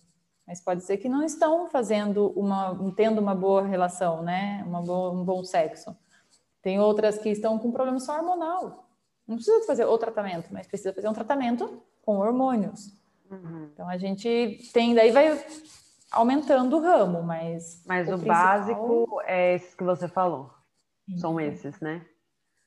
mas 0.50 0.60
pode 0.60 0.82
ser 0.84 0.98
que 0.98 1.08
não 1.08 1.22
estão 1.22 1.68
fazendo 1.68 2.32
uma, 2.32 2.76
tendo 2.96 3.22
uma 3.22 3.36
boa 3.36 3.62
relação, 3.68 4.24
né? 4.24 4.64
Uma 4.66 4.82
boa, 4.82 5.12
um 5.12 5.24
bom 5.24 5.44
sexo. 5.44 5.96
Tem 6.60 6.80
outras 6.80 7.20
que 7.20 7.30
estão 7.30 7.60
com 7.60 7.72
problema 7.72 8.00
só 8.00 8.18
hormonal. 8.18 8.90
Não 9.28 9.36
precisa 9.36 9.64
fazer 9.68 9.86
o 9.86 9.96
tratamento, 9.96 10.52
mas 10.52 10.66
precisa 10.66 10.92
fazer 10.92 11.08
um 11.08 11.14
tratamento 11.14 11.84
com 12.02 12.18
hormônios. 12.18 12.98
Uhum. 13.30 13.70
Então 13.72 13.88
a 13.88 13.96
gente 14.00 14.68
tem, 14.74 14.96
daí 14.96 15.12
vai 15.12 15.40
aumentando 16.12 16.78
o 16.78 16.82
ramo, 16.82 17.22
mas. 17.22 17.84
Mas 17.86 18.08
o, 18.08 18.16
o 18.16 18.16
principal... 18.16 18.36
básico 18.36 19.22
é 19.26 19.54
esse 19.54 19.78
que 19.78 19.84
você 19.84 20.08
falou. 20.08 20.50
São 21.20 21.40
esses, 21.40 21.80
né? 21.80 22.04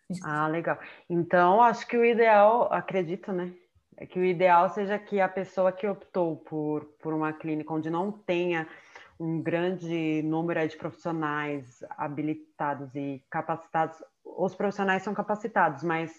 Isso. 0.08 0.20
Ah, 0.24 0.46
legal. 0.46 0.78
Então, 1.10 1.60
acho 1.60 1.84
que 1.88 1.96
o 1.96 2.04
ideal, 2.04 2.72
acredito, 2.72 3.32
né? 3.32 3.52
É 4.02 4.06
que 4.06 4.18
o 4.18 4.24
ideal 4.24 4.68
seja 4.68 4.98
que 4.98 5.20
a 5.20 5.28
pessoa 5.28 5.70
que 5.70 5.86
optou 5.86 6.36
por, 6.36 6.86
por 7.00 7.14
uma 7.14 7.32
clínica 7.32 7.72
onde 7.72 7.88
não 7.88 8.10
tenha 8.10 8.66
um 9.18 9.40
grande 9.40 10.22
número 10.24 10.66
de 10.66 10.76
profissionais 10.76 11.84
habilitados 11.90 12.92
e 12.96 13.24
capacitados, 13.30 14.02
os 14.24 14.56
profissionais 14.56 15.04
são 15.04 15.14
capacitados, 15.14 15.84
mas 15.84 16.12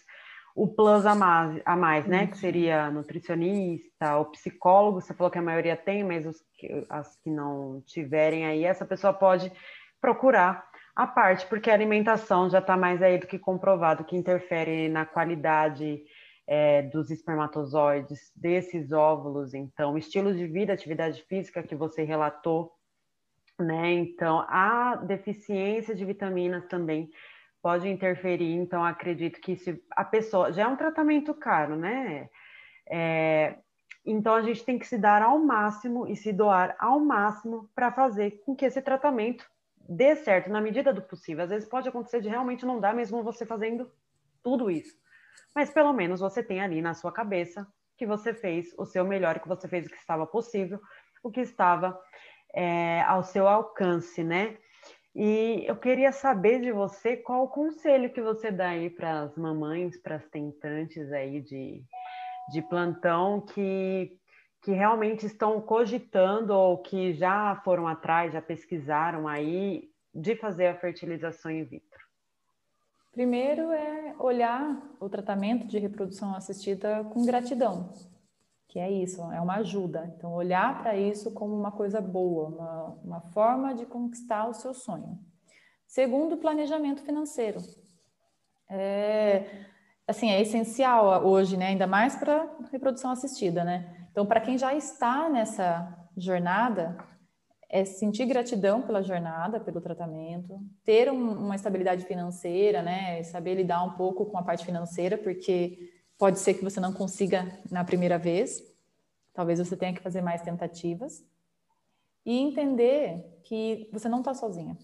o 0.56 0.66
plus 0.66 1.06
a 1.06 1.14
mais, 1.14 1.62
a 1.66 1.76
mais 1.76 2.08
né? 2.08 2.28
Que 2.28 2.38
seria 2.38 2.90
nutricionista 2.90 4.16
ou 4.16 4.26
psicólogo, 4.28 5.02
você 5.02 5.14
falou 5.14 5.30
que 5.30 5.40
a 5.40 5.42
maioria 5.42 5.76
tem, 5.76 6.06
mas 6.06 6.26
os 6.26 6.42
que, 6.58 6.86
as 6.90 7.18
que 7.18 7.30
não 7.30 7.84
tiverem 7.86 8.46
aí, 8.46 8.64
essa 8.64 8.86
pessoa 8.86 9.12
pode 9.12 9.52
procurar 10.00 10.66
a 10.96 11.06
parte, 11.06 11.46
porque 11.48 11.70
a 11.70 11.74
alimentação 11.74 12.50
já 12.50 12.60
está 12.60 12.78
mais 12.78 13.02
aí 13.02 13.18
do 13.18 13.28
que 13.28 13.38
comprovado 13.38 14.06
que 14.06 14.16
interfere 14.16 14.88
na 14.88 15.06
qualidade 15.06 16.02
é, 16.48 16.82
dos 16.84 17.10
espermatozoides, 17.10 18.32
desses 18.36 18.92
óvulos, 18.92 19.54
então, 19.54 19.98
estilo 19.98 20.34
de 20.34 20.46
vida, 20.46 20.74
atividade 20.74 21.24
física 21.24 21.64
que 21.64 21.76
você 21.76 22.04
relatou, 22.04 22.72
né? 23.60 23.92
Então, 23.94 24.46
a 24.50 24.96
deficiência 24.96 25.96
de 25.96 26.04
vitaminas 26.04 26.66
também 26.66 27.10
pode 27.62 27.88
interferir, 27.88 28.54
então 28.54 28.84
acredito 28.84 29.40
que 29.40 29.56
se 29.56 29.82
a 29.92 30.04
pessoa 30.04 30.52
já 30.52 30.64
é 30.64 30.68
um 30.68 30.76
tratamento 30.76 31.34
caro, 31.34 31.78
né? 31.78 32.30
É, 32.90 33.58
então 34.06 34.36
a 34.36 34.42
gente 34.42 34.66
tem 34.66 34.78
que 34.78 34.86
se 34.86 34.98
dar 34.98 35.22
ao 35.22 35.40
máximo 35.40 36.06
e 36.06 36.16
se 36.16 36.34
doar 36.34 36.76
ao 36.78 37.00
máximo 37.00 37.70
para 37.74 37.90
fazer 37.90 38.42
com 38.46 38.54
que 38.54 38.66
esse 38.66 38.82
tratamento 38.82 39.50
dê 39.88 40.14
certo 40.18 40.50
na 40.50 40.60
medida 40.60 40.94
do 40.94 41.02
possível. 41.02 41.46
Às 41.46 41.50
vezes 41.52 41.70
pode 41.70 41.88
acontecer 41.88 42.20
de 42.20 42.28
realmente 42.28 42.66
não 42.66 42.82
dar 42.82 42.94
mesmo 42.94 43.24
você 43.24 43.46
fazendo 43.46 43.90
tudo 44.44 44.70
isso. 44.70 44.98
Mas 45.56 45.70
pelo 45.70 45.94
menos 45.94 46.20
você 46.20 46.44
tem 46.44 46.62
ali 46.62 46.82
na 46.82 46.94
sua 46.94 47.12
cabeça 47.12 47.68
que 47.98 48.06
você 48.06 48.34
fez 48.34 48.74
o 48.78 48.86
seu 48.86 49.06
melhor, 49.06 49.40
que 49.40 49.48
você 49.48 49.68
fez 49.68 49.86
o 49.86 49.90
que 49.90 49.96
estava 49.96 50.26
possível, 50.26 50.80
o 51.24 51.32
que 51.32 51.42
estava 51.42 52.00
é, 52.54 53.02
ao 53.04 53.24
seu 53.24 53.48
alcance, 53.48 54.24
né? 54.24 54.58
E 55.16 55.64
eu 55.68 55.76
queria 55.76 56.12
saber 56.12 56.60
de 56.60 56.72
você 56.72 57.16
qual 57.16 57.44
o 57.44 57.48
conselho 57.48 58.12
que 58.12 58.22
você 58.22 58.52
dá 58.52 58.70
aí 58.70 58.90
para 58.90 59.22
as 59.22 59.38
mamães, 59.38 60.02
para 60.02 60.16
as 60.16 60.28
tentantes 60.28 61.12
aí 61.12 61.40
de, 61.40 61.84
de 62.52 62.62
plantão 62.64 63.42
que, 63.42 64.18
que 64.64 64.72
realmente 64.72 65.26
estão 65.26 65.62
cogitando 65.62 66.52
ou 66.54 66.82
que 66.82 67.14
já 67.14 67.62
foram 67.64 67.88
atrás, 67.88 68.34
já 68.34 68.42
pesquisaram 68.42 69.28
aí 69.28 69.84
de 70.14 70.36
fazer 70.36 70.68
a 70.68 70.80
fertilização 70.80 71.52
in 71.52 71.64
vitro. 71.64 72.03
Primeiro 73.14 73.72
é 73.72 74.16
olhar 74.20 74.96
o 75.00 75.08
tratamento 75.08 75.66
de 75.68 75.80
reprodução 75.80 76.36
assistida 76.36 77.04
com 77.06 77.26
gratidão 77.26 77.94
que 78.74 78.80
é 78.80 78.92
isso, 78.92 79.22
é 79.32 79.40
uma 79.40 79.58
ajuda. 79.58 80.12
Então, 80.18 80.34
olhar 80.34 80.82
para 80.82 80.98
isso 80.98 81.32
como 81.32 81.56
uma 81.56 81.72
coisa 81.72 82.02
boa, 82.02 82.48
uma, 82.48 82.86
uma 83.04 83.22
forma 83.22 83.76
de 83.76 83.86
conquistar 83.86 84.48
o 84.48 84.54
seu 84.56 84.74
sonho. 84.74 85.20
Segundo, 85.86 86.38
planejamento 86.38 87.04
financeiro. 87.04 87.60
É, 88.68 89.46
assim, 90.08 90.32
é 90.32 90.42
essencial 90.42 91.24
hoje, 91.24 91.56
né? 91.56 91.68
Ainda 91.68 91.86
mais 91.86 92.16
para 92.16 92.50
reprodução 92.72 93.12
assistida, 93.12 93.64
né? 93.64 94.08
Então, 94.12 94.26
para 94.26 94.42
quem 94.42 94.58
já 94.58 94.74
está 94.74 95.30
nessa 95.30 95.96
jornada, 96.18 96.98
é 97.74 97.86
sentir 97.86 98.26
gratidão 98.26 98.82
pela 98.82 99.02
jornada, 99.02 99.60
pelo 99.60 99.82
tratamento, 99.82 100.60
ter 100.84 101.12
um, 101.12 101.32
uma 101.46 101.56
estabilidade 101.56 102.06
financeira, 102.06 102.82
né? 102.82 103.24
Saber 103.24 103.56
lidar 103.56 103.84
um 103.84 103.94
pouco 103.94 104.26
com 104.28 104.38
a 104.38 104.44
parte 104.44 104.64
financeira, 104.64 105.18
porque 105.18 105.92
Pode 106.24 106.40
ser 106.40 106.54
que 106.54 106.64
você 106.64 106.80
não 106.80 106.94
consiga 106.94 107.60
na 107.70 107.84
primeira 107.84 108.18
vez, 108.18 108.64
talvez 109.34 109.60
você 109.60 109.76
tenha 109.76 109.94
que 109.94 110.02
fazer 110.02 110.22
mais 110.22 110.42
tentativas. 110.42 111.22
E 112.26 112.40
entender 112.40 113.42
que 113.44 113.90
você 113.92 114.08
não 114.08 114.20
está 114.20 114.34
sozinha. 114.34 114.78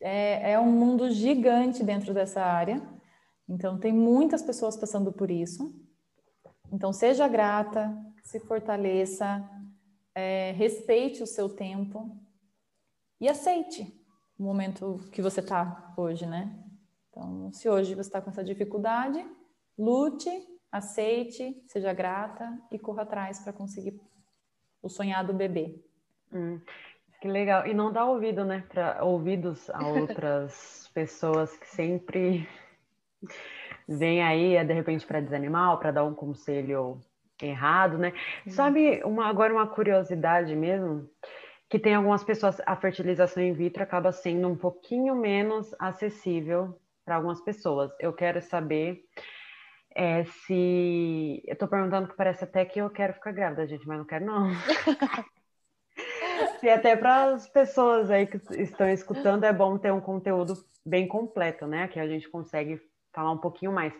É, 0.00 0.52
é 0.52 0.58
um 0.58 0.72
mundo 0.72 1.10
gigante 1.10 1.84
dentro 1.84 2.14
dessa 2.14 2.40
área, 2.40 2.80
então 3.46 3.78
tem 3.78 3.92
muitas 3.92 4.40
pessoas 4.40 4.74
passando 4.74 5.12
por 5.12 5.30
isso. 5.30 5.74
Então 6.72 6.90
seja 6.90 7.28
grata, 7.28 7.94
se 8.22 8.40
fortaleça, 8.40 9.46
é, 10.18 10.50
respeite 10.50 11.22
o 11.22 11.26
seu 11.26 11.48
tempo 11.48 12.10
e 13.20 13.28
aceite 13.28 13.86
o 14.36 14.42
momento 14.42 15.00
que 15.12 15.22
você 15.22 15.38
está 15.38 15.94
hoje, 15.96 16.26
né? 16.26 16.58
Então, 17.08 17.52
se 17.52 17.68
hoje 17.68 17.94
você 17.94 18.08
está 18.08 18.20
com 18.20 18.30
essa 18.30 18.42
dificuldade, 18.42 19.24
Lute, 19.78 20.28
aceite, 20.72 21.62
seja 21.68 21.92
grata 21.92 22.60
e 22.72 22.78
corra 22.80 23.02
atrás 23.02 23.38
para 23.38 23.52
conseguir 23.52 24.00
o 24.82 24.88
sonhado 24.88 25.32
bebê. 25.32 25.80
Hum, 26.32 26.60
que 27.20 27.28
legal. 27.28 27.64
E 27.68 27.72
não 27.72 27.92
dá 27.92 28.04
ouvido, 28.04 28.44
né? 28.44 28.64
Para 28.68 29.04
ouvidos 29.04 29.70
a 29.70 29.86
outras 29.86 30.90
pessoas 30.92 31.56
que 31.56 31.68
sempre 31.68 32.48
vêm 33.86 34.20
aí, 34.20 34.64
de 34.64 34.74
repente, 34.74 35.06
para 35.06 35.20
desanimar, 35.20 35.78
para 35.78 35.92
dar 35.92 36.04
um 36.04 36.14
conselho 36.14 37.00
errado, 37.42 37.98
né? 37.98 38.12
Hum. 38.46 38.50
Sabe, 38.50 39.02
uma, 39.04 39.26
agora 39.26 39.52
uma 39.52 39.66
curiosidade 39.66 40.54
mesmo, 40.54 41.08
que 41.68 41.78
tem 41.78 41.94
algumas 41.94 42.24
pessoas, 42.24 42.60
a 42.64 42.76
fertilização 42.76 43.42
in 43.42 43.52
vitro 43.52 43.82
acaba 43.82 44.12
sendo 44.12 44.48
um 44.48 44.56
pouquinho 44.56 45.14
menos 45.14 45.74
acessível 45.78 46.80
para 47.04 47.16
algumas 47.16 47.40
pessoas. 47.40 47.90
Eu 48.00 48.12
quero 48.12 48.40
saber 48.40 49.04
é 49.94 50.24
se. 50.24 51.42
Eu 51.44 51.56
tô 51.56 51.66
perguntando 51.66 52.08
que 52.08 52.16
parece 52.16 52.44
até 52.44 52.64
que 52.64 52.78
eu 52.78 52.88
quero 52.88 53.14
ficar 53.14 53.32
grávida, 53.32 53.66
gente, 53.66 53.86
mas 53.86 53.98
não 53.98 54.04
quero, 54.04 54.24
não. 54.24 54.50
se 56.60 56.70
até 56.70 56.96
para 56.96 57.32
as 57.32 57.48
pessoas 57.48 58.08
aí 58.08 58.26
que 58.26 58.36
estão 58.60 58.88
escutando 58.88 59.42
é 59.42 59.52
bom 59.52 59.76
ter 59.76 59.92
um 59.92 60.00
conteúdo 60.00 60.54
bem 60.86 61.08
completo, 61.08 61.66
né? 61.66 61.88
Que 61.88 61.98
a 61.98 62.06
gente 62.06 62.28
consegue 62.28 62.80
falar 63.12 63.32
um 63.32 63.38
pouquinho 63.38 63.72
mais. 63.72 63.92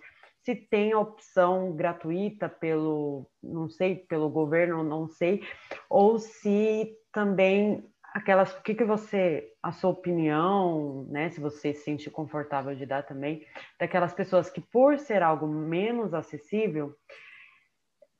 Se 0.45 0.55
tem 0.55 0.93
a 0.93 0.99
opção 0.99 1.73
gratuita 1.73 2.49
pelo, 2.49 3.31
não 3.43 3.69
sei, 3.69 3.97
pelo 3.97 4.31
governo, 4.31 4.83
não 4.83 5.09
sei, 5.09 5.43
ou 5.91 6.19
se 6.19 6.97
também 7.13 7.85
aquelas, 8.15 8.53
o 8.53 8.63
que 8.63 8.75
que 8.75 8.85
você, 8.85 9.53
a 9.63 9.73
sua 9.73 9.91
opinião, 9.91 11.07
né, 11.11 11.31
se 11.31 11.41
você 11.41 11.75
se 11.75 11.85
sente 11.85 12.11
confortável 12.11 12.75
de 12.75 12.87
dar 12.87 13.03
também, 13.03 13.47
daquelas 13.79 14.15
pessoas 14.15 14.51
que 14.51 14.61
por 14.61 14.99
ser 14.99 15.23
algo 15.23 15.47
menos 15.47 16.15
acessível, 16.15 16.95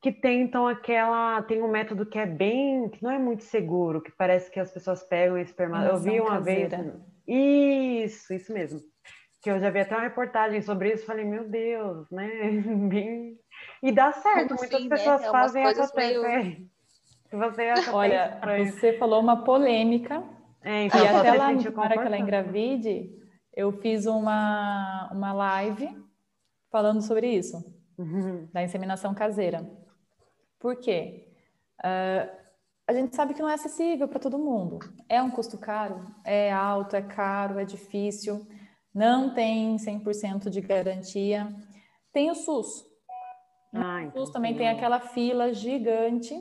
que 0.01 0.13
tentam 0.13 0.67
aquela, 0.67 1.43
tem 1.43 1.63
um 1.63 1.71
método 1.71 2.07
que 2.07 2.19
é 2.19 2.27
bem, 2.27 2.89
que 2.89 3.03
não 3.03 3.11
é 3.11 3.19
muito 3.19 3.43
seguro, 3.43 4.01
que 4.01 4.13
parece 4.13 4.51
que 4.51 4.61
as 4.61 4.71
pessoas 4.71 5.03
pegam 5.03 5.37
esse. 5.37 5.55
Eu 5.59 5.99
vi 5.99 6.21
uma 6.21 6.37
caseira. 6.37 6.83
vez, 6.83 6.95
isso, 7.27 8.33
isso 8.33 8.53
mesmo. 8.53 8.81
Que 9.41 9.51
eu 9.51 9.61
já 9.61 9.71
vi 9.71 9.81
até 9.81 9.95
uma 9.95 10.05
reportagem 10.05 10.61
sobre 10.63 10.93
isso, 10.93 11.07
falei, 11.07 11.25
meu 11.25 11.49
Deus, 11.49 12.11
né? 12.11 12.29
Bem... 12.89 13.39
E 13.83 13.93
dá 13.93 14.13
certo, 14.13 14.49
Como 14.49 14.61
muitas 14.61 14.81
assim, 14.81 14.89
pessoas 14.89 15.23
né? 15.23 15.31
fazem 15.31 15.65
essa 15.65 15.95
meio... 15.95 16.69
Você 17.31 17.91
Olha, 17.93 18.41
você 18.65 18.95
falou 18.95 19.21
uma 19.21 19.45
polêmica. 19.45 20.25
É, 20.63 20.85
então, 20.85 21.01
e 21.01 21.07
até 21.07 21.33
lá, 21.35 21.53
na 21.53 21.83
hora 21.83 21.99
que 21.99 22.07
ela 22.07 22.19
engravide, 22.19 23.11
eu 23.55 23.71
fiz 23.73 24.07
uma, 24.07 25.11
uma 25.13 25.33
live 25.33 25.95
falando 26.71 27.03
sobre 27.03 27.29
isso, 27.29 27.57
uhum. 27.99 28.49
da 28.53 28.63
inseminação 28.63 29.15
caseira. 29.15 29.69
Por 30.59 30.77
quê? 30.77 31.29
Uh, 31.81 32.39
a 32.87 32.93
gente 32.93 33.15
sabe 33.15 33.35
que 33.35 33.43
não 33.43 33.49
é 33.49 33.55
acessível 33.55 34.09
para 34.09 34.19
todo 34.19 34.39
mundo. 34.39 34.79
É 35.09 35.23
um 35.23 35.31
custo 35.31 35.59
caro, 35.59 36.01
é 36.25 36.51
alto, 36.51 36.97
é 36.97 37.03
caro, 37.03 37.59
é 37.59 37.65
difícil, 37.65 38.47
não 38.95 39.33
tem 39.35 39.77
100% 39.77 40.51
de 40.51 40.61
garantia. 40.61 41.49
Tem 42.13 42.31
o 42.31 42.35
SUS. 42.35 42.85
Ah, 43.73 44.11
o 44.15 44.19
SUS 44.19 44.31
também 44.31 44.57
tem 44.57 44.69
aquela 44.69 45.01
fila 45.01 45.53
gigante 45.53 46.35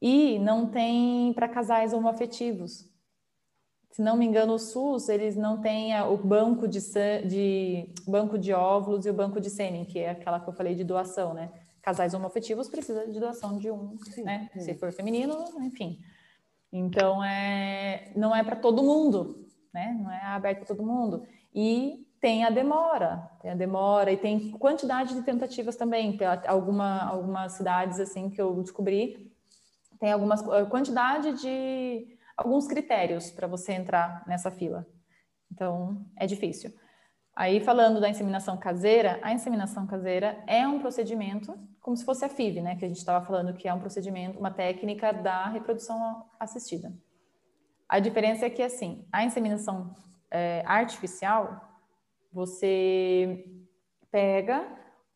e 0.00 0.38
não 0.38 0.66
tem 0.66 1.32
para 1.34 1.48
casais 1.48 1.92
homoafetivos. 1.92 2.90
Se 3.92 4.00
não 4.00 4.16
me 4.16 4.24
engano, 4.24 4.54
o 4.54 4.58
SUS, 4.58 5.10
eles 5.10 5.36
não 5.36 5.60
têm 5.60 6.00
o 6.00 6.16
banco 6.16 6.66
de, 6.66 6.80
de, 7.28 7.92
banco 8.08 8.38
de 8.38 8.52
óvulos 8.52 9.04
e 9.04 9.10
o 9.10 9.14
banco 9.14 9.38
de 9.38 9.50
sêmen, 9.50 9.84
que 9.84 9.98
é 9.98 10.10
aquela 10.10 10.40
que 10.40 10.48
eu 10.48 10.54
falei 10.54 10.74
de 10.74 10.82
doação, 10.82 11.34
né? 11.34 11.52
Casais 11.82 12.14
homoafetivos 12.14 12.68
precisam 12.70 13.10
de 13.10 13.20
doação 13.20 13.58
de 13.58 13.70
um, 13.70 13.98
sim, 13.98 14.22
né? 14.22 14.48
Sim. 14.54 14.60
Se 14.60 14.74
for 14.74 14.92
feminino, 14.92 15.44
enfim. 15.60 16.00
Então, 16.72 17.22
é, 17.22 18.10
não 18.16 18.34
é 18.34 18.42
para 18.42 18.56
todo 18.56 18.82
mundo, 18.82 19.46
né? 19.74 19.94
Não 20.00 20.10
é 20.10 20.22
aberto 20.24 20.58
para 20.58 20.68
todo 20.68 20.82
mundo. 20.82 21.26
E 21.54 22.06
tem 22.20 22.44
a 22.44 22.50
demora, 22.50 23.30
tem 23.40 23.50
a 23.50 23.54
demora 23.54 24.12
e 24.12 24.16
tem 24.16 24.52
quantidade 24.52 25.14
de 25.14 25.22
tentativas 25.22 25.76
também. 25.76 26.16
Tem 26.16 26.26
alguma, 26.46 27.02
algumas 27.02 27.52
cidades 27.52 27.98
assim 27.98 28.30
que 28.30 28.40
eu 28.40 28.62
descobri 28.62 29.32
tem 30.02 30.10
algumas 30.10 30.42
quantidade 30.68 31.40
de 31.40 32.18
alguns 32.36 32.66
critérios 32.66 33.30
para 33.30 33.46
você 33.46 33.70
entrar 33.70 34.24
nessa 34.26 34.50
fila. 34.50 34.84
Então 35.48 36.04
é 36.16 36.26
difícil. 36.26 36.74
Aí 37.36 37.60
falando 37.60 38.00
da 38.00 38.08
inseminação 38.08 38.56
caseira, 38.56 39.20
a 39.22 39.32
inseminação 39.32 39.86
caseira 39.86 40.42
é 40.48 40.66
um 40.66 40.80
procedimento 40.80 41.56
como 41.80 41.96
se 41.96 42.04
fosse 42.04 42.24
a 42.24 42.28
FIV, 42.28 42.62
né, 42.62 42.74
que 42.74 42.84
a 42.84 42.88
gente 42.88 42.98
estava 42.98 43.24
falando 43.24 43.54
que 43.54 43.68
é 43.68 43.72
um 43.72 43.78
procedimento, 43.78 44.40
uma 44.40 44.50
técnica 44.50 45.12
da 45.12 45.46
reprodução 45.46 46.26
assistida. 46.38 46.92
A 47.88 48.00
diferença 48.00 48.46
é 48.46 48.50
que 48.50 48.62
assim, 48.62 49.06
a 49.12 49.24
inseminação 49.24 49.94
é, 50.32 50.62
artificial 50.66 51.68
você 52.32 53.44
pega 54.10 54.66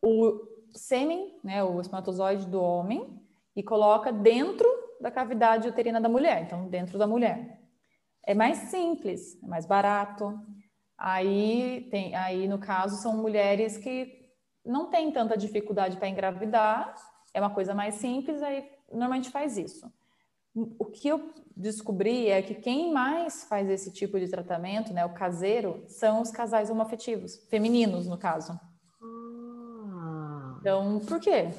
o 0.03 0.39
sêmen, 0.75 1.41
né, 1.43 1.65
o 1.65 1.81
espermatozoide 1.81 2.47
do 2.47 2.61
homem 2.61 3.19
e 3.55 3.63
coloca 3.63 4.13
dentro 4.13 4.69
da 5.01 5.11
cavidade 5.11 5.69
uterina 5.69 6.01
da 6.01 6.09
mulher, 6.09 6.43
então 6.43 6.69
dentro 6.69 6.99
da 6.99 7.07
mulher. 7.07 7.61
É 8.23 8.35
mais 8.35 8.59
simples, 8.71 9.43
é 9.43 9.47
mais 9.47 9.65
barato. 9.65 10.39
Aí 10.99 11.89
tem, 11.91 12.15
aí 12.15 12.47
no 12.47 12.59
caso 12.59 13.01
são 13.01 13.17
mulheres 13.17 13.79
que 13.79 14.27
não 14.65 14.91
têm 14.91 15.11
tanta 15.11 15.37
dificuldade 15.37 15.97
para 15.97 16.09
engravidar, 16.09 16.95
é 17.33 17.41
uma 17.41 17.55
coisa 17.55 17.75
mais 17.75 17.95
simples, 17.95 18.43
aí 18.43 18.69
normalmente 18.91 19.31
faz 19.31 19.57
isso. 19.57 19.91
O 20.57 20.87
que 20.87 21.07
eu 21.09 21.35
descobri 21.55 22.29
é 22.29 22.41
que 22.41 22.55
quem 22.55 22.93
mais 22.93 23.45
faz 23.45 23.69
esse 23.69 23.91
tipo 23.91 24.19
de 24.19 24.29
tratamento, 24.29 24.93
né, 24.93 25.05
o 25.05 25.13
caseiro, 25.13 25.85
são 25.87 26.23
os 26.23 26.31
casais 26.31 26.71
homoafetivos, 26.71 27.37
femininos 27.51 28.07
no 28.07 28.17
caso. 28.17 28.59
Ah. 29.03 30.57
Então, 30.61 31.01
por 31.01 31.21
quê? 31.21 31.51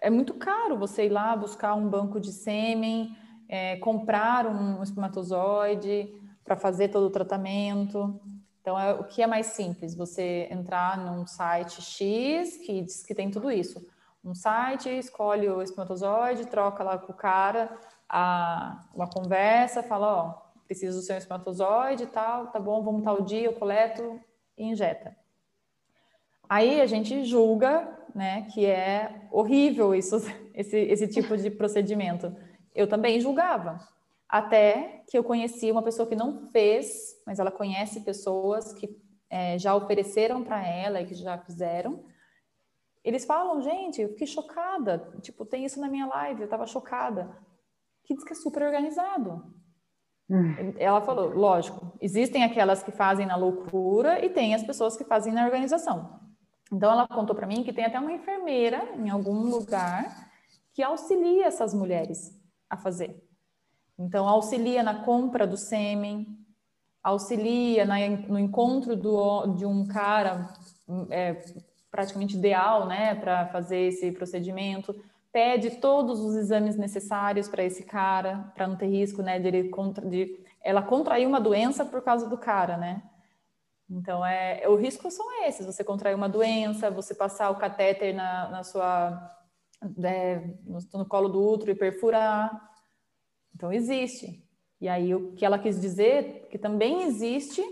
É 0.00 0.08
muito 0.08 0.34
caro 0.34 0.78
você 0.78 1.06
ir 1.06 1.10
lá 1.10 1.36
buscar 1.36 1.74
um 1.74 1.88
banco 1.88 2.18
de 2.18 2.32
sêmen, 2.32 3.14
é, 3.48 3.76
comprar 3.76 4.46
um 4.46 4.82
espermatozoide 4.82 6.08
para 6.42 6.56
fazer 6.56 6.88
todo 6.88 7.04
o 7.04 7.10
tratamento. 7.10 8.18
Então, 8.60 8.78
é, 8.78 8.94
o 8.94 9.04
que 9.04 9.22
é 9.22 9.26
mais 9.26 9.46
simples? 9.46 9.94
Você 9.94 10.48
entrar 10.50 10.96
num 10.98 11.26
site 11.26 11.82
X 11.82 12.56
que 12.58 12.82
diz 12.82 13.04
que 13.04 13.14
tem 13.14 13.30
tudo 13.30 13.50
isso. 13.50 13.86
Um 14.24 14.34
site, 14.34 14.88
escolhe 14.88 15.48
o 15.48 15.60
espermatozoide, 15.60 16.46
troca 16.46 16.84
lá 16.84 16.96
com 16.96 17.12
o 17.12 17.16
cara, 17.16 17.76
a, 18.12 18.84
uma 18.94 19.08
conversa, 19.08 19.82
fala, 19.82 20.06
ó, 20.06 20.42
preciso 20.66 20.98
do 20.98 21.02
seu 21.02 21.16
espermatozoide 21.16 22.04
e 22.04 22.06
tal, 22.06 22.48
tá 22.48 22.60
bom, 22.60 22.82
vamos 22.82 23.02
tal 23.02 23.22
dia, 23.22 23.46
eu 23.46 23.54
coleto 23.54 24.20
e 24.56 24.64
injeta. 24.64 25.16
Aí 26.46 26.82
a 26.82 26.86
gente 26.86 27.24
julga, 27.24 27.98
né, 28.14 28.46
que 28.52 28.66
é 28.66 29.26
horrível 29.32 29.94
isso, 29.94 30.16
esse, 30.52 30.76
esse 30.76 31.08
tipo 31.08 31.34
de 31.38 31.50
procedimento. 31.50 32.36
Eu 32.74 32.86
também 32.86 33.18
julgava, 33.18 33.80
até 34.28 35.02
que 35.08 35.16
eu 35.16 35.24
conheci 35.24 35.70
uma 35.70 35.82
pessoa 35.82 36.06
que 36.06 36.14
não 36.14 36.50
fez, 36.50 37.16
mas 37.26 37.38
ela 37.38 37.50
conhece 37.50 38.02
pessoas 38.02 38.74
que 38.74 38.94
é, 39.30 39.58
já 39.58 39.74
ofereceram 39.74 40.44
para 40.44 40.66
ela 40.66 41.00
e 41.00 41.06
que 41.06 41.14
já 41.14 41.38
fizeram. 41.38 42.04
Eles 43.02 43.24
falam, 43.24 43.62
gente, 43.62 44.02
eu 44.02 44.10
fiquei 44.10 44.26
chocada, 44.26 45.10
tipo, 45.22 45.46
tem 45.46 45.64
isso 45.64 45.80
na 45.80 45.88
minha 45.88 46.06
live, 46.06 46.42
eu 46.42 46.44
estava 46.44 46.66
chocada 46.66 47.34
que 48.04 48.14
diz 48.14 48.24
que 48.24 48.32
é 48.32 48.36
super 48.36 48.62
organizado. 48.62 49.42
Hum. 50.30 50.74
Ela 50.78 51.00
falou, 51.02 51.30
lógico, 51.30 51.96
existem 52.00 52.44
aquelas 52.44 52.82
que 52.82 52.90
fazem 52.90 53.26
na 53.26 53.36
loucura 53.36 54.24
e 54.24 54.30
tem 54.30 54.54
as 54.54 54.62
pessoas 54.62 54.96
que 54.96 55.04
fazem 55.04 55.32
na 55.32 55.44
organização. 55.44 56.20
Então 56.72 56.90
ela 56.90 57.06
contou 57.06 57.36
para 57.36 57.46
mim 57.46 57.62
que 57.62 57.72
tem 57.72 57.84
até 57.84 57.98
uma 57.98 58.12
enfermeira 58.12 58.94
em 58.96 59.10
algum 59.10 59.42
lugar 59.42 60.30
que 60.72 60.82
auxilia 60.82 61.46
essas 61.46 61.74
mulheres 61.74 62.30
a 62.68 62.76
fazer. 62.76 63.22
Então 63.98 64.26
auxilia 64.26 64.82
na 64.82 65.04
compra 65.04 65.46
do 65.46 65.56
sêmen, 65.56 66.26
auxilia 67.02 67.84
na, 67.84 67.96
no 68.08 68.38
encontro 68.38 68.96
do, 68.96 69.48
de 69.48 69.66
um 69.66 69.86
cara 69.86 70.48
é, 71.10 71.44
praticamente 71.90 72.36
ideal, 72.38 72.86
né, 72.86 73.14
para 73.14 73.48
fazer 73.48 73.88
esse 73.88 74.10
procedimento 74.12 74.94
pede 75.32 75.70
todos 75.78 76.20
os 76.20 76.36
exames 76.36 76.76
necessários 76.76 77.48
para 77.48 77.64
esse 77.64 77.82
cara, 77.84 78.52
para 78.54 78.66
não 78.66 78.76
ter 78.76 78.86
risco, 78.86 79.22
né, 79.22 79.40
de, 79.40 79.48
ele 79.48 79.68
contra, 79.70 80.06
de 80.06 80.38
ela 80.60 80.82
contrair 80.82 81.26
uma 81.26 81.40
doença 81.40 81.84
por 81.84 82.02
causa 82.02 82.28
do 82.28 82.36
cara, 82.36 82.76
né? 82.76 83.02
Então, 83.90 84.24
é, 84.24 84.66
o 84.68 84.76
risco 84.76 85.10
são 85.10 85.44
esses: 85.44 85.66
você 85.66 85.82
contrair 85.82 86.14
uma 86.14 86.28
doença, 86.28 86.90
você 86.90 87.14
passar 87.14 87.50
o 87.50 87.56
catéter 87.56 88.14
na, 88.14 88.48
na 88.48 88.62
sua, 88.62 89.36
é, 90.02 90.38
no, 90.64 90.78
no, 90.94 91.06
colo 91.06 91.28
do 91.28 91.42
útero 91.42 91.72
e 91.72 91.74
perfurar. 91.74 92.70
Então, 93.54 93.72
existe. 93.72 94.42
E 94.80 94.88
aí, 94.88 95.14
o 95.14 95.32
que 95.32 95.44
ela 95.44 95.58
quis 95.58 95.80
dizer 95.80 96.48
que 96.50 96.58
também 96.58 97.02
existe 97.02 97.62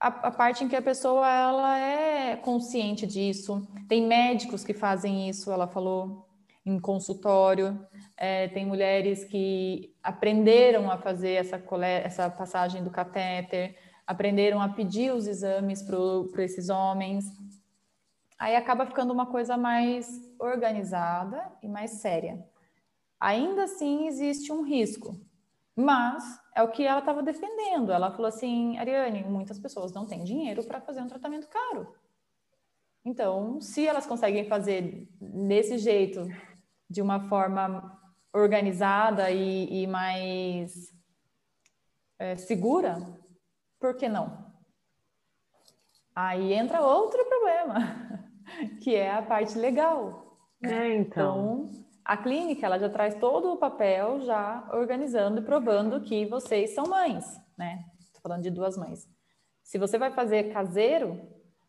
a, 0.00 0.08
a, 0.08 0.30
parte 0.30 0.64
em 0.64 0.68
que 0.68 0.76
a 0.76 0.82
pessoa 0.82 1.28
ela 1.28 1.78
é 1.78 2.36
consciente 2.36 3.06
disso. 3.06 3.66
Tem 3.88 4.04
médicos 4.04 4.64
que 4.64 4.74
fazem 4.74 5.28
isso, 5.28 5.52
ela 5.52 5.68
falou 5.68 6.31
em 6.64 6.78
consultório. 6.78 7.86
É, 8.16 8.48
tem 8.48 8.64
mulheres 8.64 9.24
que 9.24 9.94
aprenderam 10.02 10.90
a 10.90 10.98
fazer 10.98 11.32
essa, 11.32 11.62
essa 12.04 12.30
passagem 12.30 12.82
do 12.82 12.90
catéter, 12.90 13.76
aprenderam 14.06 14.60
a 14.60 14.68
pedir 14.68 15.12
os 15.12 15.26
exames 15.26 15.82
para 15.82 16.44
esses 16.44 16.68
homens. 16.68 17.24
Aí 18.38 18.56
acaba 18.56 18.86
ficando 18.86 19.12
uma 19.12 19.26
coisa 19.26 19.56
mais 19.56 20.08
organizada 20.38 21.50
e 21.62 21.68
mais 21.68 21.92
séria. 22.00 22.44
Ainda 23.20 23.64
assim, 23.64 24.08
existe 24.08 24.52
um 24.52 24.62
risco, 24.62 25.16
mas 25.76 26.24
é 26.56 26.62
o 26.62 26.70
que 26.70 26.84
ela 26.84 26.98
estava 26.98 27.22
defendendo. 27.22 27.92
Ela 27.92 28.10
falou 28.10 28.26
assim: 28.26 28.76
Ariane, 28.78 29.22
muitas 29.22 29.60
pessoas 29.60 29.92
não 29.92 30.06
têm 30.06 30.24
dinheiro 30.24 30.64
para 30.64 30.80
fazer 30.80 31.00
um 31.00 31.06
tratamento 31.06 31.46
caro. 31.48 31.94
Então, 33.04 33.60
se 33.60 33.86
elas 33.86 34.06
conseguem 34.06 34.44
fazer 34.44 35.08
desse 35.20 35.78
jeito, 35.78 36.26
de 36.92 37.00
uma 37.00 37.26
forma 37.28 37.98
organizada 38.34 39.30
e, 39.30 39.82
e 39.82 39.86
mais 39.86 40.92
é, 42.18 42.36
segura, 42.36 42.98
por 43.80 43.96
que 43.96 44.08
não? 44.08 44.52
Aí 46.14 46.52
entra 46.52 46.82
outro 46.82 47.24
problema, 47.24 48.30
que 48.82 48.94
é 48.94 49.10
a 49.10 49.22
parte 49.22 49.58
legal. 49.58 50.38
É, 50.62 50.94
então. 50.94 51.66
então. 51.70 51.84
a 52.04 52.16
clínica 52.16 52.66
ela 52.66 52.78
já 52.78 52.90
traz 52.90 53.14
todo 53.14 53.52
o 53.52 53.56
papel 53.56 54.20
já 54.20 54.68
organizando 54.72 55.40
e 55.40 55.44
provando 55.44 56.02
que 56.02 56.26
vocês 56.26 56.74
são 56.74 56.84
mães, 56.84 57.24
né? 57.56 57.84
Estou 58.00 58.20
falando 58.20 58.42
de 58.42 58.50
duas 58.50 58.76
mães. 58.76 59.08
Se 59.62 59.78
você 59.78 59.96
vai 59.96 60.12
fazer 60.12 60.52
caseiro, 60.52 61.18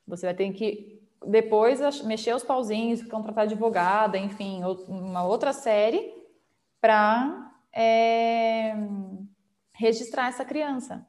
você 0.06 0.26
vai 0.26 0.36
ter 0.36 0.52
que 0.52 0.93
depois 1.26 1.80
mexer 2.04 2.34
os 2.34 2.44
pauzinhos, 2.44 3.04
contratar 3.04 3.46
advogada, 3.46 4.18
enfim, 4.18 4.62
uma 4.88 5.26
outra 5.26 5.54
série 5.54 6.14
para 6.80 7.52
é, 7.74 8.76
registrar 9.74 10.28
essa 10.28 10.46
criança. 10.46 11.06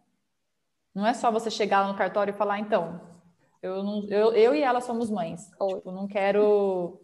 Não 0.95 1.07
é 1.07 1.13
só 1.13 1.31
você 1.31 1.51
chegar 1.51 1.81
lá 1.81 1.89
no 1.89 1.99
cartório 1.99 2.33
e 2.33 2.37
falar, 2.37 2.61
então, 2.61 3.01
eu, 3.63 3.83
não, 3.83 4.05
eu, 4.09 4.33
eu 4.33 4.55
e 4.55 4.63
ela 4.63 4.81
somos 4.81 5.11
mães. 5.11 5.49
Tipo, 5.49 5.91
não 5.91 6.07
quero 6.07 7.01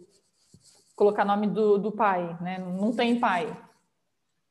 colocar 0.94 1.24
nome 1.24 1.48
do, 1.48 1.78
do 1.78 1.92
pai, 1.92 2.38
né? 2.40 2.58
Não 2.58 2.94
tem 2.94 3.18
pai. 3.18 3.56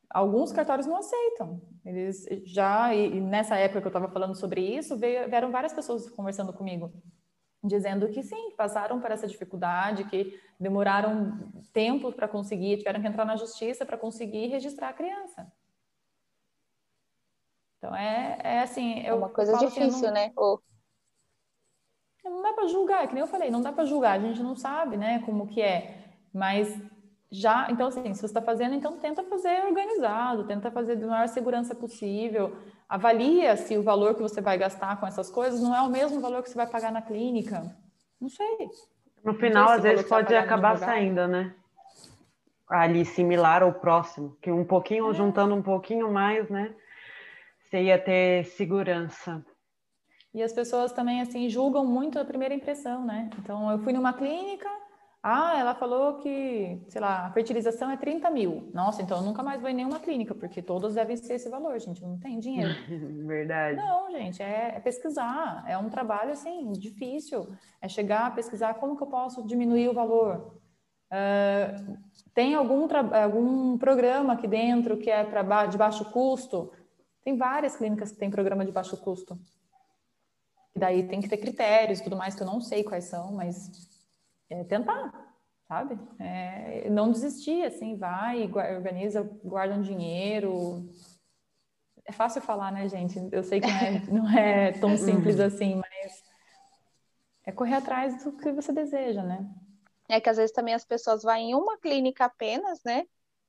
Alguns 0.10 0.52
cartórios 0.52 0.88
não 0.88 0.98
aceitam. 0.98 1.62
Eles 1.86 2.26
já, 2.46 2.94
e 2.94 3.22
nessa 3.22 3.56
época 3.56 3.80
que 3.80 3.88
eu 3.88 3.90
estava 3.90 4.10
falando 4.10 4.36
sobre 4.36 4.62
isso, 4.62 4.98
veio, 4.98 5.30
vieram 5.30 5.52
várias 5.52 5.72
pessoas 5.72 6.10
conversando 6.10 6.52
comigo 6.52 6.92
dizendo 7.64 8.08
que 8.10 8.24
sim, 8.24 8.52
passaram 8.56 9.00
por 9.02 9.12
essa 9.12 9.28
dificuldade, 9.28 10.06
que 10.06 10.40
demoraram 10.60 11.52
tempo 11.74 12.12
para 12.12 12.28
conseguir, 12.28 12.78
tiveram 12.78 13.02
que 13.02 13.08
entrar 13.08 13.26
na 13.26 13.36
justiça 13.36 13.86
para 13.86 13.98
conseguir 13.98 14.48
registrar 14.48 14.90
a 14.90 14.94
criança. 14.94 15.52
Então 17.78 17.96
é, 17.96 18.40
é 18.44 18.62
assim. 18.62 19.02
é 19.06 19.14
uma 19.14 19.30
coisa 19.30 19.58
difícil, 19.58 20.08
não, 20.08 20.14
né? 20.14 20.32
Não 22.24 22.42
dá 22.42 22.54
para 22.54 22.68
julgar, 22.68 23.08
que 23.08 23.14
nem 23.14 23.22
eu 23.22 23.28
falei, 23.28 23.50
não 23.50 23.62
dá 23.62 23.72
para 23.72 23.86
julgar, 23.86 24.20
a 24.20 24.22
gente 24.22 24.44
não 24.44 24.56
sabe, 24.56 24.98
né, 24.98 25.20
como 25.26 25.48
que 25.48 25.62
é. 25.62 26.14
Mas 26.34 26.80
já, 27.32 27.72
então 27.72 27.88
assim, 27.88 28.14
se 28.14 28.20
você 28.20 28.26
está 28.26 28.42
fazendo, 28.42 28.76
então 28.76 28.98
tenta 28.98 29.24
fazer 29.24 29.66
organizado, 29.66 30.46
tenta 30.46 30.70
fazer 30.70 30.96
da 30.96 31.08
maior 31.08 31.28
segurança 31.28 31.74
possível, 31.74 32.56
avalia 32.90 33.56
se 33.56 33.78
o 33.78 33.84
valor 33.84 34.16
que 34.16 34.22
você 34.22 34.42
vai 34.42 34.58
gastar 34.58 35.00
com 35.00 35.06
essas 35.06 35.30
coisas 35.30 35.62
não 35.62 35.76
é 35.76 35.82
o 35.82 35.90
mesmo 35.90 36.20
valor 36.20 36.42
que 36.42 36.50
você 36.50 36.56
vai 36.56 36.66
pagar 36.66 36.92
na 36.92 37.02
clínica. 37.02 37.72
Não 38.20 38.28
sei. 38.28 38.70
No 39.24 39.36
final, 39.36 39.70
às 39.70 39.84
vezes 39.84 40.08
pode 40.08 40.34
acabar 40.36 40.78
saindo, 40.78 41.28
né? 41.28 41.54
Ali 42.68 43.06
similar 43.06 43.64
ou 43.64 43.74
próximo, 43.74 44.38
que 44.42 44.52
um 44.52 44.66
pouquinho, 44.66 45.10
é. 45.12 45.14
juntando 45.14 45.54
um 45.54 45.62
pouquinho 45.62 46.12
mais, 46.12 46.50
né? 46.50 46.74
Você 47.64 47.84
ia 47.84 48.00
ter 48.00 48.46
segurança. 48.46 49.46
E 50.34 50.42
as 50.42 50.54
pessoas 50.54 50.92
também, 50.92 51.22
assim, 51.22 51.50
julgam 51.50 51.86
muito 51.86 52.20
a 52.20 52.26
primeira 52.26 52.54
impressão, 52.54 53.06
né? 53.06 53.30
Então, 53.40 53.72
eu 53.72 53.80
fui 53.80 53.94
numa 53.94 54.14
clínica, 54.14 54.70
ah, 55.22 55.60
ela 55.60 55.76
falou 55.76 56.20
que, 56.20 56.82
sei 56.88 57.02
lá, 57.02 57.26
a 57.26 57.32
fertilização 57.32 57.92
é 57.92 57.98
30 57.98 58.30
mil. 58.30 58.70
Nossa, 58.74 59.02
então 59.02 59.18
eu 59.18 59.24
nunca 59.24 59.44
mais 59.44 59.60
vou 59.60 59.70
em 59.70 59.74
nenhuma 59.74 60.00
clínica, 60.00 60.34
porque 60.34 60.62
todas 60.62 60.96
devem 60.96 61.18
ser 61.18 61.34
esse 61.34 61.50
valor, 61.50 61.78
gente. 61.78 62.02
Não 62.02 62.18
tem 62.18 62.40
dinheiro. 62.40 62.74
Verdade. 63.28 63.76
Não, 63.76 64.10
gente, 64.12 64.42
é, 64.42 64.76
é, 64.76 64.80
pesquisar. 64.80 65.66
É 65.68 65.78
um 65.78 65.90
trabalho, 65.90 66.32
assim, 66.32 66.72
difícil. 66.72 67.54
É 67.82 67.90
chegar 67.90 68.28
a 68.28 68.32
pesquisar 68.32 68.76
como 68.76 68.96
que 68.96 69.04
eu 69.04 69.08
posso 69.08 69.46
diminuir 69.46 69.90
o 69.90 69.94
valor. 69.94 70.58
Uh, 71.12 71.98
tem 72.34 72.56
algum, 72.56 72.88
algum 73.14 73.78
programa 73.78 74.34
aqui 74.34 74.48
dentro 74.48 74.98
que 74.98 75.10
é 75.10 75.26
para 75.26 75.66
de 75.66 75.78
baixo 75.78 76.06
custo? 76.12 76.72
Tem 77.26 77.36
várias 77.36 77.76
clínicas 77.76 78.14
que 78.14 78.18
têm 78.18 78.30
programa 78.30 78.64
de 78.64 78.72
baixo 78.72 78.96
custo. 78.96 79.38
E 80.74 80.80
daí 80.80 81.06
tem 81.06 81.20
que 81.20 81.28
ter 81.28 81.38
critérios 81.38 82.00
e 82.00 82.04
tudo 82.04 82.16
mais, 82.16 82.36
que 82.36 82.42
eu 82.42 82.48
não 82.48 82.62
sei 82.62 82.86
quais 82.86 83.04
são, 83.06 83.34
mas 83.34 83.99
é 84.50 84.64
tentar, 84.64 85.36
sabe? 85.68 86.00
É, 86.20 86.90
não 86.90 87.12
desistir, 87.12 87.64
assim, 87.64 87.96
vai, 87.96 88.44
organiza, 88.46 89.22
guarda 89.44 89.76
um 89.76 89.82
dinheiro. 89.82 90.90
É 92.06 92.12
fácil 92.12 92.42
falar, 92.42 92.72
né, 92.72 92.88
gente? 92.88 93.20
Eu 93.32 93.44
sei 93.44 93.62
que 93.62 93.68
não 93.68 93.78
é, 93.78 94.00
não 94.12 94.38
é 94.38 94.72
tão 94.74 94.98
simples 94.98 95.40
uhum. 95.40 95.46
assim, 95.46 95.76
mas 95.76 96.24
é 97.46 97.52
correr 97.52 97.76
atrás 97.76 98.24
do 98.24 98.32
que 98.32 98.52
você 98.52 98.72
deseja, 98.72 99.24
né? 99.24 99.48
É 100.08 100.20
que 100.20 100.30
às 100.30 100.38
vezes 100.38 100.52
também 100.52 100.74
as 100.74 100.86
pessoas 100.86 101.22
vão 101.22 101.36
em 101.36 101.54
uma 101.54 101.78
clínica 101.78 102.26
apenas, 102.26 102.82
né? 102.84 103.06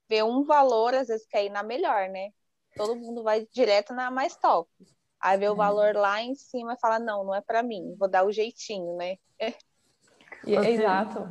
Vê 0.09 0.23
um 0.23 0.45
valor, 0.45 0.95
às 0.95 1.09
vezes 1.09 1.27
quer 1.27 1.45
ir 1.47 1.51
na 1.51 1.63
melhor, 1.63 2.09
né? 2.11 2.31
Todo 2.77 2.97
mundo 2.97 3.23
vai 3.23 3.47
direto 3.53 3.95
na 3.95 4.11
mais 4.11 4.37
top. 4.37 4.71
Aí 5.19 5.39
vê 5.39 5.49
o 5.49 5.55
é. 5.55 5.57
valor 5.57 5.95
lá 5.95 6.21
em 6.23 6.35
cima 6.35 6.75
e 6.75 6.81
fala, 6.81 6.99
não, 6.99 7.25
não 7.25 7.35
é 7.35 7.41
para 7.41 7.63
mim, 7.63 7.95
vou 7.99 8.09
dar 8.09 8.25
o 8.25 8.33
jeitinho, 8.33 8.97
né? 8.97 9.17
E, 10.47 10.55
você, 10.55 10.71
exato. 10.71 11.29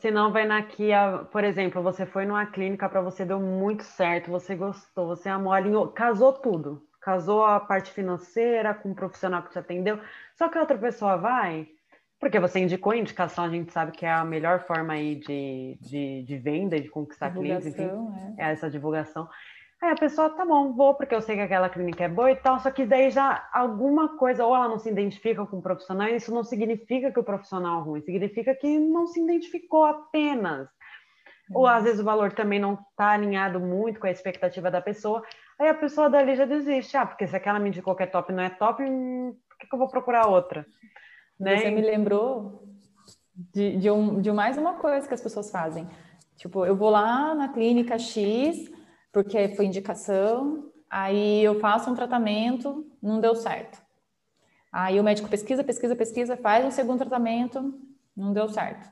Se 0.00 0.10
não 0.10 0.32
vai 0.32 0.44
na 0.44 0.60
Kia, 0.62 1.24
por 1.30 1.44
exemplo, 1.44 1.82
você 1.82 2.04
foi 2.04 2.24
numa 2.24 2.46
clínica 2.46 2.88
para 2.88 3.00
você 3.00 3.24
deu 3.24 3.38
muito 3.38 3.84
certo, 3.84 4.30
você 4.30 4.56
gostou, 4.56 5.06
você 5.06 5.28
amou, 5.28 5.52
alinhou, 5.52 5.88
casou 5.88 6.32
tudo. 6.32 6.82
Casou 7.00 7.44
a 7.44 7.60
parte 7.60 7.92
financeira 7.92 8.74
com 8.74 8.90
o 8.90 8.94
profissional 8.94 9.42
que 9.42 9.50
te 9.50 9.58
atendeu. 9.58 10.00
Só 10.34 10.48
que 10.48 10.58
a 10.58 10.60
outra 10.60 10.76
pessoa 10.76 11.16
vai, 11.16 11.68
porque 12.18 12.40
você 12.40 12.58
indicou 12.58 12.92
a 12.92 12.96
indicação, 12.96 13.44
a 13.44 13.48
gente 13.48 13.72
sabe 13.72 13.92
que 13.92 14.04
é 14.04 14.10
a 14.10 14.24
melhor 14.24 14.60
forma 14.60 14.94
aí 14.94 15.14
de, 15.14 15.78
de, 15.80 16.22
de 16.24 16.38
venda, 16.38 16.80
de 16.80 16.88
conquistar 16.88 17.32
clientes, 17.32 17.66
enfim, 17.66 17.88
é. 18.36 18.48
é 18.48 18.52
essa 18.52 18.68
divulgação. 18.68 19.28
Aí 19.80 19.92
a 19.92 19.96
pessoa, 19.96 20.28
tá 20.30 20.44
bom, 20.44 20.72
vou 20.72 20.94
porque 20.94 21.14
eu 21.14 21.22
sei 21.22 21.36
que 21.36 21.42
aquela 21.42 21.68
clínica 21.68 22.04
é 22.04 22.08
boa 22.08 22.32
e 22.32 22.36
tal, 22.36 22.58
só 22.58 22.68
que 22.70 22.84
daí 22.84 23.10
já 23.10 23.48
alguma 23.52 24.16
coisa, 24.16 24.44
ou 24.44 24.54
ela 24.54 24.68
não 24.68 24.78
se 24.78 24.90
identifica 24.90 25.46
com 25.46 25.58
o 25.58 25.62
profissional, 25.62 26.08
isso 26.08 26.34
não 26.34 26.42
significa 26.42 27.12
que 27.12 27.20
o 27.20 27.24
profissional 27.24 27.80
é 27.80 27.84
ruim, 27.84 28.00
significa 28.00 28.54
que 28.56 28.78
não 28.78 29.06
se 29.06 29.20
identificou 29.20 29.84
apenas. 29.84 30.68
Ou 31.54 31.66
às 31.66 31.84
vezes 31.84 32.00
o 32.00 32.04
valor 32.04 32.32
também 32.32 32.58
não 32.58 32.74
está 32.74 33.10
alinhado 33.10 33.60
muito 33.60 34.00
com 34.00 34.06
a 34.06 34.10
expectativa 34.10 34.70
da 34.70 34.80
pessoa, 34.80 35.22
aí 35.58 35.68
a 35.68 35.74
pessoa 35.74 36.10
dali 36.10 36.34
já 36.34 36.44
desiste. 36.44 36.96
Ah, 36.96 37.06
porque 37.06 37.26
se 37.26 37.34
aquela 37.34 37.58
me 37.58 37.68
indicou 37.68 37.94
que 37.94 38.02
é 38.02 38.06
top 38.06 38.32
não 38.32 38.42
é 38.42 38.50
top, 38.50 38.82
hum, 38.82 39.34
por 39.48 39.58
que, 39.58 39.66
que 39.66 39.74
eu 39.74 39.78
vou 39.78 39.88
procurar 39.88 40.26
outra? 40.26 40.66
Né? 41.38 41.58
Você 41.58 41.70
me 41.70 41.80
lembrou 41.80 42.64
de, 43.54 43.76
de, 43.76 43.90
um, 43.90 44.20
de 44.20 44.30
mais 44.32 44.58
uma 44.58 44.74
coisa 44.74 45.06
que 45.06 45.14
as 45.14 45.22
pessoas 45.22 45.50
fazem. 45.50 45.88
Tipo, 46.36 46.66
eu 46.66 46.76
vou 46.76 46.90
lá 46.90 47.34
na 47.34 47.48
clínica 47.48 47.98
X 47.98 48.70
porque 49.12 49.48
foi 49.50 49.66
indicação, 49.66 50.70
aí 50.88 51.42
eu 51.42 51.58
faço 51.60 51.90
um 51.90 51.94
tratamento, 51.94 52.86
não 53.02 53.20
deu 53.20 53.34
certo. 53.34 53.80
Aí 54.70 55.00
o 55.00 55.04
médico 55.04 55.28
pesquisa, 55.28 55.64
pesquisa, 55.64 55.96
pesquisa, 55.96 56.36
faz 56.36 56.64
um 56.64 56.70
segundo 56.70 56.98
tratamento, 56.98 57.74
não 58.16 58.32
deu 58.32 58.48
certo. 58.48 58.88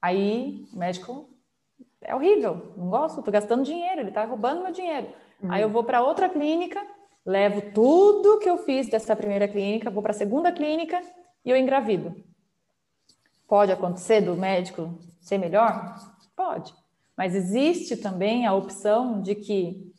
Aí 0.00 0.64
o 0.72 0.78
médico 0.78 1.28
é 2.02 2.14
horrível, 2.14 2.72
não 2.76 2.90
gosto, 2.90 3.22
tô 3.22 3.30
gastando 3.30 3.64
dinheiro, 3.64 4.00
ele 4.00 4.10
tá 4.10 4.24
roubando 4.24 4.62
meu 4.62 4.72
dinheiro. 4.72 5.08
Uhum. 5.42 5.52
Aí 5.52 5.62
eu 5.62 5.70
vou 5.70 5.84
para 5.84 6.02
outra 6.02 6.28
clínica, 6.28 6.80
levo 7.24 7.72
tudo 7.72 8.38
que 8.38 8.48
eu 8.48 8.58
fiz 8.58 8.88
dessa 8.88 9.16
primeira 9.16 9.48
clínica, 9.48 9.90
vou 9.90 10.02
para 10.02 10.12
a 10.12 10.14
segunda 10.14 10.52
clínica 10.52 11.00
e 11.44 11.50
eu 11.50 11.56
engravido. 11.56 12.14
Pode 13.48 13.72
acontecer 13.72 14.20
do 14.20 14.36
médico 14.36 14.98
ser 15.20 15.38
melhor? 15.38 15.96
Pode. 16.36 16.74
Mas 17.16 17.34
existe 17.34 17.96
também 17.96 18.46
a 18.46 18.52
opção 18.52 19.22
de 19.22 19.34
que, 19.34 19.92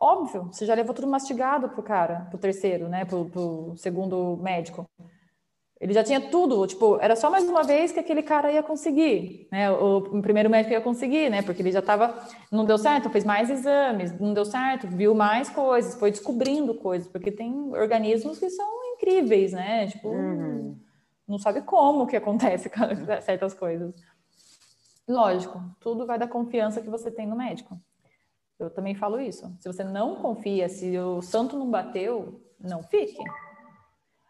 óbvio, 0.00 0.44
você 0.50 0.64
já 0.64 0.74
levou 0.74 0.94
tudo 0.94 1.06
mastigado 1.06 1.68
pro 1.68 1.82
cara, 1.82 2.26
pro 2.30 2.38
terceiro, 2.38 2.88
né, 2.88 3.04
pro, 3.04 3.26
pro 3.26 3.74
segundo 3.76 4.38
médico. 4.38 4.88
Ele 5.80 5.92
já 5.92 6.02
tinha 6.02 6.18
tudo, 6.18 6.66
tipo, 6.66 6.98
era 6.98 7.14
só 7.14 7.28
mais 7.28 7.44
uma 7.44 7.62
vez 7.62 7.92
que 7.92 8.00
aquele 8.00 8.22
cara 8.22 8.50
ia 8.50 8.62
conseguir, 8.62 9.46
né? 9.52 9.70
O, 9.70 10.22
primeiro 10.22 10.48
médico 10.48 10.72
ia 10.72 10.80
conseguir, 10.80 11.28
né? 11.28 11.42
Porque 11.42 11.60
ele 11.60 11.72
já 11.72 11.80
estava, 11.80 12.14
não 12.50 12.64
deu 12.64 12.78
certo, 12.78 13.10
fez 13.10 13.22
mais 13.22 13.50
exames, 13.50 14.18
não 14.18 14.32
deu 14.32 14.46
certo, 14.46 14.86
viu 14.86 15.14
mais 15.14 15.50
coisas, 15.50 15.94
foi 15.96 16.10
descobrindo 16.10 16.74
coisas, 16.76 17.06
porque 17.08 17.30
tem 17.30 17.52
organismos 17.74 18.38
que 18.38 18.48
são 18.48 18.66
incríveis, 18.94 19.52
né? 19.52 19.88
Tipo, 19.88 20.08
uhum. 20.08 20.78
não 21.28 21.38
sabe 21.38 21.60
como 21.60 22.06
que 22.06 22.16
acontece 22.16 22.70
certas 23.20 23.52
coisas. 23.52 23.92
Lógico, 25.08 25.60
tudo 25.80 26.06
vai 26.06 26.18
da 26.18 26.26
confiança 26.26 26.80
que 26.80 26.88
você 26.88 27.10
tem 27.10 27.26
no 27.26 27.36
médico. 27.36 27.78
Eu 28.58 28.70
também 28.70 28.94
falo 28.94 29.20
isso. 29.20 29.54
Se 29.60 29.70
você 29.70 29.84
não 29.84 30.16
confia, 30.16 30.68
se 30.68 30.96
o 30.98 31.20
santo 31.20 31.58
não 31.58 31.70
bateu, 31.70 32.40
não 32.58 32.82
fique. 32.82 33.22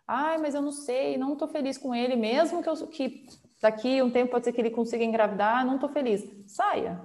Ai, 0.07 0.39
mas 0.39 0.55
eu 0.55 0.63
não 0.63 0.73
sei, 0.73 1.17
não 1.17 1.35
estou 1.35 1.49
feliz 1.49 1.79
com 1.79 1.95
ele, 1.95 2.17
mesmo 2.17 2.63
que, 2.63 2.69
eu, 2.69 2.75
que 2.89 3.27
daqui 3.63 4.03
um 4.03 4.11
tempo 4.11 4.33
pode 4.33 4.45
ser 4.45 4.53
que 4.53 4.61
ele 4.61 4.71
consiga 4.71 5.05
engravidar, 5.05 5.65
não 5.65 5.77
estou 5.77 5.89
feliz. 5.89 6.25
Saia. 6.47 7.01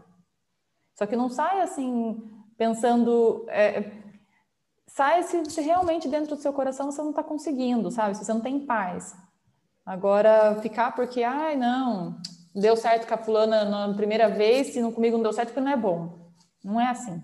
Só 0.95 1.05
que 1.05 1.15
não 1.15 1.29
saia 1.29 1.63
assim, 1.63 2.21
pensando. 2.57 3.45
É, 3.49 3.91
saia 4.87 5.23
se, 5.23 5.45
se, 5.45 5.61
realmente 5.61 6.09
dentro 6.09 6.35
do 6.35 6.41
seu 6.41 6.51
coração 6.51 6.91
você 6.91 7.01
não 7.01 7.11
está 7.11 7.23
conseguindo, 7.23 7.89
sabe? 7.89 8.15
Se 8.15 8.25
você 8.25 8.33
não 8.33 8.41
tem 8.41 8.65
paz. 8.65 9.15
Agora, 9.85 10.59
ficar 10.61 10.93
porque, 10.93 11.23
ai, 11.23 11.55
não, 11.55 12.19
deu 12.53 12.75
certo 12.75 13.07
com 13.07 13.13
a 13.13 13.17
fulana 13.17 13.65
na 13.65 13.93
primeira 13.93 14.29
vez, 14.29 14.67
se 14.67 14.81
não 14.81 14.91
comigo 14.91 15.17
não 15.17 15.23
deu 15.23 15.33
certo, 15.33 15.49
porque 15.49 15.61
não 15.61 15.71
é 15.71 15.77
bom. 15.77 16.31
Não 16.63 16.79
é 16.79 16.87
assim. 16.87 17.21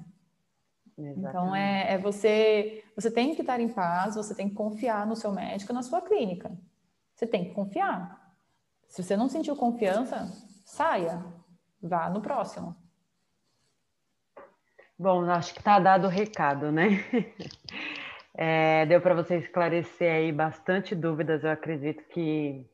Exatamente. 0.98 1.30
Então 1.30 1.56
é, 1.56 1.94
é, 1.94 1.98
você, 1.98 2.84
você 2.96 3.12
tem 3.12 3.36
que 3.36 3.42
estar 3.42 3.60
em 3.60 3.68
paz, 3.68 4.16
você 4.16 4.34
tem 4.34 4.50
que 4.50 4.56
confiar 4.56 5.06
no 5.06 5.16
seu 5.16 5.32
médico, 5.32 5.74
na 5.74 5.84
sua 5.84 6.02
clínica. 6.02 6.52
Você 7.14 7.28
tem 7.28 7.46
que 7.46 7.54
confiar. 7.54 8.36
Se 8.88 9.04
você 9.04 9.18
não 9.18 9.28
sentiu 9.28 9.56
confiança, 9.56 10.32
saia, 10.64 11.24
vá 11.82 12.10
no 12.10 12.22
próximo. 12.22 12.76
Bom, 14.98 15.30
acho 15.30 15.54
que 15.54 15.60
está 15.60 15.78
dado 15.80 16.06
o 16.08 16.10
recado, 16.10 16.72
né? 16.72 17.04
É, 18.38 18.86
deu 18.86 19.00
para 19.00 19.16
você 19.16 19.38
esclarecer 19.38 20.12
aí 20.12 20.30
bastante 20.30 20.94
dúvidas. 20.94 21.46
Eu 21.46 21.52
acredito 21.52 22.04
que 22.10 22.66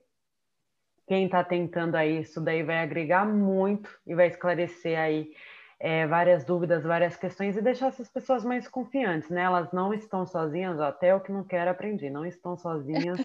quem 1.12 1.26
está 1.26 1.43
tentando 1.43 1.95
aí, 1.95 2.22
isso 2.22 2.39
daí 2.39 2.64
vai 2.64 2.78
agregar 2.78 3.26
muito 3.26 3.89
e 4.07 4.16
vai 4.16 4.28
esclarecer 4.28 4.97
aí 4.97 5.36
é, 5.78 6.07
várias 6.07 6.45
dúvidas, 6.45 6.86
várias 6.86 7.18
questões 7.18 7.57
e 7.57 7.62
deixar 7.62 7.88
essas 7.88 8.07
pessoas 8.07 8.45
mais 8.45 8.66
confiantes, 8.66 9.30
né? 9.30 9.41
Elas 9.41 9.74
não 9.74 9.93
estão 9.93 10.26
sozinhas, 10.26 10.80
até 10.80 11.14
o 11.14 11.20
que 11.20 11.30
não 11.30 11.43
quero 11.43 11.70
aprendi, 11.70 12.09
não 12.09 12.26
estão 12.26 12.55
sozinhas. 12.55 13.20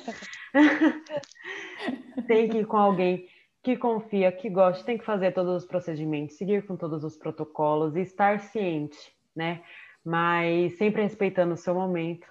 tem 2.26 2.48
que 2.48 2.58
ir 2.58 2.66
com 2.66 2.76
alguém 2.76 3.28
que 3.62 3.76
confia, 3.76 4.32
que 4.32 4.50
gosta, 4.50 4.84
tem 4.84 4.98
que 4.98 5.04
fazer 5.04 5.30
todos 5.32 5.62
os 5.62 5.64
procedimentos, 5.64 6.36
seguir 6.36 6.66
com 6.66 6.76
todos 6.76 7.04
os 7.04 7.16
protocolos 7.16 7.94
e 7.94 8.00
estar 8.00 8.40
ciente, 8.40 8.98
né? 9.32 9.62
Mas 10.04 10.76
sempre 10.76 11.02
respeitando 11.02 11.54
o 11.54 11.56
seu 11.56 11.72
momento. 11.72 12.26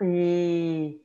E 0.00 0.98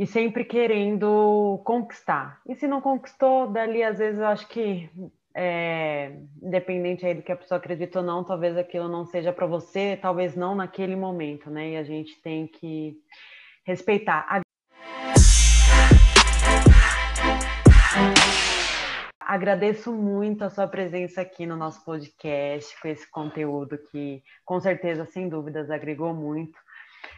e 0.00 0.06
sempre 0.06 0.46
querendo 0.46 1.60
conquistar. 1.62 2.40
E 2.48 2.54
se 2.54 2.66
não 2.66 2.80
conquistou, 2.80 3.46
dali 3.46 3.82
às 3.82 3.98
vezes 3.98 4.18
eu 4.18 4.26
acho 4.28 4.48
que 4.48 4.88
é, 5.36 6.16
independente 6.42 7.04
aí 7.04 7.12
do 7.12 7.20
que 7.20 7.30
a 7.30 7.36
pessoa 7.36 7.58
acredita 7.58 7.98
ou 7.98 8.04
não, 8.04 8.24
talvez 8.24 8.56
aquilo 8.56 8.88
não 8.88 9.04
seja 9.04 9.30
para 9.30 9.46
você, 9.46 9.98
talvez 10.00 10.34
não 10.34 10.54
naquele 10.54 10.96
momento, 10.96 11.50
né? 11.50 11.72
E 11.72 11.76
a 11.76 11.82
gente 11.84 12.18
tem 12.22 12.46
que 12.46 12.96
respeitar. 13.66 14.40
Agradeço 19.20 19.92
muito 19.92 20.44
a 20.44 20.48
sua 20.48 20.66
presença 20.66 21.20
aqui 21.20 21.44
no 21.44 21.56
nosso 21.56 21.84
podcast, 21.84 22.74
com 22.80 22.88
esse 22.88 23.08
conteúdo 23.10 23.76
que, 23.76 24.22
com 24.46 24.58
certeza, 24.58 25.04
sem 25.04 25.28
dúvidas, 25.28 25.70
agregou 25.70 26.14
muito. 26.14 26.58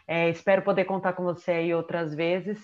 É, 0.06 0.28
espero 0.30 0.62
poder 0.62 0.84
contar 0.84 1.12
com 1.12 1.22
você 1.22 1.52
aí 1.52 1.74
outras 1.74 2.14
vezes. 2.14 2.60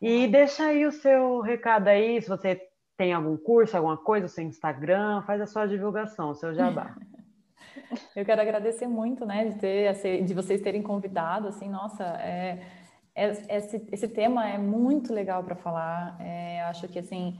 E 0.00 0.26
deixa 0.26 0.66
aí 0.66 0.84
o 0.84 0.92
seu 0.92 1.40
recado 1.40 1.88
aí, 1.88 2.20
se 2.20 2.28
você 2.28 2.60
tem 2.96 3.12
algum 3.12 3.36
curso, 3.36 3.76
alguma 3.76 3.96
coisa, 3.96 4.26
o 4.26 4.28
seu 4.28 4.44
Instagram, 4.44 5.22
faz 5.22 5.40
a 5.40 5.46
sua 5.46 5.66
divulgação, 5.66 6.30
o 6.30 6.34
seu 6.34 6.54
jabá. 6.54 6.94
Eu 8.14 8.24
quero 8.24 8.40
agradecer 8.40 8.86
muito, 8.86 9.26
né, 9.26 9.46
de, 9.46 9.58
ter, 9.58 10.24
de 10.24 10.34
vocês 10.34 10.60
terem 10.60 10.82
convidado, 10.82 11.48
assim, 11.48 11.68
nossa, 11.68 12.04
é, 12.20 12.60
esse, 13.16 13.86
esse 13.92 14.08
tema 14.08 14.48
é 14.48 14.58
muito 14.58 15.12
legal 15.12 15.44
para 15.44 15.54
falar. 15.54 16.16
É, 16.20 16.62
acho 16.62 16.88
que 16.88 16.98
assim 16.98 17.38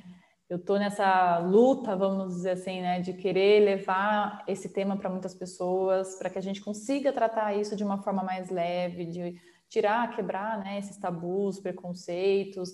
eu 0.49 0.59
estou 0.59 0.79
nessa 0.79 1.39
luta, 1.39 1.97
vamos 1.97 2.35
dizer 2.35 2.51
assim, 2.51 2.83
né, 2.83 3.01
de 3.01 3.15
querer 3.15 3.65
levar 3.65 4.45
esse 4.47 4.69
tema 4.69 4.97
para 4.97 5.09
muitas 5.09 5.35
pessoas, 5.35 6.17
para 6.17 6.29
que 6.29 6.39
a 6.39 6.43
gente 6.43 6.61
consiga 6.61 7.13
tratar 7.13 7.55
isso 7.55 7.75
de 7.75 7.83
uma 7.83 8.03
forma 8.03 8.23
mais 8.23 8.51
leve, 8.51 9.07
de 9.07 9.41
tirar, 9.69 10.15
quebrar, 10.15 10.59
né, 10.63 10.79
esses 10.79 10.97
tabus, 10.97 11.59
preconceitos. 11.59 12.71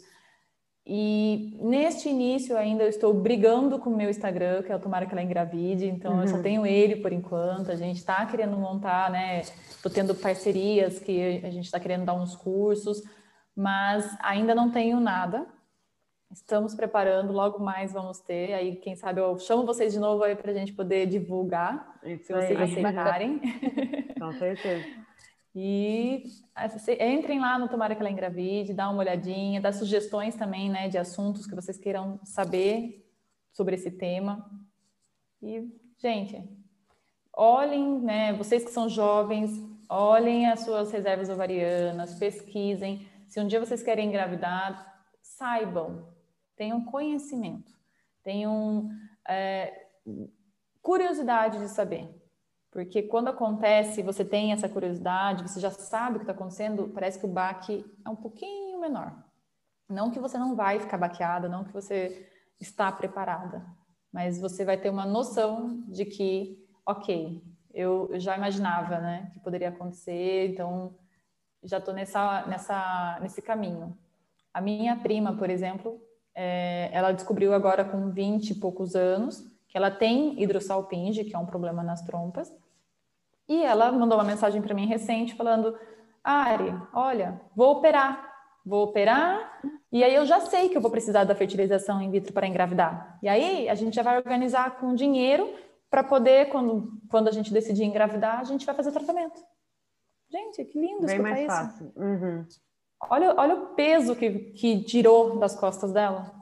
E 0.85 1.57
neste 1.63 2.09
início 2.09 2.57
ainda 2.57 2.83
eu 2.83 2.89
estou 2.89 3.15
brigando 3.15 3.79
com 3.79 3.91
o 3.91 3.97
meu 3.97 4.11
Instagram, 4.11 4.63
que 4.63 4.73
é 4.73 4.77
o 4.77 4.81
Tomara 4.81 5.07
que 5.07 5.13
ela 5.13 5.23
engravide, 5.23 5.87
então 5.87 6.15
uhum. 6.15 6.23
eu 6.23 6.29
só 6.29 6.37
uhum. 6.37 6.43
tenho 6.43 6.67
ele 6.67 6.97
por 6.97 7.13
enquanto. 7.13 7.71
A 7.71 7.77
gente 7.77 7.99
está 7.99 8.27
querendo 8.27 8.57
montar, 8.57 9.11
né? 9.11 9.41
Estou 9.41 9.93
tendo 9.93 10.15
parcerias 10.15 10.99
que 10.99 11.41
a 11.45 11.51
gente 11.51 11.67
está 11.67 11.79
querendo 11.79 12.05
dar 12.05 12.15
uns 12.15 12.35
cursos, 12.35 13.01
mas 13.55 14.05
ainda 14.21 14.55
não 14.55 14.71
tenho 14.71 14.99
nada. 14.99 15.47
Estamos 16.31 16.77
preparando, 16.77 17.33
logo 17.33 17.59
mais 17.59 17.93
vamos 17.93 18.21
ter. 18.21 18.55
Aí, 18.55 18.77
quem 18.77 18.95
sabe, 18.95 19.21
eu 19.21 19.37
chamo 19.39 19.67
vocês 19.67 19.93
de 19.93 19.99
novo 19.99 20.23
aí 20.23 20.37
para 20.37 20.53
a 20.53 20.55
gente 20.55 20.73
poder 20.73 21.07
divulgar, 21.07 21.99
Isso 22.05 22.27
se 22.27 22.33
vocês 22.33 22.57
aí. 22.57 22.71
aceitarem. 22.71 23.41
Com 24.17 24.33
certeza. 24.35 24.87
E 25.53 26.23
entrem 27.01 27.41
lá 27.41 27.59
no 27.59 27.69
Tomara 27.69 27.97
que 27.97 28.01
ela 28.01 28.11
engravide, 28.11 28.73
dá 28.73 28.89
uma 28.89 29.01
olhadinha, 29.01 29.61
dá 29.61 29.73
sugestões 29.73 30.37
também, 30.37 30.71
né, 30.71 30.89
de 30.89 30.97
assuntos 30.97 31.47
que 31.47 31.55
vocês 31.57 31.77
queiram 31.77 32.21
saber 32.23 33.05
sobre 33.53 33.75
esse 33.75 33.91
tema. 33.91 34.49
E, 35.43 35.69
gente, 35.99 36.49
olhem, 37.37 38.01
né, 38.01 38.33
vocês 38.35 38.65
que 38.65 38.71
são 38.71 38.89
jovens, 38.89 39.51
olhem 39.89 40.47
as 40.47 40.61
suas 40.61 40.93
reservas 40.93 41.29
ovarianas, 41.29 42.15
pesquisem. 42.15 43.09
Se 43.27 43.41
um 43.41 43.49
dia 43.49 43.59
vocês 43.59 43.83
querem 43.83 44.07
engravidar, 44.07 45.05
saibam 45.21 46.07
tenham 46.61 46.85
conhecimento, 46.85 47.73
tenham 48.23 48.91
é, 49.27 49.87
curiosidade 50.83 51.59
de 51.59 51.69
saber. 51.69 52.15
Porque 52.71 53.03
quando 53.03 53.29
acontece, 53.29 54.03
você 54.03 54.23
tem 54.27 54.53
essa 54.53 54.69
curiosidade, 54.69 55.43
você 55.43 55.59
já 55.59 55.71
sabe 55.71 56.17
o 56.17 56.19
que 56.19 56.25
está 56.25 56.35
acontecendo, 56.35 56.91
parece 56.93 57.19
que 57.19 57.25
o 57.25 57.33
baque 57.33 57.83
é 58.05 58.11
um 58.11 58.15
pouquinho 58.15 58.79
menor. 58.79 59.25
Não 59.89 60.11
que 60.11 60.21
você 60.21 60.37
não 60.37 60.55
vai 60.55 60.79
ficar 60.79 60.99
baqueada, 60.99 61.49
não 61.49 61.65
que 61.65 61.73
você 61.73 62.31
está 62.61 62.93
preparada, 62.93 63.65
mas 64.13 64.39
você 64.39 64.63
vai 64.63 64.77
ter 64.77 64.91
uma 64.91 65.07
noção 65.07 65.83
de 65.89 66.05
que, 66.05 66.63
ok, 66.85 67.43
eu, 67.73 68.11
já 68.21 68.37
imaginava, 68.37 68.99
né, 68.99 69.31
que 69.33 69.41
poderia 69.41 69.71
acontecer, 69.71 70.51
então 70.51 70.95
já 71.63 71.79
estou 71.79 71.95
nessa, 71.95 72.45
nessa, 72.47 73.19
nesse 73.23 73.41
caminho. 73.41 73.97
A 74.53 74.61
minha 74.61 74.95
prima, 74.95 75.35
por 75.39 75.49
exemplo, 75.49 76.10
é, 76.35 76.91
ela 76.93 77.13
descobriu 77.13 77.53
agora 77.53 77.85
com 77.85 78.11
20 78.11 78.51
e 78.51 78.55
poucos 78.55 78.95
anos 78.95 79.45
que 79.69 79.77
ela 79.77 79.91
tem 79.91 80.41
hidrossalpinge, 80.43 81.25
que 81.25 81.35
é 81.35 81.39
um 81.39 81.47
problema 81.47 81.83
nas 81.83 82.03
trompas. 82.03 82.53
E 83.49 83.63
ela 83.63 83.91
mandou 83.93 84.19
uma 84.19 84.25
mensagem 84.25 84.61
para 84.61 84.75
mim 84.75 84.87
recente 84.87 85.35
falando: 85.35 85.77
Ari, 86.23 86.75
olha, 86.93 87.41
vou 87.55 87.73
operar, 87.73 88.33
vou 88.65 88.85
operar, 88.85 89.61
e 89.93 90.05
aí 90.05 90.15
eu 90.15 90.25
já 90.25 90.41
sei 90.41 90.69
que 90.69 90.77
eu 90.77 90.81
vou 90.81 90.91
precisar 90.91 91.25
da 91.25 91.35
fertilização 91.35 92.01
in 92.01 92.11
vitro 92.11 92.33
para 92.33 92.47
engravidar. 92.47 93.19
E 93.23 93.29
aí 93.29 93.69
a 93.69 93.75
gente 93.75 93.95
já 93.95 94.03
vai 94.03 94.17
organizar 94.17 94.79
com 94.79 94.95
dinheiro 94.95 95.53
para 95.91 96.05
poder, 96.05 96.49
quando, 96.49 96.93
quando 97.09 97.29
a 97.29 97.33
gente 97.33 97.53
decidir 97.53 97.85
engravidar, 97.85 98.39
a 98.39 98.45
gente 98.45 98.65
vai 98.65 98.75
fazer 98.75 98.93
tratamento. 98.93 99.41
Gente, 100.31 100.65
que 100.65 100.81
lindo 100.81 101.07
Bem 101.07 101.19
mais 101.19 101.39
isso. 101.41 101.49
fácil. 101.49 101.93
Uhum. 101.97 102.47
Olha, 103.03 103.35
olha 103.37 103.55
o 103.55 103.75
peso 103.75 104.15
que, 104.15 104.31
que 104.53 104.85
tirou 104.85 105.39
das 105.39 105.59
costas 105.59 105.93
dela. 105.93 106.33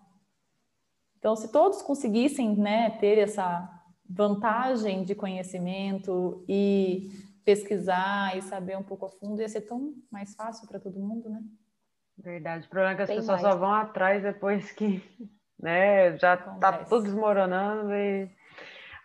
Então, 1.19 1.35
se 1.37 1.51
todos 1.51 1.83
conseguissem 1.83 2.57
né, 2.57 2.91
ter 2.91 3.19
essa 3.19 3.69
vantagem 4.09 5.05
de 5.05 5.15
conhecimento 5.15 6.45
e 6.49 7.11
pesquisar 7.45 8.37
e 8.37 8.43
saber 8.43 8.77
um 8.77 8.83
pouco 8.83 9.07
a 9.07 9.09
fundo, 9.09 9.41
ia 9.41 9.49
ser 9.49 9.63
tão 9.63 9.95
mais 10.11 10.35
fácil 10.35 10.67
para 10.69 10.79
todo 10.79 11.01
mundo, 11.01 11.29
né? 11.29 11.41
Verdade. 12.17 12.67
O 12.67 12.71
problema 12.71 12.93
é 12.93 12.97
que 12.97 13.03
as 13.03 13.09
Bem 13.09 13.19
pessoas 13.19 13.43
mais. 13.43 13.55
só 13.55 13.59
vão 13.59 13.73
atrás 13.73 14.23
depois 14.23 14.73
que 14.73 15.03
né, 15.59 16.17
já 16.19 16.35
está 16.35 16.85
tudo 16.85 17.05
desmoronando 17.05 17.93
e 17.95 18.29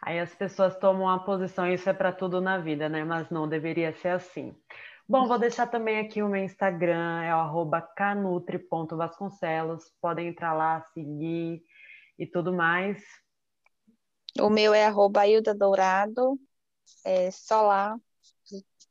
aí 0.02 0.20
as 0.20 0.34
pessoas 0.34 0.76
tomam 0.78 1.04
uma 1.04 1.24
posição, 1.24 1.68
isso 1.68 1.90
é 1.90 1.94
para 1.94 2.12
tudo 2.12 2.42
na 2.42 2.58
vida, 2.58 2.90
né? 2.90 3.04
Mas 3.04 3.30
não 3.30 3.48
deveria 3.48 3.94
ser 3.94 4.10
assim. 4.10 4.56
Bom, 5.08 5.28
vou 5.28 5.38
deixar 5.38 5.68
também 5.68 6.00
aqui 6.00 6.24
o 6.24 6.30
meu 6.30 6.44
Instagram, 6.44 7.22
é 7.24 7.36
o 7.36 7.70
canutri.vasconcelos. 7.96 9.92
Podem 10.02 10.30
entrar 10.30 10.54
lá, 10.54 10.82
seguir 10.94 11.62
e 12.18 12.26
tudo 12.26 12.54
mais. 12.54 13.04
O 14.40 14.50
meu 14.50 14.74
é 14.74 14.86
arroba 14.86 15.28
Hilda 15.28 15.54
Dourado. 15.54 16.40
É 17.06 17.30
só 17.32 17.62
lá. 17.62 18.00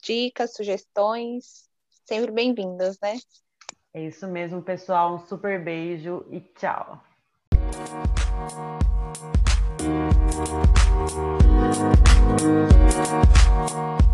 Dicas, 0.03 0.55
sugestões, 0.55 1.69
sempre 2.05 2.31
bem-vindas, 2.31 2.99
né? 3.01 3.19
É 3.95 4.05
isso 4.05 4.27
mesmo, 4.27 4.63
pessoal. 4.63 5.15
Um 5.15 5.19
super 5.19 5.63
beijo 5.63 6.27
e 6.31 6.41
tchau. 6.41 7.03
Música 13.63 14.12